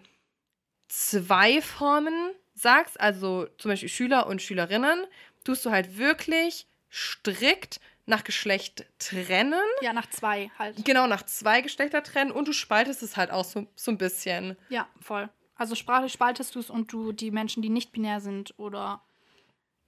zwei 0.89 1.61
Formen 1.61 2.33
sagst, 2.55 3.01
also 3.01 3.47
zum 3.59 3.71
Beispiel 3.71 3.89
Schüler 3.89 4.27
und 4.27 4.43
Schülerinnen, 4.43 5.05
tust 5.45 5.65
du 5.65 5.71
halt 5.71 5.99
wirklich 5.99 6.67
strikt 6.91 7.81
nach 8.07 8.25
Geschlecht 8.25 8.87
trennen. 8.99 9.61
Ja, 9.83 9.93
nach 9.93 10.09
zwei 10.09 10.51
halt. 10.59 10.85
Genau, 10.85 11.07
nach 11.07 11.25
zwei 11.25 11.61
Geschlechter 11.61 12.03
trennen 12.03 12.31
und 12.31 12.49
du 12.49 12.53
spaltest 12.53 13.03
es 13.03 13.17
halt 13.17 13.31
auch 13.31 13.45
so, 13.45 13.67
so 13.75 13.91
ein 13.91 13.99
bisschen. 13.99 14.57
Ja, 14.69 14.89
voll. 15.01 15.29
Also 15.57 15.75
sprachlich 15.75 16.13
spaltest 16.13 16.55
du 16.55 16.61
es 16.61 16.71
und 16.71 16.93
du 16.93 17.13
die 17.13 17.31
Menschen, 17.31 17.63
die 17.63 17.69
nicht 17.69 17.93
binär 17.93 18.21
sind 18.21 18.55
oder 18.59 19.03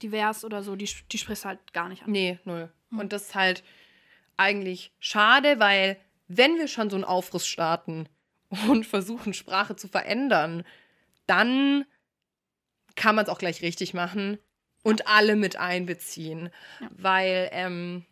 divers 0.02 0.44
oder 0.44 0.62
so, 0.62 0.76
die, 0.76 0.88
die 1.12 1.18
sprichst 1.18 1.44
halt 1.44 1.72
gar 1.72 1.88
nicht 1.88 2.02
an. 2.02 2.10
Nee, 2.10 2.38
null. 2.44 2.72
Und 2.90 3.12
das 3.12 3.28
ist 3.28 3.34
halt 3.34 3.62
eigentlich 4.36 4.92
schade, 4.98 5.58
weil 5.60 5.96
wenn 6.26 6.56
wir 6.56 6.68
schon 6.68 6.90
so 6.90 6.96
einen 6.96 7.04
Aufriss 7.04 7.46
starten 7.46 8.08
und 8.68 8.84
versuchen, 8.84 9.32
Sprache 9.32 9.76
zu 9.76 9.88
verändern, 9.88 10.64
dann 11.26 11.84
kann 12.96 13.14
man 13.14 13.26
es 13.26 13.30
auch 13.30 13.38
gleich 13.38 13.62
richtig 13.62 13.94
machen 13.94 14.38
und 14.88 15.06
alle 15.06 15.36
mit 15.36 15.56
einbeziehen. 15.56 16.50
Ja. 16.80 16.88
Weil 16.96 17.48
ähm, 17.52 18.06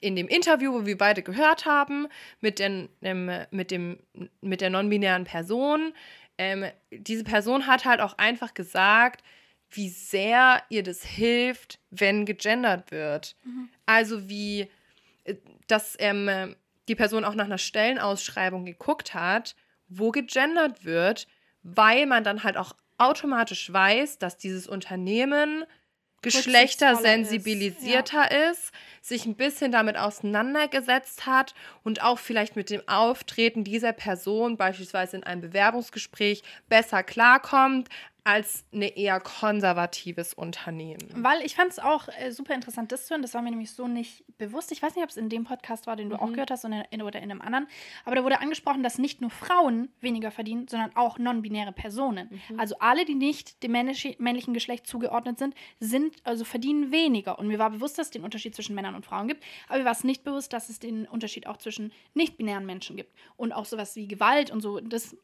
in 0.00 0.16
dem 0.16 0.28
Interview, 0.28 0.72
wo 0.74 0.84
wir 0.84 0.98
beide 0.98 1.22
gehört 1.22 1.64
haben, 1.64 2.08
mit, 2.40 2.58
den, 2.58 2.90
ähm, 3.00 3.30
mit, 3.50 3.70
dem, 3.70 3.98
mit 4.42 4.60
der 4.60 4.68
non-binären 4.68 5.24
Person, 5.24 5.94
ähm, 6.36 6.66
diese 6.90 7.24
Person 7.24 7.66
hat 7.66 7.86
halt 7.86 8.00
auch 8.00 8.18
einfach 8.18 8.52
gesagt, 8.52 9.22
wie 9.70 9.88
sehr 9.88 10.62
ihr 10.68 10.82
das 10.82 11.02
hilft, 11.02 11.80
wenn 11.90 12.26
gegendert 12.26 12.90
wird. 12.90 13.34
Also 13.86 14.28
wie, 14.28 14.68
äh, 15.24 15.36
dass 15.68 15.96
ähm, 15.98 16.28
äh, 16.28 16.54
die 16.88 16.94
Person 16.94 17.24
auch 17.24 17.34
nach 17.34 17.46
einer 17.46 17.58
Stellenausschreibung 17.58 18.66
geguckt 18.66 19.14
hat, 19.14 19.56
wo 19.88 20.10
gegendert 20.10 20.84
wird, 20.84 21.26
weil 21.62 22.04
man 22.04 22.24
dann 22.24 22.44
halt 22.44 22.58
auch 22.58 22.74
automatisch 22.98 23.72
weiß, 23.72 24.18
dass 24.18 24.36
dieses 24.36 24.66
Unternehmen 24.66 25.64
geschlechtersensibilisierter 26.22 28.50
ist, 28.50 28.72
sich 29.00 29.26
ein 29.26 29.36
bisschen 29.36 29.70
damit 29.70 29.96
auseinandergesetzt 29.96 31.26
hat 31.26 31.54
und 31.84 32.02
auch 32.02 32.18
vielleicht 32.18 32.56
mit 32.56 32.70
dem 32.70 32.82
Auftreten 32.88 33.62
dieser 33.64 33.92
Person 33.92 34.56
beispielsweise 34.56 35.18
in 35.18 35.24
einem 35.24 35.42
Bewerbungsgespräch 35.42 36.42
besser 36.68 37.02
klarkommt 37.02 37.90
als 38.26 38.64
ein 38.72 38.82
eher 38.82 39.20
konservatives 39.20 40.34
Unternehmen. 40.34 40.98
Weil 41.14 41.42
ich 41.42 41.54
fand 41.54 41.70
es 41.70 41.78
auch 41.78 42.08
äh, 42.08 42.32
super 42.32 42.54
interessant, 42.54 42.90
das 42.90 43.06
zu 43.06 43.10
hören. 43.10 43.22
Das 43.22 43.34
war 43.34 43.42
mir 43.42 43.50
nämlich 43.50 43.70
so 43.70 43.86
nicht 43.86 44.24
bewusst. 44.36 44.72
Ich 44.72 44.82
weiß 44.82 44.96
nicht, 44.96 45.04
ob 45.04 45.10
es 45.10 45.16
in 45.16 45.28
dem 45.28 45.44
Podcast 45.44 45.86
war, 45.86 45.94
den 45.94 46.10
du 46.10 46.20
auch 46.20 46.32
gehört 46.32 46.50
hast 46.50 46.64
oder 46.64 46.90
in, 46.90 47.02
oder 47.02 47.20
in 47.20 47.30
einem 47.30 47.40
anderen. 47.40 47.68
Aber 48.04 48.16
da 48.16 48.24
wurde 48.24 48.40
angesprochen, 48.40 48.82
dass 48.82 48.98
nicht 48.98 49.20
nur 49.20 49.30
Frauen 49.30 49.90
weniger 50.00 50.32
verdienen, 50.32 50.66
sondern 50.66 50.90
auch 50.96 51.18
non-binäre 51.18 51.70
Personen. 51.70 52.40
Also 52.58 52.76
alle, 52.80 53.04
die 53.04 53.14
nicht 53.14 53.62
dem 53.62 53.70
männlich, 53.70 54.16
männlichen 54.18 54.54
Geschlecht 54.54 54.88
zugeordnet 54.88 55.38
sind, 55.38 55.54
sind, 55.78 56.16
also 56.24 56.44
verdienen 56.44 56.90
weniger. 56.90 57.38
Und 57.38 57.46
mir 57.46 57.60
war 57.60 57.70
bewusst, 57.70 57.96
dass 57.96 58.08
es 58.08 58.10
den 58.10 58.24
Unterschied 58.24 58.56
zwischen 58.56 58.74
Männern 58.74 58.96
und 58.96 59.06
Frauen 59.06 59.28
gibt. 59.28 59.44
Aber 59.68 59.78
mir 59.78 59.84
war 59.84 59.92
es 59.92 60.02
nicht 60.02 60.24
bewusst, 60.24 60.52
dass 60.52 60.68
es 60.68 60.80
den 60.80 61.06
Unterschied 61.06 61.46
auch 61.46 61.58
zwischen 61.58 61.92
nicht-binären 62.14 62.66
Menschen 62.66 62.96
gibt. 62.96 63.14
Und 63.36 63.52
auch 63.52 63.66
sowas 63.66 63.94
wie 63.94 64.08
Gewalt 64.08 64.50
und 64.50 64.62
so. 64.62 64.80
Das 64.80 65.16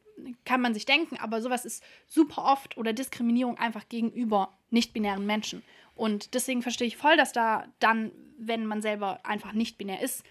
kann 0.45 0.61
man 0.61 0.73
sich 0.73 0.85
denken, 0.85 1.17
aber 1.17 1.41
sowas 1.41 1.65
ist 1.65 1.83
super 2.07 2.43
oft 2.45 2.77
oder 2.77 2.93
Diskriminierung 2.93 3.57
einfach 3.57 3.87
gegenüber 3.89 4.57
nicht-binären 4.69 5.25
Menschen. 5.25 5.63
Und 5.95 6.33
deswegen 6.33 6.61
verstehe 6.61 6.87
ich 6.87 6.97
voll, 6.97 7.17
dass 7.17 7.33
da 7.33 7.67
dann, 7.79 8.11
wenn 8.37 8.65
man 8.65 8.81
selber 8.81 9.19
einfach 9.23 9.53
nicht 9.53 9.77
binär 9.77 10.01
ist, 10.01 10.23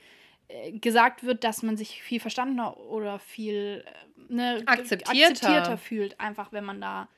äh, 0.48 0.72
gesagt 0.72 1.22
wird, 1.24 1.44
dass 1.44 1.62
man 1.62 1.76
sich 1.76 2.02
viel 2.02 2.20
verstandener 2.20 2.76
oder 2.76 3.18
viel 3.18 3.84
äh, 3.86 4.32
ne, 4.32 4.62
Akzeptierter. 4.66 5.30
akzeptierter 5.30 5.78
fühlt, 5.78 6.20
einfach 6.20 6.52
wenn 6.52 6.64
man 6.64 6.80
da. 6.80 7.08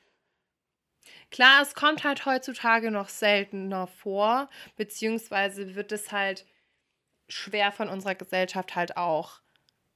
Klar, 1.31 1.61
es 1.61 1.75
kommt 1.75 2.03
halt 2.03 2.25
heutzutage 2.25 2.91
noch 2.91 3.09
seltener 3.09 3.87
vor, 3.87 4.49
beziehungsweise 4.75 5.75
wird 5.75 5.91
es 5.91 6.11
halt 6.11 6.45
schwer 7.27 7.71
von 7.71 7.89
unserer 7.89 8.15
Gesellschaft 8.15 8.75
halt 8.75 8.97
auch 8.97 9.41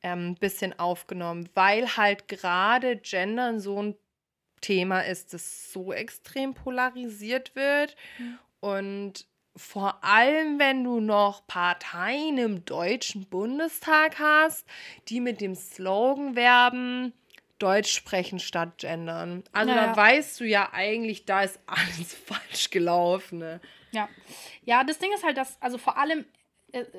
ähm, 0.03 0.35
bisschen 0.35 0.77
aufgenommen, 0.79 1.49
weil 1.53 1.97
halt 1.97 2.27
gerade 2.27 2.97
Gendern 2.97 3.59
so 3.59 3.81
ein 3.81 3.95
Thema 4.61 5.01
ist, 5.01 5.33
das 5.33 5.71
so 5.71 5.93
extrem 5.93 6.53
polarisiert 6.53 7.55
wird. 7.55 7.95
Und 8.59 9.25
vor 9.55 10.03
allem, 10.03 10.59
wenn 10.59 10.83
du 10.83 10.99
noch 10.99 11.45
Parteien 11.47 12.37
im 12.37 12.65
Deutschen 12.65 13.25
Bundestag 13.25 14.19
hast, 14.19 14.65
die 15.07 15.19
mit 15.19 15.41
dem 15.41 15.55
Slogan 15.55 16.35
werben, 16.35 17.13
Deutsch 17.57 17.91
sprechen 17.93 18.39
statt 18.39 18.77
gendern. 18.77 19.43
Also 19.51 19.73
Naja. 19.73 19.87
da 19.87 19.97
weißt 19.97 20.39
du 20.39 20.45
ja 20.45 20.69
eigentlich, 20.71 21.25
da 21.25 21.41
ist 21.43 21.59
alles 21.65 22.13
falsch 22.13 22.69
gelaufen. 22.69 23.39
Ne? 23.39 23.59
Ja. 23.91 24.07
Ja, 24.63 24.83
das 24.83 24.97
Ding 24.99 25.11
ist 25.13 25.23
halt, 25.25 25.37
dass, 25.37 25.61
also 25.61 25.77
vor 25.77 25.97
allem, 25.97 26.25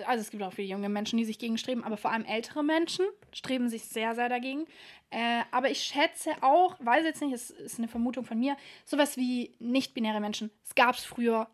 also 0.07 0.21
es 0.21 0.31
gibt 0.31 0.43
auch 0.43 0.53
viele 0.53 0.69
junge 0.69 0.89
Menschen, 0.89 1.17
die 1.17 1.25
sich 1.25 1.39
gegen 1.39 1.59
streben, 1.59 1.85
aber 1.85 1.97
vor 1.97 2.11
allem 2.11 2.25
ältere 2.25 2.63
Menschen 2.63 3.07
streben 3.33 3.69
sich 3.69 3.85
sehr, 3.85 4.15
sehr 4.15 4.29
dagegen. 4.29 4.67
Äh, 5.11 5.43
aber 5.51 5.71
ich 5.71 5.81
schätze 5.81 6.31
auch, 6.41 6.77
weiß 6.81 7.05
jetzt 7.05 7.23
nicht, 7.23 7.33
es 7.33 7.51
ist 7.51 7.79
eine 7.79 7.89
Vermutung 7.89 8.25
von 8.25 8.39
mir, 8.39 8.57
sowas 8.85 9.17
wie 9.17 9.55
nicht-binäre 9.59 10.21
Menschen, 10.21 10.51
es 10.65 10.75
gab 10.75 10.95
es 10.95 11.05
früher 11.05 11.49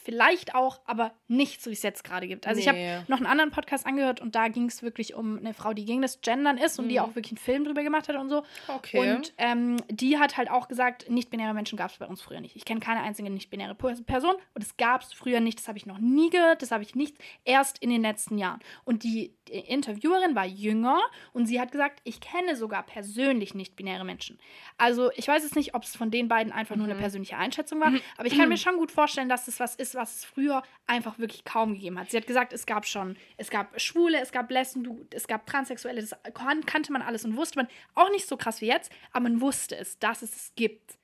vielleicht 0.00 0.54
auch, 0.54 0.80
aber 0.84 1.12
nicht 1.28 1.62
so, 1.62 1.70
wie 1.70 1.74
es 1.74 1.82
jetzt 1.82 2.04
gerade 2.04 2.26
gibt. 2.28 2.46
Also 2.46 2.60
ich 2.60 2.66
Nee. 2.70 2.94
habe 2.96 3.04
noch 3.08 3.18
einen 3.18 3.26
anderen 3.26 3.50
Podcast 3.50 3.86
angehört 3.86 4.20
und 4.20 4.34
da 4.34 4.48
ging 4.48 4.66
es 4.66 4.82
wirklich 4.82 5.14
um 5.14 5.38
eine 5.38 5.54
Frau, 5.54 5.72
die 5.72 5.84
gegen 5.84 6.02
das 6.02 6.20
Gendern 6.20 6.58
ist 6.58 6.78
und 6.78 6.88
die 6.88 7.00
auch 7.00 7.14
wirklich 7.14 7.32
einen 7.32 7.38
Film 7.38 7.64
drüber 7.64 7.82
gemacht 7.82 8.08
hat 8.08 8.16
und 8.16 8.28
so. 8.30 8.40
Mhm. 8.40 8.44
Okay. 8.76 9.14
Und 9.14 9.32
ähm, 9.38 9.76
die 9.88 10.18
hat 10.18 10.36
halt 10.36 10.50
auch 10.50 10.68
gesagt, 10.68 11.08
nicht-binäre 11.10 11.54
Menschen 11.54 11.76
gab 11.76 11.90
es 11.90 11.98
bei 11.98 12.06
uns 12.06 12.22
früher 12.22 12.40
nicht. 12.40 12.56
Ich 12.56 12.64
kenne 12.64 12.80
keine 12.80 13.02
einzige 13.02 13.30
nicht-binäre 13.30 13.74
Per- 13.74 13.94
Person 14.06 14.34
und 14.54 14.62
es 14.62 14.76
gab 14.76 15.02
es 15.02 15.12
früher 15.12 15.40
nicht. 15.40 15.58
Das 15.58 15.68
habe 15.68 15.78
ich 15.78 15.86
noch 15.86 15.98
nie 15.98 16.30
gehört, 16.30 16.62
das 16.62 16.70
habe 16.70 16.82
ich 16.82 16.94
nicht 16.94 17.16
erst 17.44 17.78
in 17.78 17.90
den 17.90 18.02
letzten 18.02 18.38
Jahren. 18.38 18.60
Und 18.84 19.02
die, 19.02 19.34
die 19.48 19.52
Interviewerin 19.58 20.34
war 20.34 20.46
jünger 20.46 20.98
und 21.32 21.46
sie 21.46 21.60
hat 21.60 21.72
gesagt, 21.72 22.00
ich 22.04 22.20
kenne 22.20 22.56
sogar 22.56 22.82
persönlich 22.84 23.54
nicht-binäre 23.54 24.04
Menschen. 24.04 24.38
Also 24.76 25.10
ich 25.16 25.26
weiß 25.28 25.42
jetzt 25.42 25.56
nicht, 25.56 25.74
ob 25.74 25.84
es 25.84 25.96
von 25.96 26.10
den 26.10 26.28
beiden 26.28 26.52
einfach 26.52 26.76
nur 26.76 26.86
eine 26.86 26.94
persönliche 26.96 27.36
Einschätzung 27.36 27.80
war, 27.80 27.92
aber 28.16 28.26
ich 28.26 28.36
kann 28.36 28.48
mir 28.48 28.56
schon 28.56 28.76
gut 28.76 28.90
vorstellen, 28.92 29.28
dass 29.28 29.48
es 29.48 29.58
was 29.60 29.74
ist, 29.74 29.87
was 29.94 30.16
es 30.16 30.24
früher 30.24 30.62
einfach 30.86 31.18
wirklich 31.18 31.44
kaum 31.44 31.74
gegeben 31.74 31.98
hat. 31.98 32.10
Sie 32.10 32.16
hat 32.16 32.26
gesagt, 32.26 32.52
es 32.52 32.66
gab 32.66 32.86
schon, 32.86 33.16
es 33.36 33.50
gab 33.50 33.80
Schwule, 33.80 34.20
es 34.20 34.32
gab 34.32 34.50
Lesben, 34.50 35.08
es 35.12 35.26
gab 35.26 35.46
Transsexuelle, 35.46 36.00
das 36.00 36.14
kan 36.34 36.64
kannte 36.66 36.92
man 36.92 37.02
alles 37.02 37.24
und 37.24 37.36
wusste 37.36 37.58
man 37.58 37.68
auch 37.94 38.10
nicht 38.10 38.26
so 38.26 38.36
krass 38.36 38.60
wie 38.60 38.66
jetzt, 38.66 38.92
aber 39.12 39.24
man 39.24 39.40
wusste 39.40 39.76
es, 39.76 39.98
dass 39.98 40.22
es 40.22 40.34
es 40.34 40.52
gibt. 40.54 40.98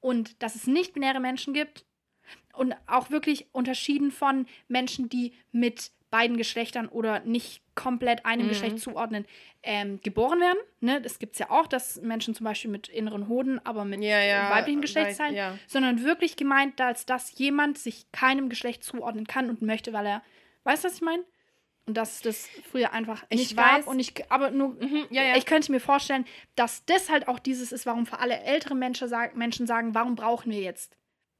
Und 0.00 0.42
dass 0.42 0.54
es 0.54 0.68
nicht-binäre 0.68 1.18
Menschen 1.18 1.54
gibt 1.54 1.84
und 2.52 2.74
auch 2.86 3.10
wirklich 3.10 3.46
unterschieden 3.52 4.12
von 4.12 4.46
Menschen, 4.68 5.08
die 5.08 5.32
mit 5.50 5.90
beiden 6.10 6.36
Geschlechtern 6.36 6.88
oder 6.88 7.20
nicht 7.20 7.62
komplett 7.74 8.24
einem 8.26 8.46
Mhm. 8.46 8.48
Geschlecht 8.50 8.78
zuordnen, 8.80 9.26
ähm, 9.62 10.00
geboren 10.02 10.40
werden. 10.40 10.58
Ne? 10.80 11.00
Das 11.00 11.18
gibt 11.18 11.34
es 11.34 11.38
ja 11.38 11.50
auch, 11.50 11.66
dass 11.66 12.00
Menschen 12.00 12.34
zum 12.34 12.44
Beispiel 12.44 12.70
mit 12.70 12.88
inneren 12.88 13.28
Hoden, 13.28 13.60
aber 13.64 13.84
mit 13.84 14.02
Ja, 14.02 14.20
ja, 14.20 14.50
weiblichen 14.50 14.78
weil- 14.78 14.82
Geschlechtsteilen, 14.82 15.34
ja. 15.36 15.58
sondern 15.66 16.02
wirklich 16.04 16.36
gemeint, 16.36 16.80
als 16.80 17.04
dass 17.06 17.38
jemand 17.38 17.78
sich 17.78 18.10
keinem 18.12 18.48
Geschlecht 18.48 18.82
zuordnen 18.84 19.26
kann 19.26 19.48
und 19.50 19.60
möchte, 19.62 19.92
weil 19.92 20.06
er, 20.06 20.22
weißt 20.64 20.84
du, 20.84 20.88
was 20.88 20.94
ich 20.96 21.02
meine? 21.02 21.24
Und 21.86 21.96
dass 21.96 22.20
das 22.20 22.48
früher 22.70 22.92
einfach 22.92 23.24
Ich 23.30 23.38
nicht 23.38 23.56
weiß. 23.56 23.84
gab 23.84 23.86
und 23.86 23.98
ich, 23.98 24.12
aber 24.30 24.50
nur, 24.50 24.74
Mhm, 24.80 25.06
ich 25.10 25.46
könnte 25.46 25.72
mir 25.72 25.80
vorstellen, 25.80 26.26
dass 26.54 26.84
das 26.84 27.08
halt 27.10 27.28
auch 27.28 27.38
dieses 27.38 27.72
ist, 27.72 27.86
warum 27.86 28.04
für 28.06 28.18
alle 28.18 28.38
ältere 28.40 28.74
Menschen, 28.74 29.08
sag, 29.08 29.36
Menschen 29.36 29.66
sagen, 29.66 29.94
warum 29.94 30.14
brauchen 30.14 30.52
wir 30.52 30.60
jetzt 30.60 30.96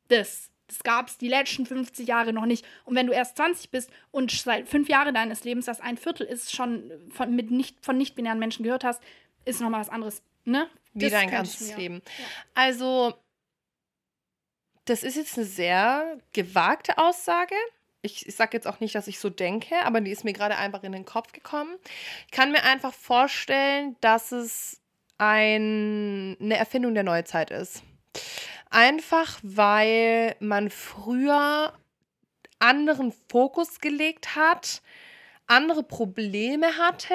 das? 0.08 0.50
Das 0.68 0.80
gab 0.80 1.08
es 1.08 1.18
die 1.18 1.28
letzten 1.28 1.66
50 1.66 2.06
Jahre 2.06 2.32
noch 2.32 2.46
nicht. 2.46 2.64
Und 2.84 2.94
wenn 2.94 3.06
du 3.06 3.12
erst 3.12 3.36
20 3.36 3.70
bist 3.70 3.90
und 4.10 4.30
seit 4.30 4.68
fünf 4.68 4.88
Jahren 4.88 5.14
deines 5.14 5.44
Lebens 5.44 5.66
das 5.66 5.80
ein 5.80 5.96
Viertel 5.96 6.26
ist, 6.26 6.54
schon 6.54 6.90
von, 7.10 7.34
mit 7.34 7.50
nicht, 7.50 7.84
von 7.84 7.96
nicht-binären 7.96 8.38
Menschen 8.38 8.62
gehört 8.62 8.84
hast, 8.84 9.02
ist 9.44 9.60
nochmal 9.60 9.80
was 9.80 9.88
anderes. 9.88 10.22
Ne? 10.44 10.68
Wie 10.94 11.10
dein 11.10 11.30
ganzes 11.30 11.76
Leben. 11.76 12.02
Also, 12.54 13.14
das 14.84 15.02
ist 15.02 15.16
jetzt 15.16 15.36
eine 15.36 15.46
sehr 15.46 16.18
gewagte 16.32 16.98
Aussage. 16.98 17.54
Ich, 18.02 18.26
ich 18.26 18.36
sage 18.36 18.56
jetzt 18.56 18.66
auch 18.66 18.80
nicht, 18.80 18.94
dass 18.94 19.08
ich 19.08 19.18
so 19.18 19.28
denke, 19.28 19.74
aber 19.84 20.00
die 20.00 20.10
ist 20.10 20.24
mir 20.24 20.32
gerade 20.32 20.56
einfach 20.56 20.82
in 20.82 20.92
den 20.92 21.04
Kopf 21.04 21.32
gekommen. 21.32 21.76
Ich 22.26 22.30
kann 22.30 22.52
mir 22.52 22.62
einfach 22.62 22.94
vorstellen, 22.94 23.96
dass 24.00 24.32
es 24.32 24.80
ein, 25.18 26.36
eine 26.40 26.56
Erfindung 26.56 26.94
der 26.94 27.02
Neuzeit 27.02 27.50
ist. 27.50 27.82
Einfach 28.70 29.38
weil 29.42 30.36
man 30.40 30.70
früher 30.70 31.72
anderen 32.58 33.12
Fokus 33.30 33.80
gelegt 33.80 34.34
hat, 34.36 34.82
andere 35.46 35.82
Probleme 35.82 36.76
hatte, 36.76 37.14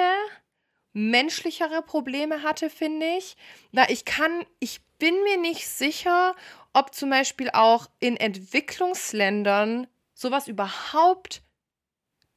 menschlichere 0.92 1.82
Probleme 1.82 2.42
hatte, 2.42 2.70
finde 2.70 3.06
ich. 3.18 3.36
Weil 3.72 3.90
ich 3.90 4.04
kann, 4.04 4.44
ich 4.58 4.80
bin 4.98 5.14
mir 5.24 5.36
nicht 5.36 5.68
sicher, 5.68 6.34
ob 6.72 6.94
zum 6.94 7.10
Beispiel 7.10 7.50
auch 7.52 7.88
in 8.00 8.16
Entwicklungsländern 8.16 9.86
sowas 10.14 10.48
überhaupt 10.48 11.42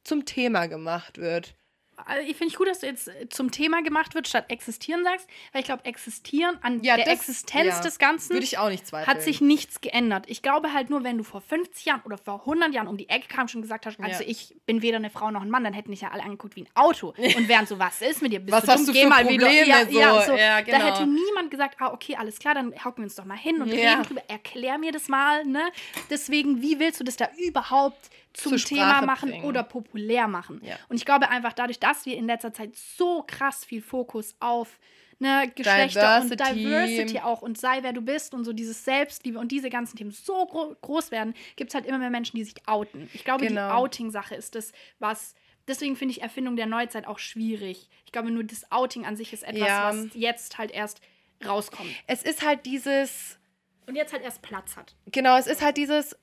zum 0.03 0.25
Thema 0.25 0.67
gemacht 0.67 1.17
wird. 1.17 1.56
Also 2.05 2.21
ich 2.27 2.38
finde 2.38 2.51
ich 2.51 2.57
gut, 2.57 2.67
dass 2.67 2.79
du 2.79 2.86
jetzt 2.86 3.07
äh, 3.07 3.27
zum 3.29 3.51
Thema 3.51 3.81
gemacht 3.81 4.13
wird, 4.13 4.27
statt 4.27 4.45
existieren 4.49 5.03
sagst, 5.03 5.27
weil 5.51 5.62
ich 5.62 5.65
glaube, 5.65 5.83
existieren 5.86 6.57
an 6.62 6.83
Ja, 6.83 6.95
der 6.95 7.05
das- 7.05 7.15
Existenz 7.15 7.75
ja, 7.75 7.81
des 7.81 7.97
Ganzen 7.99 8.33
Würde 8.33 8.43
ich 8.43 8.57
auch 8.60 8.69
nicht 8.69 8.86
zweifeln. 8.86 9.07
hat 9.13 9.21
sich 9.23 9.41
nichts 9.41 9.81
geändert. 9.81 10.25
Ich 10.27 10.41
glaube 10.43 10.73
halt 10.73 10.89
nur, 10.91 11.03
wenn 11.03 11.17
du 11.17 11.23
vor 11.23 11.41
50 11.41 11.86
Jahren 11.86 12.01
oder 12.05 12.17
vor 12.17 12.41
100 12.41 12.71
Jahren 12.73 12.88
um 12.88 12.97
die 12.97 13.10
Ecke 13.10 13.27
kamst 13.27 13.55
und 13.55 13.63
gesagt 13.63 13.86
hast, 13.88 13.99
also 13.99 14.23
Ja. 14.23 14.29
ich 14.29 14.55
bin 14.67 14.81
weder 14.83 14.97
eine 14.97 15.10
Frau 15.10 15.31
noch 15.31 15.41
ein 15.41 15.49
Mann, 15.49 15.63
dann 15.63 15.73
hätten 15.73 15.91
dich 15.91 16.01
ja 16.01 16.12
alle 16.12 16.23
angeguckt 16.23 16.55
wie 16.55 16.62
ein 16.62 16.69
Auto. 16.75 17.15
Und 17.17 17.47
während 17.47 17.67
so, 17.67 17.79
was 17.79 18.01
ist 18.01 18.21
mit 18.21 18.31
dir? 18.31 18.39
Bist 18.39 18.51
Was 18.55 18.63
du 18.65 18.71
hast 18.71 18.88
dumm? 18.88 18.93
du 18.93 18.99
für 19.01 19.07
mal 19.10 19.27
wieder. 19.27 19.47
Probleme? 19.47 19.67
Ja, 19.67 19.81
ja, 19.89 20.21
So, 20.21 20.33
ja, 20.33 20.62
Da 20.62 20.62
genau. 20.62 20.86
hätte 20.86 21.07
niemand 21.07 21.49
gesagt, 21.49 21.77
ah, 21.79 21.91
okay, 21.91 22.15
alles 22.15 22.38
klar, 22.38 22.53
dann 22.53 22.73
hocken 22.86 22.97
wir 22.97 23.03
uns 23.05 23.15
doch 23.15 23.25
mal 23.25 23.38
hin 23.38 23.62
und 23.62 23.69
reden 23.71 24.03
drüber. 24.03 24.21
Erklär 24.27 24.77
mir 24.77 24.91
das 24.91 25.07
mal, 25.07 25.43
ne? 25.45 25.63
Deswegen, 26.10 26.62
wie 26.62 26.79
willst 26.79 26.99
du 26.99 27.03
das 27.03 27.17
da 27.17 27.27
überhaupt 27.38 28.10
zum 28.38 28.58
Thema 28.58 29.02
machen 29.02 29.30
bringen. 29.30 29.45
oder 29.45 29.63
populär 29.63 30.28
machen? 30.28 30.62
Ja. 30.63 30.76
Und 30.89 30.95
ich 30.97 31.06
glaube 31.06 31.30
einfach 31.30 31.54
dadurch, 31.54 31.80
dass 31.80 32.06
wir 32.06 32.15
in 32.17 32.26
letzter 32.28 32.54
Zeit 32.54 32.76
so 32.76 33.23
krass 33.28 33.65
viel 33.65 33.82
Fokus 33.82 34.36
auf 34.39 34.80
ne, 35.19 35.52
Geschlechter 35.56 36.21
und 36.21 36.30
Diversity. 36.32 36.63
Diversity 36.63 37.19
auch 37.19 37.41
und 37.41 37.58
sei 37.58 37.80
wer 37.82 37.93
du 37.93 38.02
bist 38.02 38.34
und 38.34 38.43
so 38.45 38.54
dieses 38.54 38.86
Selbstliebe 38.86 39.39
und 39.39 39.52
diese 39.52 39.69
ganzen 39.69 39.97
Themen 39.97 40.12
so 40.12 40.45
gro 40.45 40.76
groß 40.82 41.12
werden, 41.12 41.34
gibt 41.56 41.71
es 41.71 41.76
halt 41.76 41.86
immer 41.86 41.97
mehr 41.97 42.10
Menschen, 42.12 42.38
die 42.38 42.43
sich 42.43 42.56
outen. 42.67 43.10
Ich 43.13 43.23
glaube, 43.23 43.45
Genau. 43.47 43.67
die 43.69 43.73
Outing-Sache 43.76 44.36
ist 44.36 44.56
das, 44.56 44.71
was. 45.00 45.34
Deswegen 45.67 45.97
finde 45.97 46.13
ich 46.13 46.21
Erfindung 46.21 46.56
der 46.56 46.65
Neuzeit 46.65 47.06
auch 47.08 47.19
schwierig. 47.19 47.89
Ich 48.06 48.13
glaube, 48.13 48.32
nur 48.32 48.43
das 48.45 48.71
Outing 48.71 49.06
an 49.06 49.17
sich 49.17 49.34
ist 49.34 49.43
etwas, 49.43 49.67
Ja. 49.67 49.89
was 49.89 50.08
jetzt 50.13 50.58
halt 50.58 50.71
erst 50.71 51.02
rauskommt. 51.45 51.89
Es 52.08 52.23
ist 52.23 52.41
halt 52.45 52.65
dieses, 52.65 53.38
Und 53.86 53.95
jetzt 53.97 54.13
halt 54.13 54.23
erst 54.23 54.41
Platz 54.41 54.78
hat. 54.78 54.95
genau, 55.12 55.36
es 55.38 55.45
ist 55.45 55.62
halt 55.62 55.76
dieses, 55.76 56.15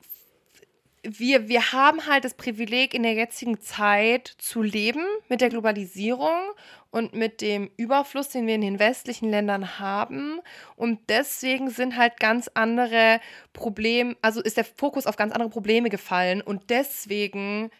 wir, 1.05 1.49
wir 1.49 1.73
haben 1.73 2.07
halt 2.07 2.25
das 2.25 2.35
Privileg 2.35 2.95
in 2.95 3.03
der 3.03 3.15
jetzigen 3.15 3.61
Zeit 3.61 4.29
zu 4.39 4.63
leben 4.63 5.05
mit 5.29 5.41
der 5.41 5.51
Globalisierung 5.51 6.39
und 6.91 7.15
mit 7.15 7.41
dem 7.41 7.71
Überfluss, 7.77 8.29
den 8.29 8.47
wir 8.47 8.55
in 8.55 8.61
den 8.61 8.79
westlichen 8.79 9.29
Ländern 9.29 9.79
haben. 9.79 10.41
Und 10.77 11.01
deswegen 11.09 11.71
sind 11.71 11.97
halt 11.97 12.19
ganz 12.19 12.51
andere 12.55 13.21
Probleme, 13.53 14.17
also 14.23 14.41
ist 14.41 14.57
der 14.57 14.65
Fokus 14.65 15.07
auf 15.07 15.17
ganz 15.17 15.33
andere 15.33 15.51
Probleme 15.51 15.91
gefallen. 15.91 16.41
Und 16.41 16.71
deswegen, 16.71 17.71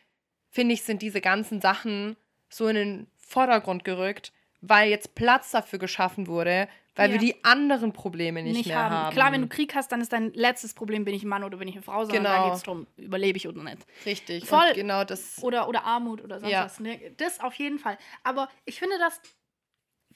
finde 0.51 0.75
ich, 0.75 0.83
sind 0.83 1.03
diese 1.03 1.21
ganzen 1.21 1.61
Sachen 1.61 2.17
so 2.49 2.69
in 2.69 2.77
den 2.77 3.07
Vordergrund 3.17 3.85
gerückt, 3.85 4.33
weil 4.61 4.91
jetzt 4.91 5.15
Platz 5.15 5.51
dafür 5.51 5.79
geschaffen 5.79 6.27
wurde, 6.27 6.69
weil 6.97 7.09
wir 7.11 7.17
Ja. 7.17 7.21
die 7.23 7.45
anderen 7.45 7.93
Probleme 7.93 8.43
nicht, 8.43 8.67
mehr 8.67 8.91
haben. 8.91 9.13
Klar, 9.15 9.33
wenn 9.33 9.43
du 9.43 9.49
Krieg 9.49 9.75
hast, 9.75 9.91
dann 9.93 10.01
ist 10.01 10.13
dein 10.13 10.33
letztes 10.35 10.75
Problem, 10.75 11.05
bin 11.05 11.15
ich 11.15 11.23
ein 11.25 11.29
Mann 11.29 11.43
oder 11.45 11.57
bin 11.59 11.67
ich 11.69 11.75
eine 11.75 11.83
Frau, 11.83 12.05
sondern 12.05 12.25
da 12.25 12.33
Genau. 12.37 12.45
geht 12.47 12.55
es 12.57 12.63
darum, 12.63 12.87
überlebe 12.97 13.37
ich 13.37 13.49
oder 13.49 13.63
nicht. 13.63 13.79
Richtig. 14.07 14.47
Voll. 14.47 14.69
Und 14.69 14.75
genau 14.75 15.05
das. 15.05 15.43
Oder, 15.43 15.69
oder 15.69 15.85
Armut 15.85 16.23
oder 16.23 16.39
sonst 16.41 16.53
Ja. 16.53 16.65
was. 16.65 16.81
Ne? 16.81 17.01
Das 17.17 17.41
auf 17.41 17.55
jeden 17.55 17.79
Fall. 17.79 17.99
Aber 18.23 18.49
ich 18.65 18.79
finde 18.79 18.97
das 18.99 19.21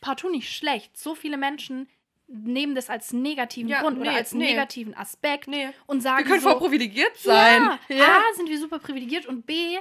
partout 0.00 0.30
nicht 0.30 0.52
schlecht. 0.52 0.96
So 0.96 1.14
viele 1.14 1.36
Menschen 1.36 1.88
nehmen 2.30 2.74
das 2.74 2.90
als 2.90 3.12
negativen 3.14 3.68
Ja, 3.70 3.80
Grund 3.80 3.98
oder 3.98 4.10
nee, 4.12 4.16
als 4.16 4.32
nee. 4.32 4.44
negativen 4.50 4.94
Aspekt 4.94 5.48
Nee. 5.48 5.70
und 5.86 6.02
sagen 6.02 6.18
Wir 6.18 6.26
können 6.26 6.40
so, 6.42 6.50
voll 6.50 6.58
privilegiert 6.60 7.16
sein. 7.16 7.70
Ja, 7.88 8.04
A, 8.18 8.34
sind 8.36 8.48
wir 8.50 8.58
super 8.58 8.78
privilegiert 8.78 9.24
und 9.26 9.46
B, 9.46 9.78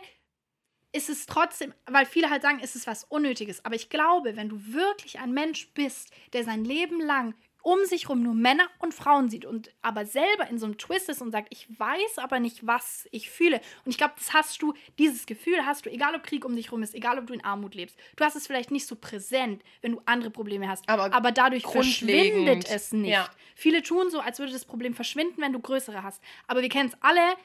ist 0.92 1.10
es 1.10 1.26
trotzdem, 1.26 1.74
weil 1.86 2.06
viele 2.06 2.30
halt 2.30 2.42
sagen, 2.42 2.60
ist 2.60 2.76
es 2.76 2.88
was 2.88 3.04
Unnötiges. 3.04 3.64
Aber 3.66 3.76
ich 3.76 3.90
glaube, 3.90 4.36
wenn 4.36 4.50
du 4.50 4.60
wirklich 4.74 5.20
ein 5.20 5.34
Mensch 5.34 5.70
bist, 5.74 6.12
der 6.34 6.44
sein 6.44 6.64
Leben 6.64 7.02
lang 7.02 7.34
um 7.68 7.84
sich 7.84 8.08
rum 8.08 8.24
nur 8.24 8.34
Männer 8.34 8.66
und 8.80 8.94
Frauen 8.94 9.30
sieht 9.30 9.44
und 9.44 9.74
aber 9.82 10.06
selber 10.06 10.48
in 10.50 10.58
so 10.58 10.66
einem 10.66 10.78
Twist 10.78 11.10
ist 11.10 11.22
und 11.22 11.32
sagt, 11.32 11.50
ich 11.52 11.68
weiß 11.78 12.18
aber 12.18 12.40
nicht, 12.40 12.66
was 12.66 13.10
ich 13.12 13.30
fühle. 13.30 13.60
Und 13.84 13.92
ich 13.92 13.98
glaube, 13.98 14.14
das 14.18 14.34
hast 14.34 14.62
du, 14.62 14.74
dieses 14.98 15.26
Gefühl 15.26 15.66
hast 15.66 15.86
du, 15.86 15.90
egal 15.90 16.16
ob 16.16 16.24
Krieg 16.24 16.46
um 16.46 16.56
dich 16.56 16.72
rum 16.72 16.82
ist, 16.82 16.96
egal 16.96 17.20
ob 17.20 17.28
du 17.28 17.34
in 17.34 17.44
Armut 17.44 17.76
lebst. 17.76 17.98
Du 18.16 18.24
hast 18.24 18.38
es 18.38 18.48
vielleicht 18.48 18.72
nicht 18.72 18.88
so 18.88 18.96
präsent, 18.96 19.64
wenn 19.82 19.92
du 19.92 20.02
andere 20.06 20.30
Probleme 20.30 20.70
hast. 20.70 20.88
Aber 20.88 21.14
aber 21.14 21.34
dadurch 21.34 21.64
verschwindet 21.64 22.70
es 22.70 22.94
nicht. 22.94 23.12
ja. 23.12 23.30
Viele 23.56 23.82
tun 23.82 24.10
so, 24.12 24.22
als 24.22 24.40
würde 24.40 24.54
das 24.54 24.64
Problem 24.64 24.94
verschwinden, 24.94 25.42
wenn 25.42 25.52
du 25.52 25.60
größere 25.60 26.04
hast. 26.04 26.24
Aber 26.48 26.62
wir 26.62 26.70
kennen 26.70 26.88
es 26.88 26.98
alle, 27.02 27.36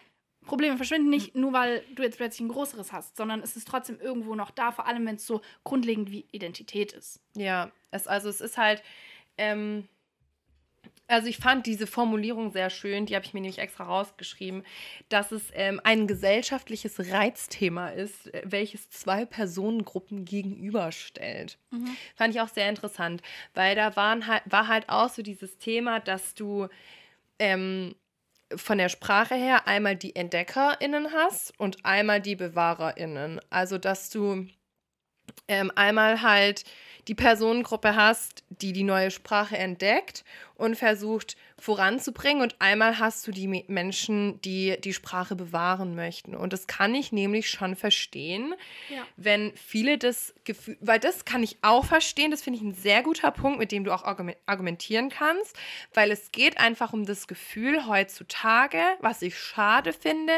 Probleme 0.46 0.76
verschwinden 0.76 1.11
nicht 1.11 1.35
nur, 1.35 1.52
weil 1.52 1.85
du 1.94 2.02
jetzt 2.02 2.16
plötzlich 2.16 2.40
ein 2.40 2.48
größeres 2.48 2.92
hast, 2.92 3.16
sondern 3.16 3.40
es 3.40 3.57
ist 3.57 3.68
trotzdem 3.68 4.00
irgendwo 4.00 4.35
noch 4.35 4.50
da, 4.50 4.72
vor 4.72 4.87
allem 4.87 5.07
wenn 5.07 5.16
es 5.16 5.26
so 5.26 5.40
grundlegend 5.64 6.11
wie 6.11 6.26
Identität 6.33 6.92
ist. 6.92 7.20
Ja, 7.37 7.70
es, 7.90 8.07
also 8.07 8.28
es 8.28 8.40
ist 8.40 8.59
halt, 8.59 8.83
ähm, 9.38 9.88
also 11.07 11.28
ich 11.28 11.38
fand 11.38 11.66
diese 11.66 11.87
Formulierung 11.87 12.52
sehr 12.52 12.70
schön, 12.70 13.07
die 13.07 13.14
habe 13.14 13.24
ich 13.24 13.35
mir 13.35 13.40
nämlich 13.40 13.59
extra 13.59 13.85
rausgeschrieben, 13.85 14.64
dass 15.09 15.31
es 15.31 15.42
ähm, 15.52 15.81
ein 15.85 16.07
gesellschaftliches 16.07 17.12
Reizthema 17.12 17.88
ist, 17.88 18.33
äh, 18.33 18.42
welches 18.44 18.88
zwei 18.90 19.24
Personengruppen 19.24 20.24
gegenüberstellt. 20.24 21.59
Fand 22.16 22.35
ich 22.35 22.40
auch 22.40 22.48
sehr 22.48 22.68
interessant, 22.68 23.22
weil 23.55 23.76
da 23.76 23.94
waren 23.94 24.26
halt, 24.26 24.42
war 24.46 24.68
halt 24.68 24.88
auch 24.88 25.09
so 25.09 25.22
dieses 25.22 25.59
Thema, 25.59 26.00
dass 26.00 26.35
du 26.35 26.68
ähm, 27.38 27.94
von 28.57 28.79
der 28.79 28.88
Sprache 28.88 29.35
her 29.35 29.67
einmal 29.67 29.96
die 29.96 30.17
EntdeckerInnen 30.17 31.13
hast 31.13 31.59
und 31.59 31.85
einmal 31.85 32.21
die 32.21 32.37
BewahrerInnen. 32.37 33.40
Also, 33.50 33.79
dass 33.79 34.11
du 34.11 34.46
ähm, 35.48 35.73
einmal 35.75 36.23
halt 36.23 36.65
die 37.09 37.15
Personengruppe 37.15 37.96
hast, 37.96 38.44
die 38.48 38.73
die 38.73 38.85
neue 38.85 39.11
Sprache 39.11 39.57
entdeckt 39.59 40.25
und 40.55 40.77
versucht 40.77 41.37
voranzubringen 41.59 42.42
und 42.42 42.57
einmal 42.61 42.98
hast 42.98 43.25
du 43.27 43.31
die 43.31 43.46
Me- 43.46 43.65
Menschen, 43.69 44.40
die 44.42 44.77
die 44.83 44.92
Sprache 44.92 45.37
bewahren 45.37 45.94
möchten. 45.94 46.35
Und 46.35 46.53
das 46.53 46.67
kann 46.67 46.92
ich 46.94 47.13
nämlich 47.13 47.50
schon 47.50 47.77
verstehen, 47.77 48.55
Ja. 48.88 49.05
wenn 49.17 49.53
viele 49.57 49.96
das 49.96 50.35
Gefühl, 50.44 50.77
weil 50.81 50.98
das 50.98 51.25
kann 51.25 51.42
ich 51.44 51.59
auch 51.63 51.85
verstehen, 51.85 52.33
das 52.33 52.42
finde 52.42 52.59
ich 52.59 52.65
ein 52.65 52.75
sehr 52.75 53.03
guter 53.05 53.31
Punkt, 53.31 53.59
mit 53.61 53.71
dem 53.71 53.85
du 53.85 53.92
auch 53.92 54.03
argumen- 54.05 54.35
argumentieren 54.46 55.09
kannst, 55.09 55.57
weil 55.94 56.11
es 56.11 56.33
geht 56.33 56.59
einfach 56.59 56.92
um 56.92 57.07
das 57.07 57.29
Gefühl 57.29 57.87
heutzutage, 57.87 58.81
was 59.00 59.23
ich 59.23 59.38
schade 59.38 59.92
finde, 59.92 60.33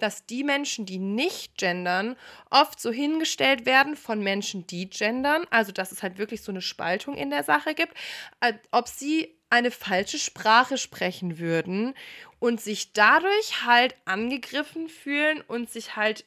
dass 0.00 0.26
die 0.26 0.44
Menschen, 0.44 0.86
die 0.86 0.98
nicht 0.98 1.56
gendern, 1.58 2.16
oft 2.50 2.80
so 2.80 2.92
hingestellt 2.92 3.66
werden 3.66 3.96
von 3.96 4.22
Menschen, 4.22 4.66
die 4.68 4.88
gendern, 4.88 5.44
also 5.50 5.72
dass 5.72 5.90
es 5.90 6.02
halt 6.04 6.07
wirklich 6.16 6.40
so 6.42 6.50
eine 6.52 6.62
Spaltung 6.62 7.16
in 7.16 7.28
der 7.28 7.44
Sache 7.44 7.74
gibt, 7.74 7.92
als 8.40 8.56
ob 8.70 8.88
sie 8.88 9.36
eine 9.50 9.70
falsche 9.70 10.18
Sprache 10.18 10.78
sprechen 10.78 11.38
würden 11.38 11.94
und 12.38 12.60
sich 12.60 12.92
dadurch 12.94 13.64
halt 13.66 13.94
angegriffen 14.06 14.88
fühlen 14.88 15.42
und 15.42 15.68
sich 15.70 15.96
halt 15.96 16.24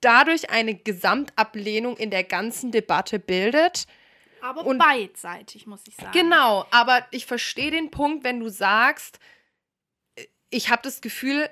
dadurch 0.00 0.50
eine 0.50 0.74
Gesamtablehnung 0.74 1.96
in 1.96 2.10
der 2.10 2.24
ganzen 2.24 2.70
Debatte 2.72 3.18
bildet. 3.18 3.86
Aber 4.40 4.64
Und- 4.64 4.78
beidseitig, 4.78 5.66
muss 5.66 5.82
ich 5.88 5.96
sagen. 5.96 6.12
Genau, 6.12 6.64
aber 6.70 7.04
ich 7.10 7.26
verstehe 7.26 7.70
den 7.72 7.90
Punkt, 7.90 8.22
wenn 8.24 8.38
du 8.40 8.48
sagst, 8.48 9.18
äh, 10.14 10.26
ich 10.50 10.70
habe 10.70 10.82
das 10.82 11.00
Gefühl, 11.00 11.50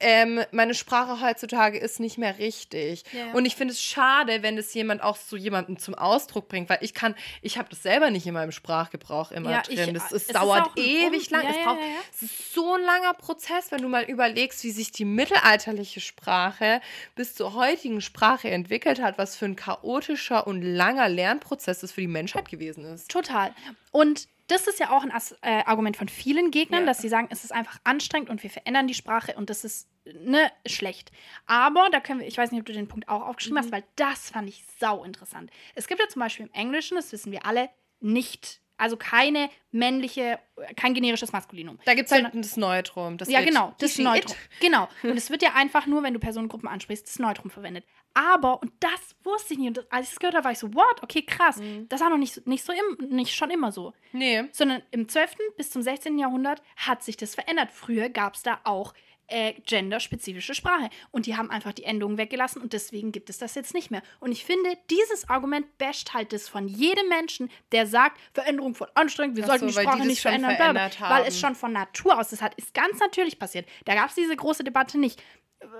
ähm, 0.00 0.40
meine 0.50 0.74
Sprache 0.74 1.20
heutzutage 1.20 1.78
ist 1.78 2.00
nicht 2.00 2.18
mehr 2.18 2.38
richtig. 2.38 3.04
Ja. 3.12 3.32
Und 3.32 3.44
ich 3.44 3.54
finde 3.56 3.72
es 3.72 3.82
schade, 3.82 4.42
wenn 4.42 4.56
das 4.56 4.72
jemand 4.74 5.02
auch 5.02 5.16
so 5.16 5.36
jemandem 5.36 5.78
zum 5.78 5.94
Ausdruck 5.94 6.48
bringt, 6.48 6.68
weil 6.70 6.78
ich 6.80 6.94
kann, 6.94 7.14
ich 7.42 7.58
habe 7.58 7.68
das 7.70 7.82
selber 7.82 8.10
nicht 8.10 8.26
in 8.26 8.34
meinem 8.34 8.52
Sprachgebrauch 8.52 9.30
immer 9.30 9.50
Ja, 9.50 9.62
drin. 9.62 9.78
ich- 9.88 9.92
das 9.94 10.06
es 10.06 10.12
es 10.12 10.22
ist 10.28 10.34
dauert 10.34 10.62
auch 10.68 10.76
ein 10.76 10.82
ewig 10.82 11.30
lang. 11.30 11.42
ja, 11.44 11.50
es, 11.50 11.56
braucht, 11.64 11.80
ja. 11.80 11.86
es 12.14 12.22
ist 12.22 12.54
so 12.54 12.74
ein 12.74 12.82
langer 12.82 13.14
Prozess, 13.14 13.70
wenn 13.70 13.82
du 13.82 13.88
mal 13.88 14.04
überlegst, 14.04 14.64
wie 14.64 14.70
sich 14.70 14.90
die 14.92 15.04
mittelalterliche 15.04 16.00
Sprache 16.00 16.80
bis 17.14 17.34
zur 17.34 17.54
heutigen 17.54 18.00
Sprache 18.00 18.50
entwickelt 18.50 19.00
hat, 19.02 19.18
was 19.18 19.36
für 19.36 19.44
ein 19.44 19.56
chaotischer 19.56 20.46
und 20.46 20.62
langer 20.62 21.08
Lernprozess 21.08 21.80
das 21.80 21.92
für 21.92 22.00
die 22.00 22.06
Menschheit 22.06 22.48
gewesen 22.48 22.84
ist. 22.84 23.10
Total. 23.10 23.52
Und 23.92 24.28
das 24.50 24.66
ist 24.66 24.78
ja 24.80 24.90
auch 24.90 25.02
ein 25.02 25.12
As 25.12 25.32
äh, 25.42 25.62
Argument 25.64 25.96
von 25.96 26.08
vielen 26.08 26.50
Gegnern, 26.50 26.80
Ja. 26.80 26.86
dass 26.86 26.98
sie 26.98 27.08
sagen, 27.08 27.28
es 27.30 27.44
ist 27.44 27.52
einfach 27.52 27.78
anstrengend 27.84 28.30
und 28.30 28.42
wir 28.42 28.50
verändern 28.50 28.86
die 28.86 28.94
Sprache 28.94 29.34
und 29.36 29.50
das 29.50 29.64
ist 29.64 29.88
ne, 30.04 30.50
schlecht. 30.66 31.12
Aber 31.46 31.88
da 31.92 32.00
können 32.00 32.20
wir, 32.20 32.26
ich 32.26 32.36
weiß 32.38 32.50
nicht, 32.50 32.60
ob 32.60 32.66
du 32.66 32.72
den 32.72 32.88
Punkt 32.88 33.08
auch 33.08 33.22
aufgeschrieben 33.26 33.56
Mhm. 33.56 33.64
hast, 33.64 33.72
weil 33.72 33.84
das 33.96 34.30
fand 34.30 34.48
ich 34.48 34.64
sau 34.78 35.04
interessant. 35.04 35.50
Es 35.74 35.86
gibt 35.86 36.00
ja 36.00 36.08
zum 36.08 36.20
Beispiel 36.20 36.46
im 36.46 36.52
Englischen, 36.52 36.96
das 36.96 37.12
wissen 37.12 37.32
wir 37.32 37.46
alle, 37.46 37.70
nicht, 38.00 38.60
also 38.80 38.96
keine 38.96 39.50
männliche, 39.72 40.38
kein 40.76 40.94
generisches 40.94 41.32
Maskulinum. 41.32 41.78
Da 41.84 41.94
gibt 41.94 42.06
es 42.06 42.12
halt 42.12 42.30
das 42.34 42.56
Neutrum. 42.56 43.16
Das 43.18 43.28
Ja, 43.28 43.40
It. 43.40 43.46
genau, 43.46 43.74
das 43.78 43.98
It. 43.98 44.04
Neutrum. 44.04 44.36
Genau. 44.60 44.88
Und 45.02 45.16
es 45.16 45.30
wird 45.30 45.42
ja 45.42 45.54
einfach 45.54 45.86
nur, 45.86 46.02
wenn 46.02 46.14
du 46.14 46.20
Personengruppen 46.20 46.68
ansprichst, 46.68 47.06
das 47.06 47.18
Neutrum 47.18 47.50
verwendet. 47.50 47.84
Aber, 48.14 48.60
und 48.60 48.72
das 48.80 49.14
wusste 49.22 49.52
ich 49.54 49.60
nicht, 49.60 49.68
und 49.68 49.76
das, 49.76 49.86
als 49.92 50.06
ich 50.08 50.12
es 50.14 50.18
gehört 50.18 50.34
habe, 50.34 50.44
war 50.44 50.52
ich 50.52 50.58
so, 50.58 50.74
what? 50.74 51.02
Okay, 51.02 51.22
krass. 51.22 51.58
Mhm. 51.58 51.88
Das 51.88 52.00
war 52.00 52.10
noch 52.10 52.18
nicht, 52.18 52.34
so- 52.34 52.40
nicht, 52.44 52.64
so 52.64 52.72
im, 52.72 53.08
nicht 53.08 53.34
schon 53.34 53.50
immer 53.50 53.70
so. 53.70 53.92
Nee. 54.12 54.44
Sondern 54.52 54.82
im 54.90 55.08
12. 55.08 55.36
bis 55.56 55.70
zum 55.70 55.82
16. 55.82 56.18
Jahrhundert 56.18 56.60
hat 56.76 57.04
sich 57.04 57.16
das 57.16 57.36
verändert. 57.36 57.70
Früher 57.72 58.08
gab 58.08 58.34
es 58.34 58.42
da 58.42 58.60
auch 58.64 58.94
äh, 59.30 59.54
genderspezifische 59.66 60.54
Sprache. 60.54 60.90
Und 61.10 61.26
die 61.26 61.36
haben 61.36 61.50
einfach 61.50 61.72
die 61.72 61.84
Endungen 61.84 62.18
weggelassen 62.18 62.60
und 62.60 62.72
deswegen 62.72 63.12
gibt 63.12 63.30
es 63.30 63.38
das 63.38 63.54
jetzt 63.54 63.74
nicht 63.74 63.90
mehr. 63.90 64.02
Und 64.18 64.32
ich 64.32 64.44
finde, 64.44 64.76
dieses 64.90 65.28
Argument 65.28 65.66
basht 65.78 66.14
halt 66.14 66.32
das 66.32 66.48
von 66.48 66.68
jedem 66.68 67.08
Menschen, 67.08 67.50
der 67.72 67.86
sagt, 67.86 68.18
Veränderung 68.32 68.74
von 68.74 68.88
anstrengend, 68.94 69.36
wir 69.36 69.44
Ach 69.44 69.48
sollten 69.48 69.60
so, 69.60 69.66
die 69.66 69.76
die 69.76 69.82
Sprache 69.82 69.98
das 69.98 70.06
nicht 70.06 70.20
verändern, 70.20 70.58
weil 71.00 71.24
es 71.26 71.38
schon 71.38 71.54
von 71.54 71.72
Natur 71.72 72.18
aus 72.18 72.30
das 72.30 72.42
hat, 72.42 72.54
ist 72.56 72.74
ganz 72.74 72.98
natürlich 72.98 73.38
passiert. 73.38 73.66
Da 73.84 73.94
gab 73.94 74.08
es 74.08 74.14
diese 74.14 74.34
große 74.34 74.64
Debatte 74.64 74.98
nicht. 74.98 75.22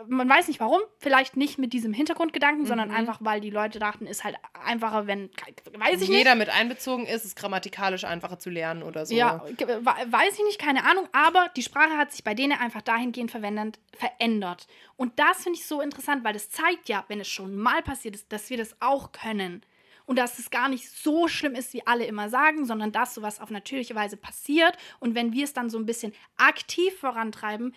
Man 0.09 0.29
weiß 0.29 0.49
nicht 0.49 0.61
warum, 0.61 0.81
vielleicht 0.99 1.37
nicht 1.39 1.59
mit 1.59 1.73
diesem 1.73 1.95
Hintergrundgedanken, 1.95 2.67
sondern 2.67 2.91
einfach, 2.91 3.19
weil 3.23 3.41
die 3.41 3.49
Leute 3.49 3.79
dachten, 3.79 4.07
ist 4.07 4.25
halt 4.25 4.37
einfacher, 4.65 5.07
wenn, 5.07 5.31
weiß 5.79 6.03
ich 6.03 6.09
nicht. 6.11 6.19
Jeder 6.19 6.35
mit 6.35 6.51
einbezogen 6.51 7.07
ist, 7.07 7.25
ist 7.25 7.35
grammatikalisch 7.35 8.05
einfacher 8.05 8.39
zu 8.39 8.51
lernen 8.51 8.83
oder 8.83 9.07
so. 9.07 9.15
Ja, 9.15 9.43
we- 9.59 9.83
weiß 9.85 10.35
ich 10.39 10.45
nicht, 10.45 10.59
keine 10.59 10.85
Ahnung, 10.85 11.09
aber 11.13 11.49
die 11.57 11.63
Sprache 11.63 11.97
hat 11.97 12.13
sich 12.13 12.23
bei 12.25 12.35
denen 12.35 12.53
einfach 12.59 12.83
dahingehend 12.83 13.31
verändert. 13.31 14.67
Und 14.97 15.19
das 15.19 15.43
finde 15.45 15.59
ich 15.59 15.67
so 15.67 15.81
interessant, 15.81 16.25
weil 16.25 16.35
das 16.35 16.51
zeigt 16.51 16.89
ja, 16.91 17.05
wenn 17.09 17.21
es 17.21 17.29
schon 17.29 17.57
mal 17.57 17.83
passiert 17.83 18.15
ist, 18.15 18.31
dass 18.33 18.51
wir 18.51 18.59
das 18.59 18.77
auch 18.81 19.13
können. 19.13 19.63
Und 20.07 20.17
dass 20.19 20.41
es 20.41 20.51
gar 20.51 20.69
nicht 20.69 20.91
so 20.91 21.29
schlimm 21.29 21.55
ist, 21.55 21.73
wie 21.73 21.87
alle 21.87 22.05
immer 22.05 22.29
sagen, 22.29 22.65
sondern 22.67 22.91
dass 22.91 23.15
sowas 23.15 23.41
auf 23.41 23.51
natürliche 23.51 23.95
Weise 23.95 24.17
passiert. 24.17 24.77
Und 24.99 25.15
wenn 25.15 25.33
wir 25.33 25.45
es 25.45 25.53
dann 25.53 25.71
so 25.71 25.79
ein 25.79 25.87
bisschen 25.87 26.13
aktiv 26.37 26.99
vorantreiben, 26.99 27.75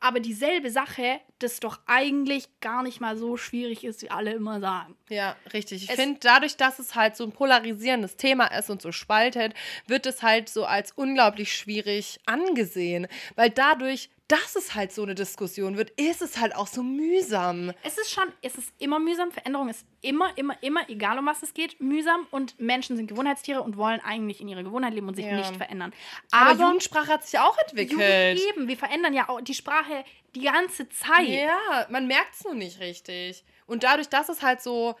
aber 0.00 0.20
dieselbe 0.20 0.70
Sache, 0.70 1.20
das 1.38 1.60
doch 1.60 1.78
eigentlich 1.86 2.48
gar 2.60 2.82
nicht 2.82 3.00
mal 3.00 3.16
so 3.16 3.36
schwierig 3.36 3.84
ist, 3.84 4.02
wie 4.02 4.10
alle 4.10 4.32
immer 4.32 4.60
sagen. 4.60 4.96
Ja, 5.08 5.36
richtig. 5.52 5.84
Ich 5.88 5.92
finde, 5.94 6.18
dadurch, 6.20 6.56
dass 6.56 6.78
es 6.78 6.94
halt 6.94 7.16
so 7.16 7.24
ein 7.24 7.32
polarisierendes 7.32 8.16
Thema 8.16 8.46
ist 8.46 8.70
und 8.70 8.82
so 8.82 8.92
spaltet, 8.92 9.54
wird 9.86 10.06
es 10.06 10.22
halt 10.22 10.48
so 10.48 10.64
als 10.64 10.92
unglaublich 10.92 11.52
schwierig 11.56 12.18
angesehen. 12.26 13.06
Weil 13.36 13.50
dadurch, 13.50 14.10
dass 14.28 14.56
es 14.56 14.74
halt 14.74 14.92
so 14.92 15.02
eine 15.04 15.14
Diskussion 15.14 15.78
wird, 15.78 15.90
ist 15.98 16.20
es 16.20 16.38
halt 16.38 16.54
auch 16.54 16.66
so 16.66 16.82
mühsam. 16.82 17.72
Es 17.82 17.96
ist 17.96 18.10
schon, 18.10 18.24
es 18.42 18.56
ist 18.56 18.70
immer 18.78 18.98
mühsam. 18.98 19.30
Veränderung 19.30 19.70
ist 19.70 19.86
immer, 20.02 20.36
immer, 20.36 20.54
immer, 20.62 20.88
egal 20.90 21.18
um 21.18 21.24
was 21.26 21.42
es 21.42 21.54
geht, 21.54 21.80
mühsam. 21.80 22.26
Und 22.30 22.60
Menschen 22.60 22.96
sind 22.96 23.06
Gewohnheitstiere 23.06 23.62
und 23.62 23.78
wollen 23.78 24.00
eigentlich 24.00 24.42
in 24.42 24.48
ihrer 24.48 24.62
Gewohnheit 24.64 24.92
leben 24.92 25.08
und 25.08 25.14
sich 25.14 25.24
Ja. 25.24 25.36
nicht 25.36 25.56
verändern. 25.56 25.94
Aber, 26.30 26.50
Aber, 26.50 26.60
Jugendsprache 26.64 27.08
hat 27.08 27.24
sich 27.24 27.32
ja 27.34 27.44
auch 27.48 27.56
entwickelt. 27.58 27.92
Jugend 27.92 28.40
eben, 28.54 28.68
wir 28.68 28.76
verändern 28.76 29.14
ja 29.14 29.30
auch 29.30 29.40
die 29.40 29.54
Sprache 29.54 30.04
die 30.34 30.42
ganze 30.42 30.88
Zeit. 30.88 31.28
Ja, 31.28 31.86
man 31.90 32.06
merkt 32.06 32.34
es 32.34 32.44
nur 32.44 32.54
nicht 32.54 32.80
richtig. 32.80 33.44
Und 33.66 33.84
dadurch, 33.84 34.08
dass 34.08 34.28
es 34.28 34.42
halt 34.42 34.60
so, 34.60 34.96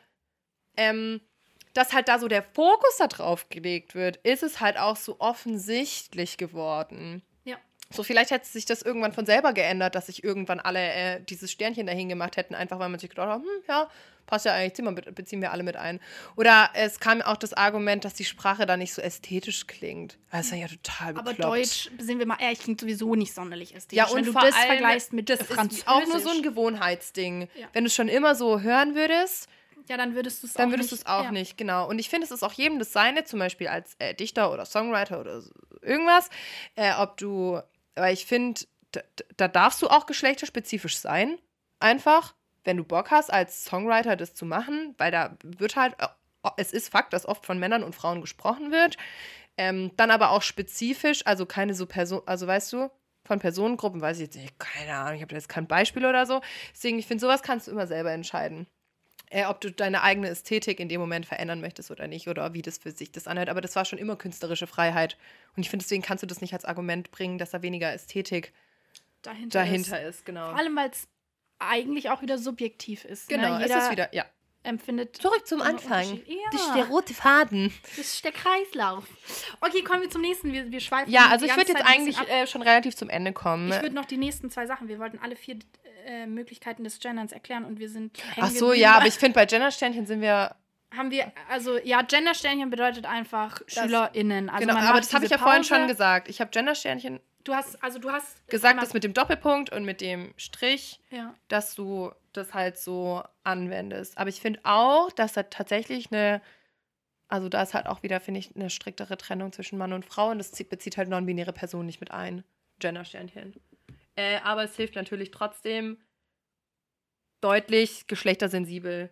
ähm, 0.76 1.20
dass 1.74 1.92
halt 1.92 2.08
da 2.08 2.18
so 2.18 2.28
der 2.28 2.42
Fokus 2.42 2.96
da 2.98 3.06
drauf 3.06 3.48
gelegt 3.48 3.94
wird, 3.94 4.16
ist 4.18 4.42
es 4.42 4.60
halt 4.60 4.78
auch 4.78 4.96
so 4.96 5.16
offensichtlich 5.20 6.36
geworden. 6.36 7.22
Ja. 7.90 7.96
So, 7.96 8.02
vielleicht 8.02 8.30
hätte 8.30 8.46
sich 8.46 8.66
das 8.66 8.82
irgendwann 8.82 9.12
von 9.12 9.26
selber 9.26 9.52
geändert, 9.52 9.94
dass 9.94 10.06
sich 10.06 10.22
irgendwann 10.22 10.60
alle 10.60 10.80
äh, 10.80 11.20
dieses 11.22 11.50
Sternchen 11.50 11.86
dahin 11.86 12.08
gemacht 12.08 12.36
hätten, 12.36 12.54
einfach 12.54 12.78
weil 12.78 12.88
man 12.88 13.00
sich 13.00 13.10
gedacht 13.10 13.28
hat, 13.28 13.40
hm, 13.40 13.48
ja, 13.68 13.88
passt 14.26 14.44
ja 14.44 14.52
eigentlich, 14.52 14.74
ziehen 14.74 14.84
wir 14.84 14.92
mit, 14.92 15.14
beziehen 15.14 15.40
wir 15.40 15.52
alle 15.52 15.62
mit 15.62 15.76
ein. 15.76 15.98
Oder 16.36 16.70
es 16.74 17.00
kam 17.00 17.20
auch 17.22 17.36
das 17.36 17.54
Argument, 17.54 18.04
dass 18.04 18.14
die 18.14 18.24
Sprache 18.24 18.66
da 18.66 18.76
nicht 18.76 18.92
so 18.92 19.02
ästhetisch 19.02 19.66
klingt. 19.66 20.18
Das 20.30 20.46
ist 20.46 20.52
ja 20.52 20.68
total 20.68 21.16
Aber 21.16 21.30
bekloppt. 21.30 21.44
Deutsch, 21.44 21.90
sind 21.98 22.18
wir 22.18 22.26
mal 22.26 22.36
ehrlich, 22.40 22.60
klingt 22.60 22.80
sowieso 22.80 23.14
nicht 23.14 23.34
sonderlich 23.34 23.74
ästhetisch. 23.74 23.96
Ja, 23.96 24.06
und 24.06 24.16
Wenn 24.16 24.24
du 24.26 24.32
das 24.32 24.54
allem, 24.54 24.66
vergleichst 24.66 25.12
mit 25.12 25.28
das 25.28 25.42
Französisch, 25.42 25.78
ist 25.80 25.88
auch 25.88 26.06
nur 26.06 26.20
so 26.20 26.30
ein 26.30 26.42
Gewohnheitsding. 26.42 27.48
Ja. 27.54 27.68
Wenn 27.72 27.84
du 27.84 27.88
es 27.88 27.94
schon 27.94 28.08
immer 28.08 28.34
so 28.34 28.60
hören 28.60 28.94
würdest, 28.94 29.48
ja, 29.88 29.96
dann 29.96 30.14
würdest 30.14 30.42
du 30.42 30.46
es 30.46 30.54
auch 30.54 30.58
dann 30.58 30.70
würdest 30.70 30.90
du 30.90 30.96
nicht. 30.96 31.06
es 31.06 31.10
auch 31.10 31.24
ja. 31.24 31.32
nicht, 31.32 31.56
genau. 31.56 31.88
Und 31.88 31.98
ich 31.98 32.10
finde, 32.10 32.26
es 32.26 32.30
ist 32.30 32.42
auch 32.42 32.52
jedem 32.52 32.78
das 32.78 32.92
Seine, 32.92 33.24
zum 33.24 33.38
Beispiel 33.38 33.68
als 33.68 33.94
äh, 33.98 34.14
Dichter 34.14 34.52
oder 34.52 34.66
Songwriter 34.66 35.18
oder 35.18 35.40
so, 35.40 35.50
irgendwas, 35.80 36.28
äh, 36.76 36.92
ob 36.98 37.16
du, 37.16 37.60
weil 37.98 38.14
ich 38.14 38.26
finde, 38.26 38.62
da, 38.92 39.00
da 39.36 39.48
darfst 39.48 39.82
du 39.82 39.88
auch 39.88 40.06
geschlechterspezifisch 40.06 40.98
sein, 40.98 41.38
einfach, 41.80 42.34
wenn 42.64 42.76
du 42.76 42.84
Bock 42.84 43.10
hast, 43.10 43.32
als 43.32 43.64
Songwriter 43.64 44.16
das 44.16 44.34
zu 44.34 44.46
machen, 44.46 44.94
weil 44.98 45.10
da 45.10 45.36
wird 45.42 45.76
halt, 45.76 45.94
äh, 45.98 46.08
es 46.56 46.72
ist 46.72 46.90
Fakt, 46.90 47.12
dass 47.12 47.26
oft 47.26 47.44
von 47.44 47.58
Männern 47.58 47.82
und 47.82 47.94
Frauen 47.94 48.20
gesprochen 48.20 48.70
wird, 48.70 48.96
ähm, 49.56 49.92
dann 49.96 50.10
aber 50.10 50.30
auch 50.30 50.42
spezifisch, 50.42 51.26
also 51.26 51.46
keine 51.46 51.74
so 51.74 51.86
Person, 51.86 52.22
also 52.26 52.46
weißt 52.46 52.72
du, 52.72 52.90
von 53.24 53.40
Personengruppen 53.40 54.00
weiß 54.00 54.18
ich 54.18 54.24
jetzt 54.24 54.36
nicht, 54.36 54.58
keine 54.58 54.94
Ahnung, 54.94 55.16
ich 55.16 55.22
habe 55.22 55.34
jetzt 55.34 55.48
kein 55.48 55.66
Beispiel 55.66 56.06
oder 56.06 56.24
so. 56.24 56.40
Deswegen, 56.72 56.98
ich 56.98 57.06
finde, 57.06 57.20
sowas 57.20 57.42
kannst 57.42 57.66
du 57.66 57.72
immer 57.72 57.86
selber 57.86 58.12
entscheiden 58.12 58.66
äh, 59.30 59.44
ob 59.44 59.60
du 59.60 59.70
deine 59.70 60.02
eigene 60.02 60.28
Ästhetik 60.28 60.80
in 60.80 60.88
dem 60.88 61.00
Moment 61.00 61.26
verändern 61.26 61.60
möchtest 61.60 61.90
oder 61.90 62.06
nicht 62.06 62.28
oder 62.28 62.54
wie 62.54 62.62
das 62.62 62.78
für 62.78 62.90
sich 62.90 63.12
das 63.12 63.26
anhört. 63.26 63.48
Aber 63.48 63.60
das 63.60 63.76
war 63.76 63.84
schon 63.84 63.98
immer 63.98 64.16
künstlerische 64.16 64.66
Freiheit. 64.66 65.16
Und 65.56 65.62
ich 65.62 65.70
finde, 65.70 65.84
deswegen 65.84 66.02
kannst 66.02 66.22
du 66.22 66.26
das 66.26 66.40
nicht 66.40 66.54
als 66.54 66.64
Argument 66.64 67.10
bringen, 67.10 67.38
dass 67.38 67.50
da 67.50 67.62
weniger 67.62 67.92
Ästhetik 67.92 68.52
dahinter, 69.22 69.60
dahinter 69.60 70.02
ist. 70.02 70.20
ist. 70.20 70.26
Genau. 70.26 70.50
Vor 70.50 70.58
allem, 70.58 70.76
weil 70.76 70.90
es 70.90 71.08
eigentlich 71.58 72.10
auch 72.10 72.22
wieder 72.22 72.38
subjektiv 72.38 73.04
ist. 73.04 73.28
Genau, 73.28 73.58
ne? 73.58 73.64
es 73.64 73.68
Jeder 73.68 73.84
ist 73.84 73.90
wieder, 73.90 74.14
ja. 74.14 74.24
empfindet 74.62 75.16
Zurück 75.16 75.46
zum 75.46 75.60
Anfang. 75.60 76.20
Ja. 76.26 76.36
Das 76.52 76.60
ist 76.62 76.74
der 76.74 76.86
rote 76.86 77.14
Faden. 77.14 77.72
Das 77.82 77.98
ist 77.98 78.24
der 78.24 78.32
Kreislauf. 78.32 79.04
Okay, 79.60 79.82
kommen 79.82 80.02
wir 80.02 80.10
zum 80.10 80.22
nächsten. 80.22 80.52
Wir, 80.52 80.70
wir 80.70 80.80
schweifen 80.80 81.10
Ja, 81.10 81.28
also 81.28 81.46
ich 81.46 81.56
würde 81.56 81.72
jetzt 81.72 81.82
Zeit 81.82 81.86
eigentlich 81.86 82.18
äh, 82.28 82.46
schon 82.46 82.62
relativ 82.62 82.94
zum 82.94 83.08
Ende 83.08 83.32
kommen. 83.32 83.72
Ich 83.72 83.82
würde 83.82 83.94
noch 83.94 84.04
die 84.04 84.18
nächsten 84.18 84.50
zwei 84.50 84.66
Sachen. 84.66 84.88
Wir 84.88 84.98
wollten 84.98 85.18
alle 85.18 85.36
vier 85.36 85.58
äh, 86.08 86.26
Möglichkeiten 86.26 86.82
des 86.84 86.98
Genderns 86.98 87.32
erklären 87.32 87.64
und 87.64 87.78
wir 87.78 87.88
sind. 87.88 88.18
Ach 88.40 88.50
so, 88.50 88.72
ja, 88.72 88.94
aber 88.94 89.06
ich 89.06 89.14
finde, 89.18 89.34
bei 89.34 89.46
Gendersternchen 89.46 90.06
sind 90.06 90.20
wir. 90.20 90.54
Haben 90.96 91.10
wir, 91.10 91.30
also 91.50 91.76
ja, 91.78 92.00
Gendersternchen 92.02 92.70
bedeutet 92.70 93.04
einfach 93.04 93.60
SchülerInnen. 93.66 94.48
Also 94.48 94.66
genau, 94.66 94.78
aber 94.80 94.98
das 95.00 95.12
habe 95.12 95.26
ich 95.26 95.30
ja 95.30 95.36
vorhin 95.38 95.60
Pause. 95.62 95.74
schon 95.74 95.86
gesagt. 95.86 96.28
Ich 96.28 96.40
habe 96.40 96.50
Gendersternchen 96.50 97.20
Du 97.44 97.54
hast, 97.54 97.82
also 97.82 97.98
du 97.98 98.10
hast 98.10 98.46
gesagt, 98.48 98.82
das 98.82 98.92
mit 98.94 99.04
dem 99.04 99.14
Doppelpunkt 99.14 99.70
und 99.70 99.84
mit 99.84 100.00
dem 100.02 100.34
Strich. 100.36 101.00
Ja. 101.10 101.34
dass 101.48 101.74
du 101.74 102.10
das 102.32 102.52
halt 102.54 102.78
so 102.78 103.22
anwendest. 103.44 104.18
Aber 104.18 104.28
ich 104.28 104.40
finde 104.40 104.60
auch, 104.64 105.10
dass 105.12 105.32
da 105.34 105.44
tatsächlich 105.44 106.10
eine 106.12 106.40
Also 107.28 107.48
da 107.48 107.62
ist 107.62 107.74
halt 107.74 107.86
auch 107.86 108.02
wieder, 108.02 108.20
finde 108.20 108.40
ich, 108.40 108.54
eine 108.56 108.68
striktere 108.70 109.16
Trennung 109.18 109.52
zwischen 109.52 109.78
Mann 109.78 109.92
und 109.92 110.04
Frau 110.06 110.30
und 110.30 110.38
das 110.38 110.52
zieht- 110.52 110.68
bezieht 110.70 110.96
halt 110.96 111.08
non-binäre 111.08 111.52
Personen 111.52 111.86
nicht 111.86 112.00
mit 112.00 112.10
ein. 112.10 112.44
Gender-Sternchen. 112.80 113.54
Äh, 114.18 114.40
aber 114.42 114.64
es 114.64 114.74
hilft 114.74 114.96
natürlich 114.96 115.30
trotzdem, 115.30 115.96
deutlich 117.40 118.08
geschlechtersensibel 118.08 119.10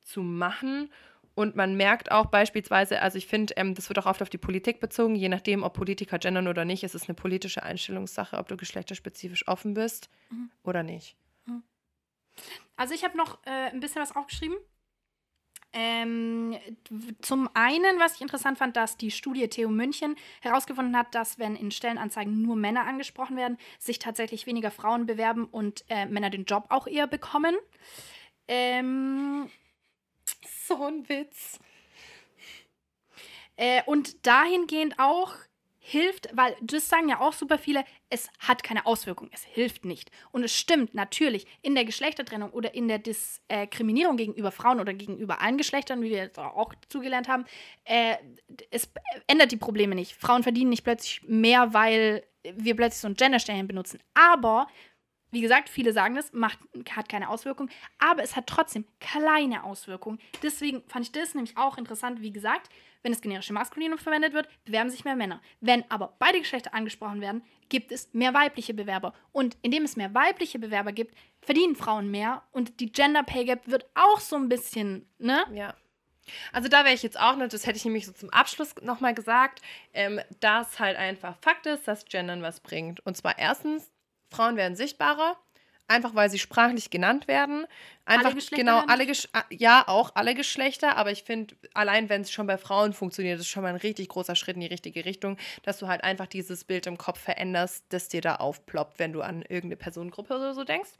zu 0.00 0.22
machen. 0.22 0.90
Und 1.36 1.54
man 1.54 1.76
merkt 1.76 2.10
auch 2.10 2.26
beispielsweise, 2.26 3.00
also 3.00 3.16
ich 3.16 3.28
finde, 3.28 3.54
ähm, 3.56 3.76
das 3.76 3.88
wird 3.88 3.98
auch 4.00 4.06
oft 4.06 4.22
auf 4.22 4.30
die 4.30 4.38
Politik 4.38 4.80
bezogen, 4.80 5.14
je 5.14 5.28
nachdem, 5.28 5.62
ob 5.62 5.74
Politiker 5.74 6.18
gendern 6.18 6.48
oder 6.48 6.64
nicht, 6.64 6.82
ist 6.82 6.96
es 6.96 7.08
eine 7.08 7.14
politische 7.14 7.62
Einstellungssache, 7.62 8.36
ob 8.36 8.48
du 8.48 8.56
geschlechterspezifisch 8.56 9.46
offen 9.46 9.74
bist 9.74 10.10
Mhm. 10.30 10.50
oder 10.64 10.82
nicht. 10.82 11.16
Also 12.74 12.92
ich 12.92 13.04
habe 13.04 13.16
noch 13.16 13.38
äh, 13.46 13.70
ein 13.70 13.78
bisschen 13.78 14.02
was 14.02 14.16
aufgeschrieben. 14.16 14.56
Ähm, 15.76 16.56
zum 17.20 17.50
einen, 17.54 17.98
was 17.98 18.14
ich 18.14 18.20
interessant 18.22 18.58
fand, 18.58 18.76
dass 18.76 18.96
die 18.96 19.10
Studie 19.10 19.48
TU 19.48 19.68
München 19.68 20.14
herausgefunden 20.40 20.96
hat, 20.96 21.14
dass 21.14 21.38
wenn 21.40 21.56
in 21.56 21.72
Stellenanzeigen 21.72 22.40
nur 22.40 22.54
Männer 22.54 22.86
angesprochen 22.86 23.36
werden, 23.36 23.58
sich 23.80 23.98
tatsächlich 23.98 24.46
weniger 24.46 24.70
Frauen 24.70 25.04
bewerben 25.06 25.46
und 25.46 25.84
äh, 25.88 26.06
Männer 26.06 26.30
den 26.30 26.44
Job 26.44 26.66
auch 26.68 26.86
eher 26.86 27.08
bekommen. 27.08 27.56
Ähm, 28.48 29.50
So 30.66 30.86
ein 30.86 31.08
Witz. 31.08 31.58
Äh, 33.56 33.82
und 33.86 34.26
dahingehend 34.26 34.98
auch 34.98 35.34
hilft, 35.86 36.30
weil 36.32 36.56
das 36.62 36.88
sagen 36.88 37.10
ja 37.10 37.20
auch 37.20 37.34
super 37.34 37.58
viele, 37.58 37.84
es 38.08 38.30
hat 38.38 38.62
keine 38.62 38.86
Auswirkung, 38.86 39.28
es 39.32 39.44
hilft 39.44 39.84
nicht. 39.84 40.10
Und 40.32 40.42
es 40.42 40.56
stimmt 40.56 40.94
natürlich, 40.94 41.46
in 41.60 41.74
der 41.74 41.84
Geschlechtertrennung 41.84 42.50
oder 42.52 42.74
in 42.74 42.88
der 42.88 42.98
Diskriminierung 42.98 44.16
gegenüber 44.16 44.50
Frauen 44.50 44.80
oder 44.80 44.94
gegenüber 44.94 45.42
allen 45.42 45.58
Geschlechtern, 45.58 46.00
wie 46.00 46.08
wir 46.08 46.16
jetzt 46.16 46.38
auch 46.38 46.72
zugelernt 46.88 47.28
haben, 47.28 47.44
äh, 47.84 48.16
es 48.70 48.90
ändert 49.26 49.52
die 49.52 49.58
Probleme 49.58 49.94
nicht. 49.94 50.14
Frauen 50.14 50.42
verdienen 50.42 50.70
nicht 50.70 50.84
plötzlich 50.84 51.22
mehr, 51.28 51.74
weil 51.74 52.24
wir 52.42 52.74
plötzlich 52.76 53.02
so 53.02 53.08
ein 53.08 53.14
Gendersternchen 53.14 53.68
benutzen. 53.68 54.00
Aber 54.14 54.68
wie 55.32 55.42
gesagt, 55.42 55.68
viele 55.68 55.92
sagen 55.92 56.14
das, 56.14 56.32
macht, 56.32 56.60
hat 56.92 57.10
keine 57.10 57.28
Auswirkung, 57.28 57.68
aber 57.98 58.22
es 58.22 58.36
hat 58.36 58.46
trotzdem 58.46 58.86
kleine 59.00 59.64
Auswirkungen. 59.64 60.18
Deswegen 60.42 60.82
fand 60.88 61.04
ich 61.04 61.12
das 61.12 61.34
nämlich 61.34 61.58
auch 61.58 61.76
interessant. 61.76 62.22
Wie 62.22 62.32
gesagt, 62.32 62.70
wenn 63.04 63.12
das 63.12 63.20
generische 63.20 63.52
Maskulinum 63.52 63.98
verwendet 63.98 64.32
wird, 64.32 64.48
bewerben 64.64 64.90
sich 64.90 65.04
mehr 65.04 65.14
Männer. 65.14 65.40
Wenn 65.60 65.88
aber 65.90 66.16
beide 66.18 66.40
Geschlechter 66.40 66.74
angesprochen 66.74 67.20
werden, 67.20 67.42
gibt 67.68 67.92
es 67.92 68.12
mehr 68.12 68.34
weibliche 68.34 68.74
Bewerber. 68.74 69.12
Und 69.30 69.56
indem 69.62 69.84
es 69.84 69.96
mehr 69.96 70.12
weibliche 70.14 70.58
Bewerber 70.58 70.92
gibt, 70.92 71.14
verdienen 71.40 71.76
Frauen 71.76 72.10
mehr 72.10 72.42
und 72.50 72.80
die 72.80 72.90
Gender 72.90 73.22
Pay 73.22 73.44
Gap 73.44 73.68
wird 73.68 73.86
auch 73.94 74.20
so 74.20 74.36
ein 74.36 74.48
bisschen, 74.48 75.06
ne? 75.18 75.44
Ja. 75.52 75.74
Also 76.52 76.68
da 76.68 76.84
wäre 76.84 76.94
ich 76.94 77.02
jetzt 77.02 77.20
auch 77.20 77.36
noch, 77.36 77.48
das 77.48 77.66
hätte 77.66 77.76
ich 77.76 77.84
nämlich 77.84 78.06
so 78.06 78.12
zum 78.12 78.30
Abschluss 78.30 78.74
nochmal 78.80 79.14
gesagt, 79.14 79.60
ähm, 79.92 80.20
dass 80.40 80.78
halt 80.78 80.96
einfach 80.96 81.36
Fakt 81.42 81.66
ist, 81.66 81.86
dass 81.86 82.06
Gendern 82.06 82.40
was 82.40 82.60
bringt. 82.60 83.04
Und 83.04 83.18
zwar 83.18 83.38
erstens, 83.38 83.92
Frauen 84.30 84.56
werden 84.56 84.74
sichtbarer, 84.74 85.36
einfach 85.88 86.14
weil 86.14 86.30
sie 86.30 86.38
sprachlich 86.38 86.90
genannt 86.90 87.28
werden. 87.28 87.66
Einfach 88.06 88.34
Geschlechter 88.34 88.56
genau 88.56 88.80
alle 88.86 89.06
Gesch 89.06 89.28
ah, 89.32 89.44
ja 89.50 89.84
auch 89.86 90.12
alle 90.14 90.34
Geschlechter, 90.34 90.96
aber 90.96 91.10
ich 91.10 91.22
finde 91.24 91.54
allein 91.74 92.08
wenn 92.08 92.22
es 92.22 92.30
schon 92.30 92.46
bei 92.46 92.58
Frauen 92.58 92.92
funktioniert, 92.92 93.40
ist 93.40 93.48
schon 93.48 93.62
mal 93.62 93.70
ein 93.70 93.76
richtig 93.76 94.08
großer 94.08 94.36
Schritt 94.36 94.56
in 94.56 94.60
die 94.60 94.66
richtige 94.66 95.04
Richtung, 95.04 95.36
dass 95.62 95.78
du 95.78 95.88
halt 95.88 96.04
einfach 96.04 96.26
dieses 96.26 96.64
Bild 96.64 96.86
im 96.86 96.98
Kopf 96.98 97.20
veränderst, 97.20 97.84
das 97.90 98.08
dir 98.08 98.20
da 98.20 98.36
aufploppt, 98.36 98.98
wenn 98.98 99.12
du 99.12 99.22
an 99.22 99.42
irgendeine 99.42 99.76
Personengruppe 99.76 100.34
oder 100.34 100.54
so 100.54 100.64
denkst. 100.64 100.90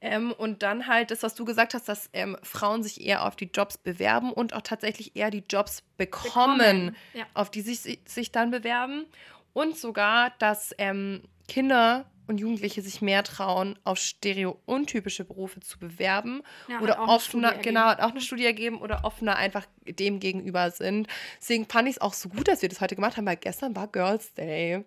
Ähm, 0.00 0.32
und 0.32 0.64
dann 0.64 0.88
halt 0.88 1.12
das, 1.12 1.22
was 1.22 1.34
du 1.36 1.44
gesagt 1.44 1.74
hast, 1.74 1.88
dass 1.88 2.10
ähm, 2.12 2.36
Frauen 2.42 2.82
sich 2.82 3.00
eher 3.00 3.24
auf 3.24 3.36
die 3.36 3.50
Jobs 3.54 3.78
bewerben 3.78 4.32
und 4.32 4.52
auch 4.52 4.62
tatsächlich 4.62 5.14
eher 5.14 5.30
die 5.30 5.44
Jobs 5.48 5.82
bekommen, 5.96 6.96
Ja. 7.14 7.24
auf 7.34 7.50
die 7.50 7.60
sich, 7.60 8.00
sich 8.04 8.32
dann 8.32 8.50
bewerben. 8.50 9.06
Und 9.52 9.76
sogar, 9.78 10.30
dass 10.40 10.74
ähm, 10.78 11.22
Kinder 11.46 12.10
und 12.26 12.38
Jugendliche 12.38 12.82
sich 12.82 13.02
mehr 13.02 13.22
trauen, 13.24 13.78
auf 13.84 13.98
stereotypische 13.98 15.24
Berufe 15.24 15.60
zu 15.60 15.78
bewerben 15.78 16.42
Ja, 16.68 16.80
oder 16.80 17.00
auch 17.00 17.08
eine 17.08 17.20
Studie 17.20 17.44
offener, 17.44 17.48
ergeben. 17.48 17.62
genau, 17.64 17.80
hat 17.86 18.00
auch 18.00 18.10
eine 18.10 18.20
Studie 18.20 18.44
ergeben 18.46 18.80
oder 18.80 19.04
offener 19.04 19.36
einfach 19.36 19.66
dem 19.86 20.20
gegenüber 20.20 20.70
sind. 20.70 21.08
Deswegen 21.40 21.66
fand 21.66 21.88
ich 21.88 21.96
es 21.96 22.00
auch 22.00 22.14
so 22.14 22.28
gut, 22.28 22.48
dass 22.48 22.62
wir 22.62 22.68
das 22.68 22.80
heute 22.80 22.94
gemacht 22.94 23.16
haben, 23.16 23.26
weil 23.26 23.36
gestern 23.36 23.74
war 23.76 23.88
Girls 23.88 24.32
Day. 24.34 24.84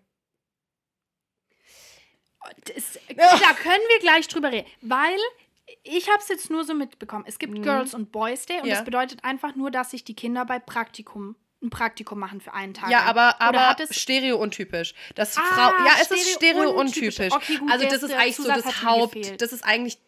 Das, 2.65 2.99
Da 3.09 3.53
können 3.53 3.81
wir 3.89 3.99
gleich 3.99 4.27
drüber 4.27 4.51
reden, 4.51 4.67
weil 4.81 5.17
ich 5.83 6.07
habe 6.09 6.19
es 6.19 6.27
jetzt 6.29 6.49
nur 6.51 6.63
so 6.63 6.73
mitbekommen. 6.75 7.25
Es 7.27 7.39
gibt 7.39 7.53
Mhm. 7.57 7.63
Girls 7.63 7.93
und 7.93 8.11
Boys 8.11 8.45
Day 8.45 8.61
und 8.61 8.67
Ja. 8.67 8.75
das 8.75 8.85
bedeutet 8.85 9.23
einfach 9.23 9.55
nur, 9.55 9.71
dass 9.71 9.91
sich 9.91 10.03
die 10.03 10.15
Kinder 10.15 10.45
bei 10.45 10.59
Praktikum 10.59 11.35
ein 11.65 11.69
Praktikum 11.69 12.19
machen 12.19 12.41
für 12.41 12.53
einen 12.53 12.73
Tag. 12.73 12.89
Ja, 12.89 13.01
aber, 13.03 13.41
aber 13.41 13.75
stereotypisch. 13.91 14.93
Das 15.15 15.37
Ah, 15.37 15.41
Frau, 15.41 15.85
ja, 15.85 15.91
es 16.01 16.11
ist 16.11 16.29
stereotypisch. 16.35 17.31
Okay, 17.33 17.57
gut, 17.57 17.71
also 17.71 17.85
das 17.85 18.03
ist- 18.03 18.13
eigentlich 18.13 18.35
so 18.37 18.43
Zusatz 18.43 18.63
das 18.63 18.75
hat 18.75 18.83
mir 18.83 18.89
Haupt, 18.89 19.41
das 19.41 19.53
ist 19.53 19.63
eigentlich 19.63 19.99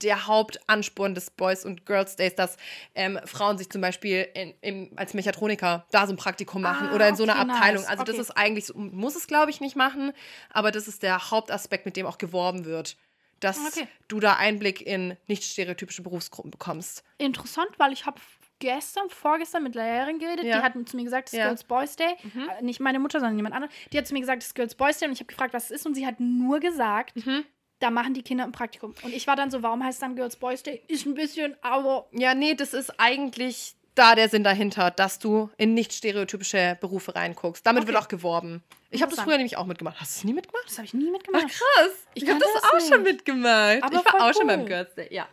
der 0.00 0.28
Hauptansporn 0.28 1.16
des 1.16 1.30
Boys 1.30 1.64
und 1.64 1.86
Girls 1.86 2.14
Days, 2.14 2.36
dass 2.36 2.56
ähm, 2.94 3.18
Frauen 3.24 3.58
sich 3.58 3.68
zum 3.68 3.80
Beispiel 3.80 4.28
in, 4.34 4.54
im, 4.60 4.92
als 4.94 5.12
Mechatroniker 5.12 5.84
da 5.90 6.06
so 6.06 6.12
ein 6.12 6.16
Praktikum 6.16 6.62
machen 6.62 6.88
Ah, 6.90 6.94
oder 6.94 7.08
in 7.08 7.16
so 7.16 7.24
einer 7.24 7.32
okay, 7.32 7.50
Abteilung. 7.50 7.82
nice. 7.82 7.88
Also 7.90 8.04
das 8.04 8.14
Okay. 8.14 8.22
ist 8.22 8.30
eigentlich, 8.36 8.66
so, 8.66 8.74
muss 8.76 9.16
es 9.16 9.26
glaube 9.26 9.50
ich 9.50 9.60
nicht 9.60 9.74
machen, 9.74 10.12
aber 10.50 10.70
das 10.70 10.86
ist 10.86 11.02
der 11.02 11.32
Hauptaspekt, 11.32 11.84
mit 11.84 11.96
dem 11.96 12.06
auch 12.06 12.18
geworben 12.18 12.64
wird. 12.64 12.96
Dass 13.40 13.58
Okay. 13.58 13.88
du 14.08 14.20
da 14.20 14.34
Einblick 14.36 14.80
in 14.82 15.16
nicht 15.26 15.42
stereotypische 15.42 16.02
Berufsgruppen 16.02 16.52
bekommst. 16.52 17.02
interessant, 17.18 17.68
weil 17.78 17.92
ich 17.92 18.06
habe 18.06 18.20
gestern, 18.58 19.08
vorgestern 19.10 19.62
mit 19.62 19.76
einer 19.76 19.86
Lehrerin 19.90 20.18
geredet, 20.18 20.44
Ja. 20.44 20.58
die 20.58 20.62
hat 20.64 20.88
zu 20.88 20.96
mir 20.96 21.04
gesagt, 21.04 21.28
das 21.28 21.32
ist 21.34 21.38
Ja. 21.38 21.46
Girls 21.46 21.64
Boys 21.64 21.96
Day. 21.96 22.14
Mhm. 22.22 22.48
Äh, 22.58 22.62
Nicht 22.62 22.80
meine 22.80 22.98
Mutter, 22.98 23.20
sondern 23.20 23.36
jemand 23.36 23.54
anderes. 23.54 23.74
Die 23.92 23.98
hat 23.98 24.06
zu 24.06 24.14
mir 24.14 24.20
gesagt, 24.20 24.42
das 24.42 24.48
ist 24.48 24.54
Girls 24.54 24.74
Boys 24.74 24.98
Day 24.98 25.06
und 25.08 25.12
ich 25.12 25.20
habe 25.20 25.26
gefragt, 25.28 25.52
was 25.54 25.64
es 25.66 25.70
ist 25.72 25.86
und 25.86 25.94
sie 25.94 26.06
hat 26.06 26.20
nur 26.20 26.60
gesagt, 26.60 27.16
Mhm. 27.16 27.44
da 27.80 27.90
machen 27.90 28.14
die 28.14 28.22
Kinder 28.22 28.44
ein 28.44 28.52
Praktikum. 28.52 28.94
Und 29.02 29.12
ich 29.12 29.26
war 29.26 29.36
dann 29.36 29.50
so, 29.50 29.62
warum 29.62 29.84
heißt 29.84 29.96
es 29.96 30.00
dann 30.00 30.16
Girls 30.16 30.36
Boys 30.36 30.62
Day? 30.62 30.82
Ist 30.88 31.04
ein 31.06 31.14
bisschen, 31.14 31.56
aber 31.62 32.06
Ja, 32.12 32.34
nee, 32.34 32.54
das 32.54 32.72
ist 32.74 32.98
eigentlich 32.98 33.74
da 33.94 34.14
der 34.14 34.28
Sinn 34.28 34.44
dahinter, 34.44 34.90
dass 34.90 35.18
du 35.18 35.48
in 35.56 35.72
nicht 35.72 35.92
stereotypische 35.94 36.76
Berufe 36.80 37.14
reinguckst. 37.14 37.66
Damit 37.66 37.84
Okay. 37.84 37.92
wird 37.92 38.02
auch 38.02 38.08
geworben. 38.08 38.62
Ich 38.90 39.00
habe 39.02 39.14
das 39.14 39.24
früher 39.24 39.36
nämlich 39.38 39.56
auch 39.56 39.64
mitgemacht. 39.66 39.98
Hast 40.00 40.16
du 40.16 40.20
es 40.20 40.24
nie 40.24 40.32
mitgemacht? 40.34 40.64
das 40.66 40.76
habe 40.76 40.84
ich 40.86 40.92
nie 40.94 41.10
mitgemacht. 41.10 41.48
Krass. 41.48 41.90
Ich 42.14 42.22
Ich, 42.22 42.28
habe 42.28 42.38
das 42.40 42.48
das 42.54 42.64
auch 42.64 42.74
nicht. 42.74 42.88
schon 42.88 43.02
mitgemacht. 43.02 43.82
Aber 43.82 43.96
ich 43.96 44.04
war 44.12 44.14
auch 44.28 44.32
schon 44.34 44.42
cool. 44.42 44.56
beim 44.58 44.66
Girls 44.66 44.94
Day. 44.94 45.08
Ja. 45.12 45.26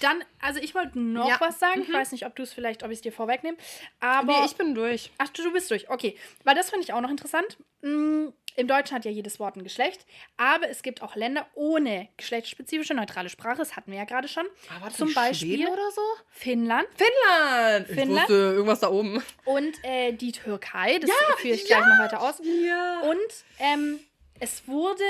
Dann, 0.00 0.22
also 0.40 0.60
ich 0.60 0.74
wollte 0.74 0.98
noch 0.98 1.28
Ja. 1.28 1.36
was 1.40 1.58
sagen. 1.58 1.82
Ich 1.82 1.88
Mhm. 1.88 1.92
weiß 1.94 2.12
nicht, 2.12 2.26
ob 2.26 2.34
du 2.36 2.42
es 2.42 2.52
vielleicht, 2.52 2.82
ob 2.82 2.90
ich 2.90 2.96
es 2.98 3.02
dir 3.02 3.12
vorwegnehme. 3.12 3.56
Aber 4.00 4.40
nee, 4.40 4.44
ich 4.46 4.56
bin 4.56 4.74
durch. 4.74 5.10
Ach, 5.18 5.28
du, 5.28 5.42
du 5.42 5.52
bist 5.52 5.70
durch. 5.70 5.88
Okay. 5.90 6.16
Weil 6.44 6.54
das 6.54 6.70
finde 6.70 6.84
ich 6.84 6.92
auch 6.92 7.00
noch 7.00 7.10
interessant. 7.10 7.58
Mm, 7.82 8.28
Im 8.56 8.66
Deutschen 8.66 8.96
hat 8.96 9.04
ja 9.04 9.10
jedes 9.12 9.38
Wort 9.38 9.54
ein 9.54 9.62
Geschlecht, 9.62 10.04
aber 10.36 10.68
es 10.68 10.82
gibt 10.82 11.00
auch 11.00 11.14
Länder 11.14 11.46
ohne 11.54 12.08
geschlechtsspezifische 12.16 12.92
neutrale 12.92 13.28
Sprache. 13.28 13.58
Das 13.58 13.76
hatten 13.76 13.92
wir 13.92 13.98
ja 13.98 14.04
gerade 14.04 14.26
schon. 14.26 14.46
Aber 14.76 14.90
Zum 14.90 15.14
Beispiel 15.14 15.64
oder 15.68 15.90
so? 15.92 16.00
Finnland 16.30 16.88
Finnland. 16.96 17.88
Ich 17.88 17.94
Finnland? 17.94 18.20
wusste 18.28 18.32
irgendwas 18.34 18.80
da 18.80 18.90
oben. 18.90 19.22
und 19.44 19.72
äh, 19.84 20.10
die 20.12 20.32
Türkei. 20.32 20.98
Das 20.98 21.08
führe 21.36 21.54
ich 21.54 21.68
ja. 21.68 21.78
gleich 21.78 21.88
noch 21.88 22.04
weiter 22.04 22.20
aus. 22.20 22.40
Ja. 22.44 23.00
Und 23.02 23.44
ähm, 23.60 24.00
es 24.40 24.66
wurde 24.66 25.04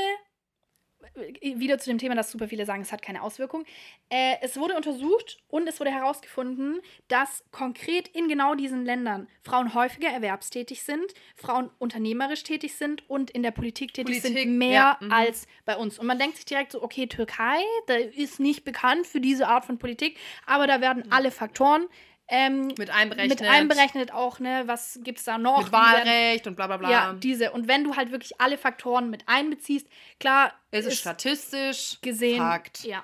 wieder 1.42 1.78
zu 1.78 1.90
dem 1.90 1.98
Thema, 1.98 2.14
dass 2.14 2.30
super 2.30 2.48
viele 2.48 2.66
sagen, 2.66 2.82
es 2.82 2.92
hat 2.92 3.02
keine 3.02 3.22
Auswirkung. 3.22 3.64
Äh, 4.08 4.36
es 4.40 4.56
wurde 4.56 4.74
untersucht 4.74 5.38
und 5.48 5.68
es 5.68 5.80
wurde 5.80 5.90
herausgefunden, 5.90 6.80
dass 7.08 7.44
konkret 7.50 8.08
in 8.08 8.28
genau 8.28 8.54
diesen 8.54 8.84
Ländern 8.84 9.28
Frauen 9.42 9.74
häufiger 9.74 10.08
erwerbstätig 10.08 10.82
sind, 10.82 11.14
Frauen 11.36 11.70
unternehmerisch 11.78 12.42
tätig 12.42 12.76
sind 12.76 13.08
und 13.08 13.30
in 13.30 13.42
der 13.42 13.50
Politik 13.50 13.94
tätig 13.94 14.22
Politik, 14.22 14.38
sind 14.38 14.58
mehr 14.58 14.72
ja, 14.72 14.98
mhm. 15.00 15.12
als 15.12 15.46
bei 15.64 15.76
uns. 15.76 15.98
Und 15.98 16.06
man 16.06 16.18
denkt 16.18 16.36
sich 16.36 16.44
direkt 16.44 16.72
so, 16.72 16.82
okay, 16.82 17.06
Türkei, 17.06 17.58
da 17.86 17.94
ist 17.94 18.40
nicht 18.40 18.64
bekannt 18.64 19.06
für 19.06 19.20
diese 19.20 19.48
Art 19.48 19.64
von 19.64 19.78
Politik, 19.78 20.18
aber 20.46 20.66
da 20.66 20.80
werden 20.80 21.10
alle 21.10 21.30
Faktoren 21.30 21.86
ähm, 22.29 22.68
mit 22.79 22.91
einberechnet. 22.91 23.41
mit 23.41 23.49
einberechnet 23.49 24.12
auch, 24.12 24.39
ne? 24.39 24.64
Was 24.66 25.01
gibt 25.03 25.18
es 25.18 25.24
da 25.24 25.39
noch? 25.39 25.64
Mit 25.64 25.72
Wahlrecht 25.72 26.47
und 26.47 26.57
bla 26.57 26.66
bla 26.66 26.76
bla. 26.76 26.91
ja, 26.91 27.12
diese. 27.14 27.53
Und 27.53 27.68
wenn 27.68 27.85
du 27.85 27.97
halt 27.97 28.11
wirklich 28.12 28.41
alle 28.41 28.59
Faktoren 28.59 29.11
mit 29.11 29.24
einbeziehst, 29.26 29.87
klar 30.20 30.53
es 30.70 30.87
ist 30.87 30.99
statistisch 30.99 31.99
gesehen, 32.03 32.39
Fakt. 32.39 32.85
ja, 32.85 33.03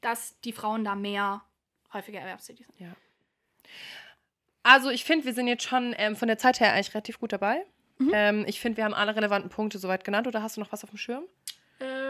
dass 0.00 0.38
die 0.40 0.52
Frauen 0.52 0.84
da 0.84 0.94
mehr 0.94 1.42
häufiger 1.92 2.20
erwerbstätig 2.20 2.66
sind. 2.66 2.94
Also 4.62 4.90
ich 4.90 5.04
finde, 5.04 5.26
wir 5.26 5.32
sind 5.32 5.46
jetzt 5.46 5.62
schon 5.62 5.94
ähm, 5.96 6.16
von 6.16 6.26
der 6.26 6.38
Zeit 6.38 6.58
her 6.58 6.72
eigentlich 6.72 6.92
relativ 6.92 7.20
gut 7.20 7.32
dabei. 7.32 7.64
Mhm. 7.98 8.10
Ähm, 8.12 8.44
ich 8.48 8.60
finde, 8.60 8.78
wir 8.78 8.84
haben 8.84 8.94
alle 8.94 9.14
relevanten 9.14 9.48
Punkte 9.48 9.78
soweit 9.78 10.04
genannt. 10.04 10.26
Oder 10.26 10.42
hast 10.42 10.56
du 10.56 10.60
noch 10.60 10.72
was 10.72 10.82
auf 10.82 10.90
dem 10.90 10.98
Schirm? 10.98 11.24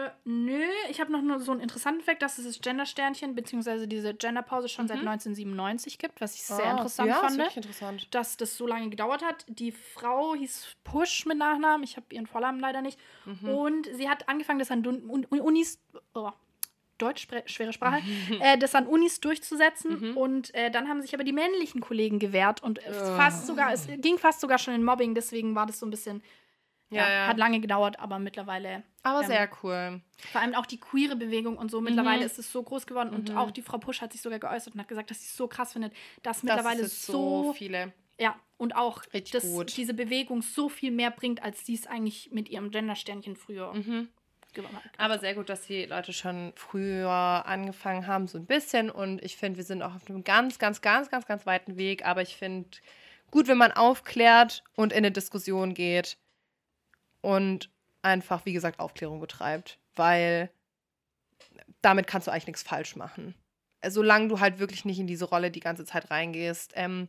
Äh, 0.07 0.11
nö, 0.25 0.63
ich 0.89 0.99
habe 0.99 1.11
noch 1.11 1.21
nur 1.21 1.39
so 1.39 1.51
einen 1.51 1.61
interessanten 1.61 2.01
Fakt, 2.01 2.21
dass 2.21 2.37
es 2.37 2.45
das 2.45 2.59
Gender-Sternchen 2.61 3.35
bzw. 3.35 3.87
diese 3.87 4.13
Genderpause 4.13 4.69
schon 4.69 4.87
seit 4.87 4.97
Mhm. 5.01 5.07
1997 5.09 5.97
gibt, 5.99 6.19
was 6.21 6.35
ich 6.35 6.43
sehr 6.43 6.65
Ah, 6.65 6.71
interessant 6.71 7.09
ja, 7.09 7.15
fand. 7.15 7.37
wirklich 7.37 7.57
interessant. 7.57 8.07
Dass 8.15 8.37
das 8.37 8.57
so 8.57 8.67
lange 8.67 8.89
gedauert 8.89 9.23
hat. 9.23 9.45
Die 9.47 9.71
Frau 9.71 10.35
hieß 10.35 10.75
Push 10.83 11.25
mit 11.25 11.37
Nachnamen, 11.37 11.83
ich 11.83 11.97
habe 11.97 12.05
ihren 12.13 12.27
Vornamen 12.27 12.59
leider 12.59 12.81
nicht. 12.81 12.99
Mhm. 13.25 13.49
Und 13.49 13.89
sie 13.93 14.09
hat 14.09 14.27
angefangen, 14.29 14.59
das 14.59 14.71
an 14.71 14.85
Un 14.85 15.09
Un- 15.09 15.25
Unis, 15.41 15.79
oh, 16.13 16.31
Deutsch, 16.97 17.27
schwere 17.45 17.73
Sprache, 17.73 18.01
äh, 18.39 18.57
das 18.57 18.73
an 18.73 18.87
Unis 18.87 19.19
durchzusetzen. 19.19 20.11
Mhm. 20.11 20.17
Und 20.17 20.55
äh, 20.55 20.71
dann 20.71 20.87
haben 20.89 21.01
sich 21.01 21.13
aber 21.13 21.23
die 21.23 21.31
männlichen 21.33 21.79
Kollegen 21.79 22.17
gewehrt 22.17 22.63
und 22.63 22.79
es 22.83 22.97
Oh. 22.97 23.15
fast 23.15 23.45
sogar, 23.45 23.71
es 23.71 23.87
ging 23.97 24.17
fast 24.17 24.39
sogar 24.41 24.57
schon 24.57 24.73
in 24.73 24.83
Mobbing, 24.83 25.13
deswegen 25.13 25.53
war 25.53 25.67
das 25.67 25.77
so 25.79 25.85
ein 25.85 25.91
bisschen, 25.91 26.23
ja, 26.89 27.07
Ja, 27.09 27.27
hat 27.27 27.37
lange 27.37 27.59
gedauert, 27.59 27.99
aber 27.99 28.19
mittlerweile, 28.19 28.83
Aber 29.03 29.21
ähm, 29.21 29.27
sehr 29.27 29.49
cool. 29.63 30.01
vor 30.31 30.41
allem 30.41 30.55
auch 30.55 30.65
die 30.65 30.79
queere 30.79 31.15
Bewegung 31.15 31.57
und 31.57 31.69
so, 31.71 31.81
mittlerweile 31.81 32.19
Mhm. 32.21 32.25
ist 32.25 32.39
es 32.39 32.51
so 32.51 32.63
groß 32.63 32.87
geworden 32.87 33.09
und 33.13 33.31
Mhm. 33.31 33.37
auch 33.37 33.51
die 33.51 33.61
Frau 33.61 33.77
Pusch 33.77 34.01
hat 34.01 34.11
sich 34.13 34.21
sogar 34.21 34.39
geäußert 34.39 34.73
und 34.73 34.79
hat 34.79 34.87
gesagt, 34.87 35.09
dass 35.11 35.19
sie 35.19 35.25
es 35.27 35.35
so 35.37 35.47
krass 35.47 35.73
findet, 35.73 35.93
dass 36.23 36.37
Das 36.37 36.43
mittlerweile 36.43 36.85
so, 36.87 37.53
viele. 37.53 37.93
ja, 38.19 38.35
und 38.57 38.75
auch, 38.75 39.03
Richtig 39.13 39.31
dass 39.33 39.43
gut. 39.43 39.75
diese 39.77 39.93
Bewegung 39.93 40.41
so 40.41 40.69
viel 40.69 40.91
mehr 40.91 41.11
bringt, 41.11 41.43
als 41.43 41.65
sie 41.65 41.75
es 41.75 41.85
eigentlich 41.87 42.31
mit 42.31 42.49
ihrem 42.49 42.71
Gendersternchen 42.71 43.35
früher 43.35 43.73
Mhm. 43.73 44.07
gewonnen 44.53 44.77
hat. 44.77 44.83
Aber 44.97 45.19
sehr 45.19 45.35
gut, 45.35 45.49
dass 45.49 45.61
die 45.67 45.85
Leute 45.85 46.13
schon 46.13 46.51
früher 46.55 47.11
angefangen 47.11 48.07
haben, 48.07 48.27
so 48.27 48.39
ein 48.39 48.45
bisschen. 48.47 48.89
Und 48.89 49.21
ich 49.23 49.37
finde, 49.37 49.57
wir 49.57 49.63
sind 49.63 49.83
auch 49.83 49.93
auf 49.93 50.09
einem 50.09 50.23
ganz, 50.23 50.57
ganz, 50.57 50.81
ganz, 50.81 51.09
ganz, 51.11 51.27
ganz 51.27 51.45
weiten 51.45 51.77
Weg. 51.77 52.05
Aber 52.07 52.23
ich 52.23 52.35
finde 52.37 52.69
gut, 53.29 53.47
wenn 53.47 53.57
man 53.59 53.71
aufklärt 53.71 54.63
und 54.75 54.91
in 54.93 54.99
eine 54.99 55.11
Diskussion 55.11 55.75
geht 55.75 56.17
und 57.21 57.69
einfach, 58.01 58.45
wie 58.45 58.53
gesagt, 58.53 58.79
Aufklärung 58.79 59.19
betreibt. 59.19 59.79
Weil 59.95 60.49
damit 61.81 62.07
kannst 62.07 62.27
du 62.27 62.31
eigentlich 62.31 62.47
nichts 62.47 62.63
falsch 62.63 62.95
machen. 62.95 63.35
Solange 63.87 64.27
du 64.27 64.39
halt 64.39 64.59
wirklich 64.59 64.85
nicht 64.85 64.99
in 64.99 65.07
diese 65.07 65.25
Rolle 65.25 65.51
die 65.51 65.59
ganze 65.59 65.85
Zeit 65.85 66.09
reingehst. 66.11 66.73
Ähm, 66.75 67.07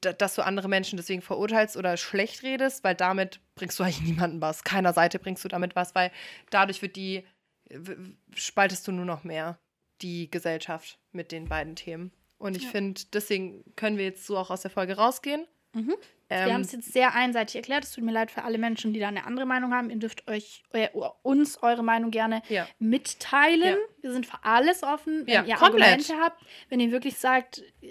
dass 0.00 0.34
du 0.34 0.42
andere 0.42 0.68
Menschen 0.68 0.96
deswegen 0.96 1.20
verurteilst 1.20 1.76
oder 1.76 1.96
schlecht 1.96 2.42
redest, 2.42 2.84
weil 2.84 2.94
damit 2.94 3.40
bringst 3.54 3.78
du 3.78 3.82
eigentlich 3.82 4.00
niemandem 4.00 4.40
was. 4.40 4.64
Keiner 4.64 4.92
Seite 4.94 5.18
bringst 5.18 5.44
du 5.44 5.48
damit 5.48 5.76
was, 5.76 5.94
weil 5.94 6.10
dadurch 6.50 6.80
wird 6.80 6.96
die, 6.96 7.26
spaltest 8.34 8.88
du 8.88 8.92
nur 8.92 9.04
noch 9.04 9.24
mehr 9.24 9.58
die 10.00 10.30
Gesellschaft 10.30 10.98
mit 11.12 11.32
den 11.32 11.48
beiden 11.48 11.76
Themen. 11.76 12.12
Und 12.38 12.56
ich 12.56 12.64
Ja. 12.64 12.70
finde, 12.70 13.00
deswegen 13.12 13.62
können 13.76 13.98
wir 13.98 14.04
jetzt 14.04 14.26
so 14.26 14.38
auch 14.38 14.50
aus 14.50 14.62
der 14.62 14.70
Folge 14.70 14.96
rausgehen. 14.96 15.46
Mhm. 15.74 15.94
Ähm, 16.30 16.46
Wir 16.46 16.54
haben 16.54 16.60
es 16.62 16.72
jetzt 16.72 16.92
sehr 16.92 17.14
einseitig 17.14 17.56
erklärt. 17.56 17.84
Es 17.84 17.92
tut 17.92 18.04
mir 18.04 18.12
leid 18.12 18.30
für 18.30 18.44
alle 18.44 18.58
Menschen, 18.58 18.92
die 18.92 19.00
da 19.00 19.08
eine 19.08 19.26
andere 19.26 19.46
Meinung 19.46 19.74
haben. 19.74 19.90
Ihr 19.90 19.96
dürft 19.96 20.28
euch 20.28 20.62
äh, 20.72 20.88
uns 21.22 21.62
eure 21.62 21.82
Meinung 21.82 22.10
gerne 22.10 22.42
ja. 22.48 22.66
mitteilen. 22.78 23.76
Ja. 23.76 24.02
Wir 24.02 24.12
sind 24.12 24.26
für 24.26 24.38
alles 24.42 24.82
offen. 24.82 25.26
Wenn 25.26 25.34
Ja, 25.34 25.44
ihr 25.44 25.56
komplett. 25.56 25.82
Argumente 25.82 26.14
habt, 26.20 26.42
wenn 26.70 26.80
ihr 26.80 26.90
wirklich 26.90 27.18
sagt, 27.18 27.62
äh, 27.82 27.88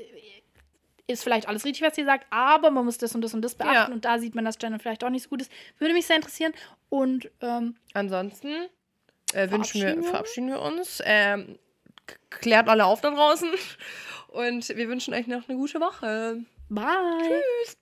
ist 1.08 1.24
vielleicht 1.24 1.48
alles 1.48 1.66
richtig, 1.66 1.86
was 1.86 1.98
ihr 1.98 2.06
sagt, 2.06 2.26
aber 2.30 2.72
man 2.72 2.86
muss 2.86 2.98
das 2.98 3.14
und 3.14 3.22
das 3.22 3.34
und 3.34 3.42
das 3.42 3.56
beachten 3.56 3.92
und 3.92 4.06
da 4.06 4.20
sieht 4.20 4.36
man, 4.36 4.46
dass 4.46 4.58
Gender 4.58 4.80
vielleicht 4.80 5.04
auch 5.04 5.10
nicht 5.10 5.24
so 5.24 5.30
gut 5.30 5.42
ist. 5.42 5.52
Würde 5.78 5.94
mich 5.94 6.06
sehr 6.06 6.16
interessieren. 6.16 6.54
Und 6.90 7.30
ähm, 7.42 7.76
Ansonsten 7.94 8.48
äh, 9.34 9.52
wünschen 9.52 9.82
wir, 9.82 10.02
Verabschieden 10.02 10.48
wir 10.48 10.62
uns. 10.62 11.02
Ähm, 11.06 11.60
klärt 12.30 12.70
alle 12.70 12.86
auf 12.86 13.02
da 13.02 13.12
draußen. 13.12 13.50
Und 14.30 14.68
wir 14.70 14.88
wünschen 14.88 15.14
euch 15.14 15.28
noch 15.28 15.48
eine 15.48 15.58
gute 15.58 15.80
Woche. 15.80 16.44
Bye. 16.70 17.44
Tschüss. 17.66 17.76